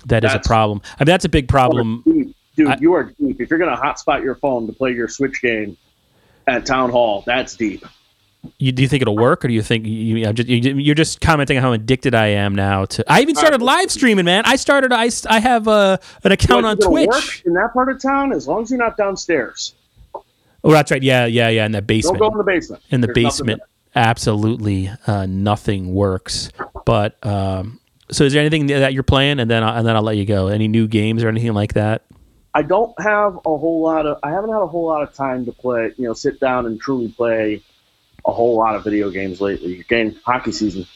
That 0.07 0.23
is 0.23 0.31
That's- 0.31 0.47
a 0.47 0.49
problem. 0.49 0.83
I 1.01 1.03
mean, 1.03 1.07
that's 1.07 1.25
a 1.25 1.29
big 1.29 1.49
problem. 1.49 2.03
Dude, 2.05 2.35
dude, 2.55 2.69
I- 2.69 2.79
you 2.81 2.93
are 2.93 3.05
deep. 3.05 3.41
If 3.41 3.51
you're 3.51 3.59
going 3.59 3.75
to 3.75 3.81
hotspot 3.81 4.23
your 4.23 4.37
phone 4.37 4.67
to 4.69 4.73
play 4.73 4.93
your 4.93 5.09
Switch 5.09 5.43
game 5.43 5.77
at 6.47 6.65
Town 6.65 6.91
Hall, 6.91 7.25
that's 7.27 7.57
deep. 7.57 7.85
You, 8.59 8.72
do 8.72 8.83
you 8.83 8.88
think 8.88 9.03
it'll 9.03 9.16
work, 9.16 9.44
or 9.44 9.49
do 9.49 9.55
you 9.55 9.62
think 9.62 9.87
you, 9.87 10.27
I'm 10.27 10.35
just, 10.35 10.49
you, 10.49 10.77
you're 10.77 10.94
just 10.94 11.20
commenting 11.20 11.57
on 11.57 11.62
how 11.62 11.72
addicted 11.72 12.14
I 12.14 12.29
am 12.29 12.55
now? 12.55 12.85
To 12.85 13.05
I 13.11 13.20
even 13.20 13.35
started 13.35 13.61
live 13.61 13.90
streaming, 13.90 14.25
man. 14.25 14.44
I 14.46 14.57
started. 14.57 14.92
I, 14.92 15.11
I 15.29 15.40
have 15.40 15.66
uh, 15.66 15.99
an 16.22 16.33
account 16.33 16.64
on 16.64 16.77
Twitch. 16.79 17.09
work 17.09 17.42
in 17.44 17.55
that 17.55 17.72
part 17.72 17.90
of 17.90 18.01
town 18.01 18.33
as 18.33 18.46
long 18.46 18.62
as 18.62 18.70
you're 18.70 18.79
not 18.79 18.96
downstairs. 18.96 19.75
Oh, 20.62 20.70
that's 20.70 20.90
right. 20.90 21.03
Yeah, 21.03 21.27
yeah, 21.27 21.49
yeah. 21.49 21.66
In 21.66 21.72
the 21.72 21.83
basement. 21.83 22.18
Don't 22.18 22.31
go 22.31 22.33
in 22.33 22.38
the 22.38 22.44
basement. 22.44 22.83
in 22.90 23.01
the 23.01 23.09
There's 23.09 23.14
basement 23.14 23.62
absolutely 23.94 24.90
uh, 25.07 25.25
nothing 25.25 25.94
works 25.94 26.51
but 26.85 27.16
um, 27.25 27.81
so 28.11 28.25
is 28.25 28.35
there 28.35 28.42
anything 28.42 28.66
that 28.66 28.92
you're 28.92 29.03
playing 29.03 29.40
and 29.40 29.51
then 29.51 29.64
I'll, 29.64 29.79
and 29.79 29.87
then 29.87 29.96
I'll 29.96 30.03
let 30.03 30.18
you 30.18 30.27
go 30.27 30.49
any 30.49 30.68
new 30.68 30.87
games 30.87 31.25
or 31.25 31.31
anything 31.31 31.55
like 31.55 31.72
that 31.72 32.05
I 32.57 32.62
don't 32.62 32.99
have 33.03 33.37
a 33.37 33.59
whole 33.59 33.83
lot 33.83 34.07
of. 34.07 34.18
I 34.22 34.31
haven't 34.31 34.49
had 34.49 34.62
a 34.62 34.66
whole 34.66 34.87
lot 34.87 35.03
of 35.03 35.12
time 35.12 35.44
to 35.44 35.53
play. 35.53 35.92
You 35.99 36.07
know, 36.07 36.14
sit 36.14 36.40
down 36.40 36.64
and 36.64 36.81
truly 36.81 37.09
play 37.09 37.61
a 38.27 38.33
whole 38.33 38.57
lot 38.57 38.75
of 38.75 38.85
video 38.85 39.11
games 39.11 39.41
lately. 39.41 39.81
Again, 39.81 40.19
hockey 40.25 40.53
season, 40.53 40.87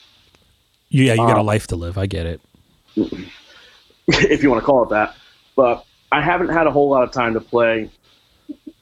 yeah 0.88 1.12
you 1.12 1.18
got 1.18 1.36
a 1.36 1.40
Um, 1.40 1.46
life 1.46 1.68
to 1.68 1.76
live 1.76 1.96
i 1.96 2.06
get 2.06 2.26
it 2.26 2.40
if 4.08 4.42
you 4.42 4.50
want 4.50 4.60
to 4.60 4.66
call 4.66 4.82
it 4.82 4.88
that. 4.90 5.14
But 5.54 5.84
I 6.10 6.20
haven't 6.20 6.48
had 6.48 6.66
a 6.66 6.70
whole 6.70 6.88
lot 6.88 7.04
of 7.04 7.12
time 7.12 7.34
to 7.34 7.40
play 7.40 7.90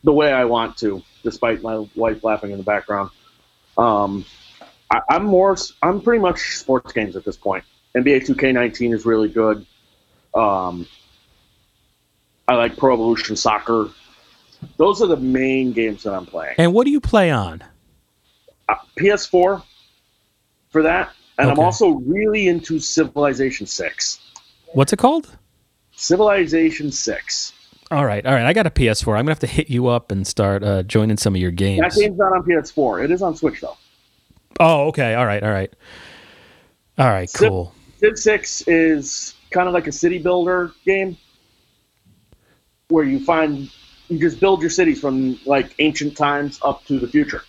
the 0.04 0.12
way 0.12 0.32
I 0.32 0.44
want 0.46 0.78
to, 0.78 1.02
despite 1.22 1.62
my 1.62 1.86
wife 1.94 2.24
laughing 2.24 2.50
in 2.52 2.56
the 2.56 2.64
background. 2.64 3.10
Um, 3.76 4.24
I, 4.90 5.00
I'm 5.10 5.24
more. 5.26 5.56
I'm 5.82 6.00
pretty 6.00 6.20
much 6.20 6.56
sports 6.56 6.92
games 6.92 7.16
at 7.16 7.24
this 7.24 7.36
point. 7.36 7.64
NBA 7.94 8.26
2K19 8.26 8.94
is 8.94 9.04
really 9.04 9.28
good. 9.28 9.66
Um, 10.34 10.86
I 12.46 12.54
like 12.54 12.76
Pro 12.76 12.94
Evolution 12.94 13.36
Soccer. 13.36 13.90
Those 14.78 15.02
are 15.02 15.06
the 15.06 15.16
main 15.16 15.72
games 15.72 16.04
that 16.04 16.14
I'm 16.14 16.26
playing. 16.26 16.54
and 16.58 16.72
what 16.72 16.84
do 16.84 16.90
you 16.90 17.00
play 17.00 17.30
on 17.30 17.62
PS4 18.98 19.62
for 20.70 20.82
that, 20.82 21.10
and 21.38 21.50
I'm 21.50 21.58
also 21.58 21.88
really 21.90 22.48
into 22.48 22.78
Civilization 22.78 23.66
6. 23.66 24.20
what's 24.74 24.92
it 24.92 24.98
called 24.98 25.36
Civilization 25.92 26.92
6. 26.92 27.52
all 27.90 28.04
right 28.04 28.24
all 28.26 28.32
right 28.34 28.44
i 28.44 28.52
got 28.52 28.66
a 28.66 28.70
ps4 28.70 29.08
i'm 29.18 29.24
gonna 29.24 29.30
have 29.30 29.38
to 29.40 29.46
hit 29.46 29.70
you 29.70 29.86
up 29.86 30.12
and 30.12 30.26
start 30.26 30.62
uh, 30.62 30.82
joining 30.82 31.16
some 31.16 31.34
of 31.34 31.40
your 31.40 31.50
games. 31.50 31.80
That 31.80 32.00
games 32.00 32.18
not 32.18 32.32
on 32.32 32.42
PS4. 32.42 33.04
It 33.04 33.10
is 33.10 33.22
on 33.22 33.34
Switch 33.36 33.60
though. 33.60 33.76
oh 34.60 34.88
okay 34.88 35.14
all 35.14 35.26
right 35.26 35.42
all 35.42 35.50
right 35.50 35.72
all 36.98 37.08
right 37.08 37.30
Civ- 37.30 37.48
cool 37.48 37.74
Civ 37.98 38.18
6 38.18 38.62
is 38.68 39.34
kind 39.50 39.66
of 39.66 39.74
like 39.74 39.86
a 39.86 39.92
city 39.92 40.18
builder 40.18 40.72
game 40.84 41.16
where 42.88 43.04
you 43.04 43.24
find 43.24 43.70
you 44.08 44.18
just 44.18 44.40
build 44.40 44.60
your 44.60 44.70
cities 44.70 45.00
from 45.00 45.38
like 45.46 45.74
ancient 45.80 46.16
times 46.16 46.58
up 46.62 46.84
to 46.86 46.98
the 46.98 47.06
future. 47.08 47.42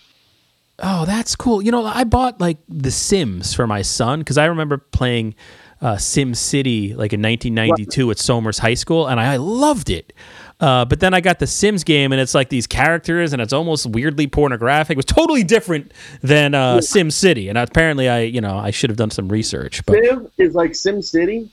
Oh, 0.82 1.06
that's 1.06 1.36
cool. 1.36 1.62
You 1.62 1.72
know, 1.72 1.86
I 1.86 2.04
bought 2.04 2.40
like 2.40 2.58
The 2.68 2.92
Sims 2.92 3.54
for 3.54 3.68
my 3.68 3.82
son 3.82 4.20
because 4.20 4.38
I 4.38 4.46
remember 4.46 4.78
playing 4.78 5.36
uh, 5.82 5.98
Sim 5.98 6.34
City 6.36 6.90
like 6.94 7.14
in 7.14 7.22
1992 7.22 8.12
at 8.12 8.20
Somers 8.20 8.58
High 8.60 8.74
School, 8.74 9.08
and 9.08 9.20
I, 9.20 9.34
I 9.34 9.38
loved 9.38 9.90
it. 9.90 10.14
Uh, 10.60 10.84
but 10.84 11.00
then 11.00 11.14
I 11.14 11.22
got 11.22 11.40
the 11.40 11.48
Sims 11.48 11.86
game, 11.86 12.12
and 12.12 12.20
it's 12.20 12.36
like 12.36 12.50
these 12.50 12.68
characters, 12.68 13.32
and 13.32 13.42
it's 13.42 13.54
almost 13.54 13.86
weirdly 13.86 14.28
pornographic. 14.28 14.96
It 14.96 14.98
was 14.98 15.06
totally 15.06 15.44
different 15.44 15.94
than 16.22 16.54
uh, 16.54 16.82
Sim 16.82 17.12
City, 17.12 17.48
and 17.48 17.58
apparently, 17.58 18.10
I 18.10 18.22
you 18.22 18.42
know 18.42 18.58
I 18.58 18.72
should 18.72 18.90
have 18.90 18.98
done 18.98 19.12
some 19.12 19.30
research. 19.30 19.86
But 19.86 20.04
Civ 20.04 20.30
is 20.38 20.56
like 20.56 20.76
Sim 20.76 21.02
City, 21.02 21.50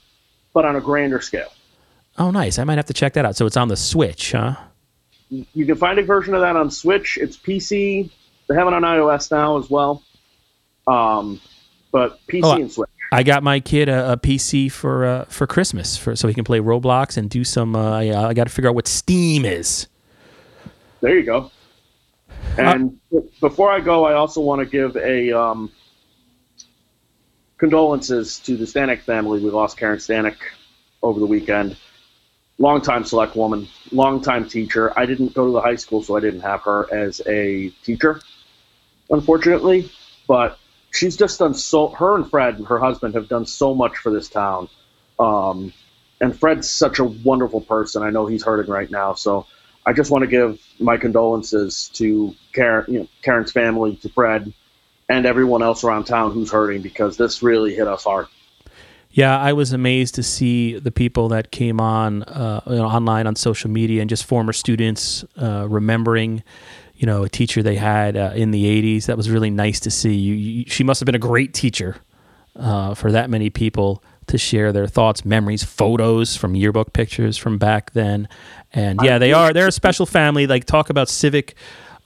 but 0.53 0.65
on 0.65 0.75
a 0.75 0.81
grander 0.81 1.21
scale. 1.21 1.53
oh, 2.17 2.31
nice! 2.31 2.59
I 2.59 2.65
might 2.65 2.77
have 2.77 2.85
to 2.87 2.93
check 2.93 3.13
that 3.13 3.23
out. 3.25 3.37
So 3.37 3.45
it's 3.45 3.57
on 3.57 3.69
the 3.69 3.77
Switch, 3.77 4.33
huh? 4.33 4.55
You 5.29 5.65
can 5.65 5.75
find 5.75 5.99
a 5.99 6.03
version 6.03 6.33
of 6.33 6.41
that 6.41 6.55
on 6.57 6.69
Switch. 6.69 7.17
It's 7.21 7.37
PC. 7.37 8.09
They 8.47 8.55
have 8.55 8.67
it 8.67 8.73
on 8.73 8.83
iOS 8.83 9.31
now 9.31 9.57
as 9.57 9.69
well. 9.69 10.03
Um, 10.87 11.41
but 11.91 12.19
PC 12.27 12.41
Oh, 12.43 12.51
and 12.53 12.71
Switch. 12.71 12.89
I 13.11 13.23
got 13.23 13.43
my 13.43 13.59
kid 13.59 13.89
a, 13.89 14.13
a 14.13 14.17
PC 14.17 14.71
for 14.71 15.05
uh, 15.05 15.25
for 15.25 15.47
Christmas, 15.47 15.97
for 15.97 16.15
so 16.15 16.27
he 16.27 16.33
can 16.33 16.43
play 16.43 16.59
Roblox 16.59 17.17
and 17.17 17.29
do 17.29 17.43
some. 17.43 17.75
Uh, 17.75 17.99
I, 17.99 18.29
I 18.29 18.33
got 18.33 18.45
to 18.45 18.53
figure 18.53 18.69
out 18.69 18.75
what 18.75 18.87
Steam 18.87 19.45
is. 19.45 19.87
There 21.01 21.17
you 21.17 21.23
go. 21.23 21.51
And 22.57 22.99
before 23.39 23.71
I 23.71 23.79
go, 23.79 24.05
I 24.05 24.13
also 24.13 24.41
want 24.41 24.59
to 24.59 24.65
give 24.65 24.97
a 24.97 25.31
um, 25.31 25.71
condolences 27.57 28.39
to 28.39 28.57
the 28.57 28.65
Stanek 28.65 29.01
family. 29.01 29.39
We 29.41 29.49
lost 29.51 29.77
Karen 29.77 29.99
Stanek 29.99 30.37
over 31.03 31.19
the 31.19 31.25
weekend. 31.25 31.77
Longtime 32.57 33.03
select 33.05 33.35
woman, 33.35 33.67
longtime 33.91 34.49
teacher. 34.49 34.91
I 34.97 35.05
didn't 35.05 35.35
go 35.35 35.45
to 35.45 35.51
the 35.51 35.61
high 35.61 35.75
school, 35.75 36.01
so 36.01 36.17
I 36.17 36.19
didn't 36.19 36.41
have 36.41 36.61
her 36.61 36.91
as 36.91 37.21
a 37.27 37.69
teacher, 37.83 38.19
unfortunately. 39.09 39.91
But 40.27 40.57
she's 40.91 41.15
just 41.15 41.39
done 41.39 41.53
so. 41.53 41.89
Her 41.89 42.15
and 42.15 42.29
Fred, 42.29 42.59
her 42.67 42.79
husband, 42.79 43.15
have 43.15 43.29
done 43.29 43.45
so 43.45 43.73
much 43.73 43.97
for 43.97 44.11
this 44.11 44.29
town. 44.29 44.69
Um, 45.19 45.73
and 46.19 46.37
Fred's 46.37 46.69
such 46.69 46.99
a 46.99 47.03
wonderful 47.03 47.61
person. 47.61 48.03
I 48.03 48.09
know 48.09 48.25
he's 48.25 48.43
hurting 48.43 48.71
right 48.71 48.89
now, 48.89 49.13
so 49.13 49.45
I 49.85 49.93
just 49.93 50.11
want 50.11 50.23
to 50.23 50.27
give 50.27 50.59
my 50.79 50.97
condolences 50.97 51.89
to 51.93 52.35
Karen, 52.53 52.85
you 52.87 52.99
know, 52.99 53.07
Karen's 53.21 53.51
family, 53.51 53.95
to 53.97 54.09
Fred, 54.09 54.51
and 55.09 55.25
everyone 55.25 55.63
else 55.63 55.83
around 55.83 56.05
town 56.05 56.31
who's 56.31 56.51
hurting 56.51 56.81
because 56.81 57.17
this 57.17 57.41
really 57.41 57.73
hit 57.73 57.87
us 57.87 58.03
hard. 58.03 58.27
Yeah, 59.11 59.39
I 59.39 59.53
was 59.53 59.73
amazed 59.73 60.15
to 60.15 60.23
see 60.23 60.77
the 60.77 60.91
people 60.91 61.29
that 61.29 61.51
came 61.51 61.79
on 61.79 62.23
uh, 62.23 62.61
you 62.67 62.75
know, 62.75 62.85
online 62.85 63.25
on 63.25 63.35
social 63.35 63.69
media 63.69 64.01
and 64.01 64.09
just 64.09 64.25
former 64.25 64.53
students 64.53 65.23
uh, 65.41 65.65
remembering, 65.67 66.43
you 66.97 67.05
know, 67.05 67.23
a 67.23 67.29
teacher 67.29 67.61
they 67.61 67.75
had 67.75 68.17
uh, 68.17 68.31
in 68.35 68.51
the 68.51 68.65
'80s. 68.65 69.05
That 69.05 69.17
was 69.17 69.29
really 69.29 69.49
nice 69.49 69.79
to 69.81 69.91
see. 69.91 70.15
You, 70.15 70.33
you, 70.33 70.65
she 70.67 70.83
must 70.83 70.99
have 70.99 71.05
been 71.05 71.15
a 71.15 71.19
great 71.19 71.53
teacher 71.53 71.97
uh, 72.55 72.95
for 72.95 73.11
that 73.11 73.29
many 73.29 73.49
people 73.49 74.03
to 74.27 74.37
share 74.37 74.73
their 74.73 74.87
thoughts, 74.87 75.23
memories, 75.23 75.63
photos 75.63 76.35
from 76.35 76.55
yearbook 76.55 76.93
pictures 76.93 77.37
from 77.37 77.57
back 77.57 77.91
then. 77.91 78.27
And 78.73 78.99
yeah, 79.03 79.19
they 79.19 79.31
are 79.31 79.53
they're 79.53 79.67
a 79.67 79.71
special 79.71 80.05
family. 80.05 80.47
Like 80.47 80.65
talk 80.65 80.89
about 80.89 81.09
civic. 81.09 81.55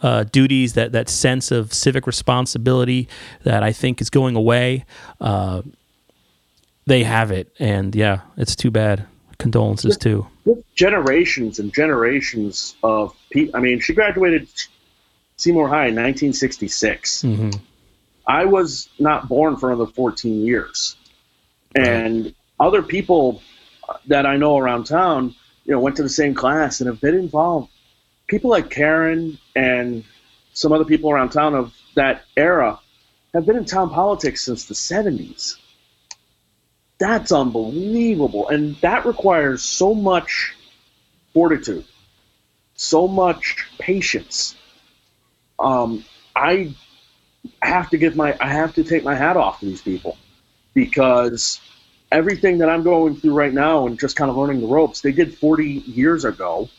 Uh, 0.03 0.23
duties 0.23 0.73
that 0.73 0.93
that 0.93 1.07
sense 1.07 1.51
of 1.51 1.71
civic 1.71 2.07
responsibility 2.07 3.07
that 3.43 3.61
I 3.61 3.71
think 3.71 4.01
is 4.01 4.09
going 4.09 4.35
away. 4.35 4.83
Uh, 5.19 5.61
they 6.87 7.03
have 7.03 7.29
it, 7.29 7.53
and 7.59 7.95
yeah, 7.95 8.21
it's 8.35 8.55
too 8.55 8.71
bad. 8.71 9.05
Condolences 9.37 9.97
too. 9.97 10.25
Generations 10.75 11.59
and 11.59 11.71
generations 11.71 12.75
of 12.81 13.15
people. 13.29 13.55
I 13.55 13.59
mean, 13.59 13.79
she 13.79 13.93
graduated 13.93 14.47
Seymour 15.41 15.67
High 15.67 15.87
in 15.87 15.95
1966. 15.95 17.23
hmm 17.23 17.49
I 18.27 18.45
was 18.45 18.87
not 18.99 19.27
born 19.27 19.57
for 19.57 19.71
another 19.71 19.91
14 19.91 20.45
years. 20.45 20.95
And 21.75 22.35
other 22.59 22.83
people 22.83 23.41
that 24.05 24.27
I 24.27 24.37
know 24.37 24.59
around 24.59 24.83
town, 24.83 25.33
you 25.65 25.73
know, 25.73 25.79
went 25.79 25.95
to 25.95 26.03
the 26.03 26.09
same 26.09 26.35
class 26.35 26.79
and 26.79 26.87
have 26.87 27.01
been 27.01 27.15
involved. 27.15 27.71
People 28.27 28.51
like 28.51 28.69
Karen 28.69 29.39
and 29.55 30.03
some 30.53 30.71
other 30.71 30.85
people 30.85 31.09
around 31.09 31.29
town 31.29 31.55
of 31.55 31.73
that 31.95 32.23
era 32.37 32.79
have 33.33 33.47
been 33.47 33.57
in 33.57 33.65
town 33.65 33.89
politics 33.89 34.45
since 34.45 34.65
the 34.65 34.75
70s. 34.75 35.55
That's 36.99 37.31
unbelievable. 37.31 38.47
And 38.49 38.75
that 38.81 39.07
requires 39.07 39.63
so 39.63 39.95
much 39.95 40.55
fortitude, 41.33 41.85
so 42.75 43.07
much 43.07 43.67
patience. 43.79 44.55
Um, 45.61 46.03
I 46.35 46.73
have 47.61 47.89
to 47.91 47.97
give 47.97 48.15
my 48.15 48.35
I 48.39 48.49
have 48.49 48.75
to 48.75 48.83
take 48.83 49.03
my 49.03 49.15
hat 49.15 49.37
off 49.37 49.59
to 49.59 49.65
these 49.65 49.81
people 49.81 50.17
because 50.73 51.59
everything 52.11 52.59
that 52.59 52.69
I'm 52.69 52.83
going 52.83 53.15
through 53.15 53.33
right 53.33 53.53
now 53.53 53.87
and 53.87 53.99
just 53.99 54.15
kind 54.15 54.29
of 54.29 54.37
learning 54.37 54.61
the 54.61 54.67
ropes, 54.67 55.01
they 55.01 55.11
did 55.11 55.37
40 55.37 55.83
years 55.85 56.25
ago, 56.25 56.69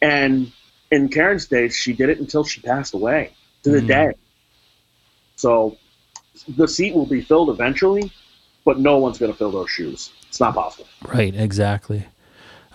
and 0.00 0.52
in 0.90 1.08
Karen's 1.08 1.46
days, 1.46 1.76
she 1.76 1.92
did 1.92 2.08
it 2.08 2.18
until 2.18 2.44
she 2.44 2.60
passed 2.60 2.94
away 2.94 3.32
to 3.64 3.70
the 3.70 3.80
Mm. 3.80 3.86
day. 3.86 4.12
So 5.36 5.76
the 6.48 6.68
seat 6.68 6.94
will 6.94 7.06
be 7.06 7.20
filled 7.20 7.50
eventually, 7.50 8.10
but 8.64 8.78
no 8.78 8.98
one's 8.98 9.18
going 9.18 9.32
to 9.32 9.38
fill 9.38 9.50
those 9.50 9.70
shoes. 9.70 10.10
It's 10.28 10.40
not 10.40 10.54
possible. 10.54 10.86
Right, 11.02 11.34
exactly. 11.34 12.06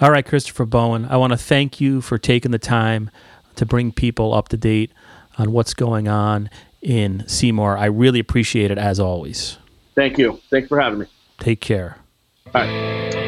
All 0.01 0.11
right, 0.11 0.25
Christopher 0.25 0.65
Bowen, 0.65 1.05
I 1.05 1.17
want 1.17 1.31
to 1.31 1.37
thank 1.37 1.79
you 1.79 2.01
for 2.01 2.17
taking 2.17 2.51
the 2.51 2.59
time 2.59 3.09
to 3.55 3.65
bring 3.65 3.91
people 3.91 4.33
up 4.33 4.49
to 4.49 4.57
date 4.57 4.91
on 5.37 5.51
what's 5.51 5.73
going 5.73 6.07
on 6.07 6.49
in 6.81 7.27
Seymour. 7.27 7.77
I 7.77 7.85
really 7.85 8.19
appreciate 8.19 8.71
it 8.71 8.77
as 8.77 8.99
always. 8.99 9.57
Thank 9.95 10.17
you. 10.17 10.39
Thanks 10.49 10.67
for 10.67 10.79
having 10.79 10.99
me. 10.99 11.05
Take 11.39 11.61
care. 11.61 11.97
All 12.53 13.22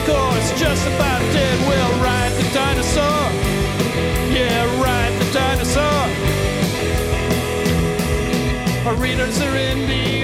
discourse 0.00 0.60
just 0.60 0.86
about 0.86 1.20
dead. 1.32 1.58
We'll 1.68 2.02
ride 2.02 2.32
the 2.32 2.54
dinosaur. 2.54 3.02
Yeah, 4.32 4.82
ride 4.82 5.12
the 5.20 5.32
dinosaur. 5.32 5.82
Our 8.86 8.96
readers 8.96 9.40
are 9.40 9.56
in 9.56 9.86
the. 9.86 10.19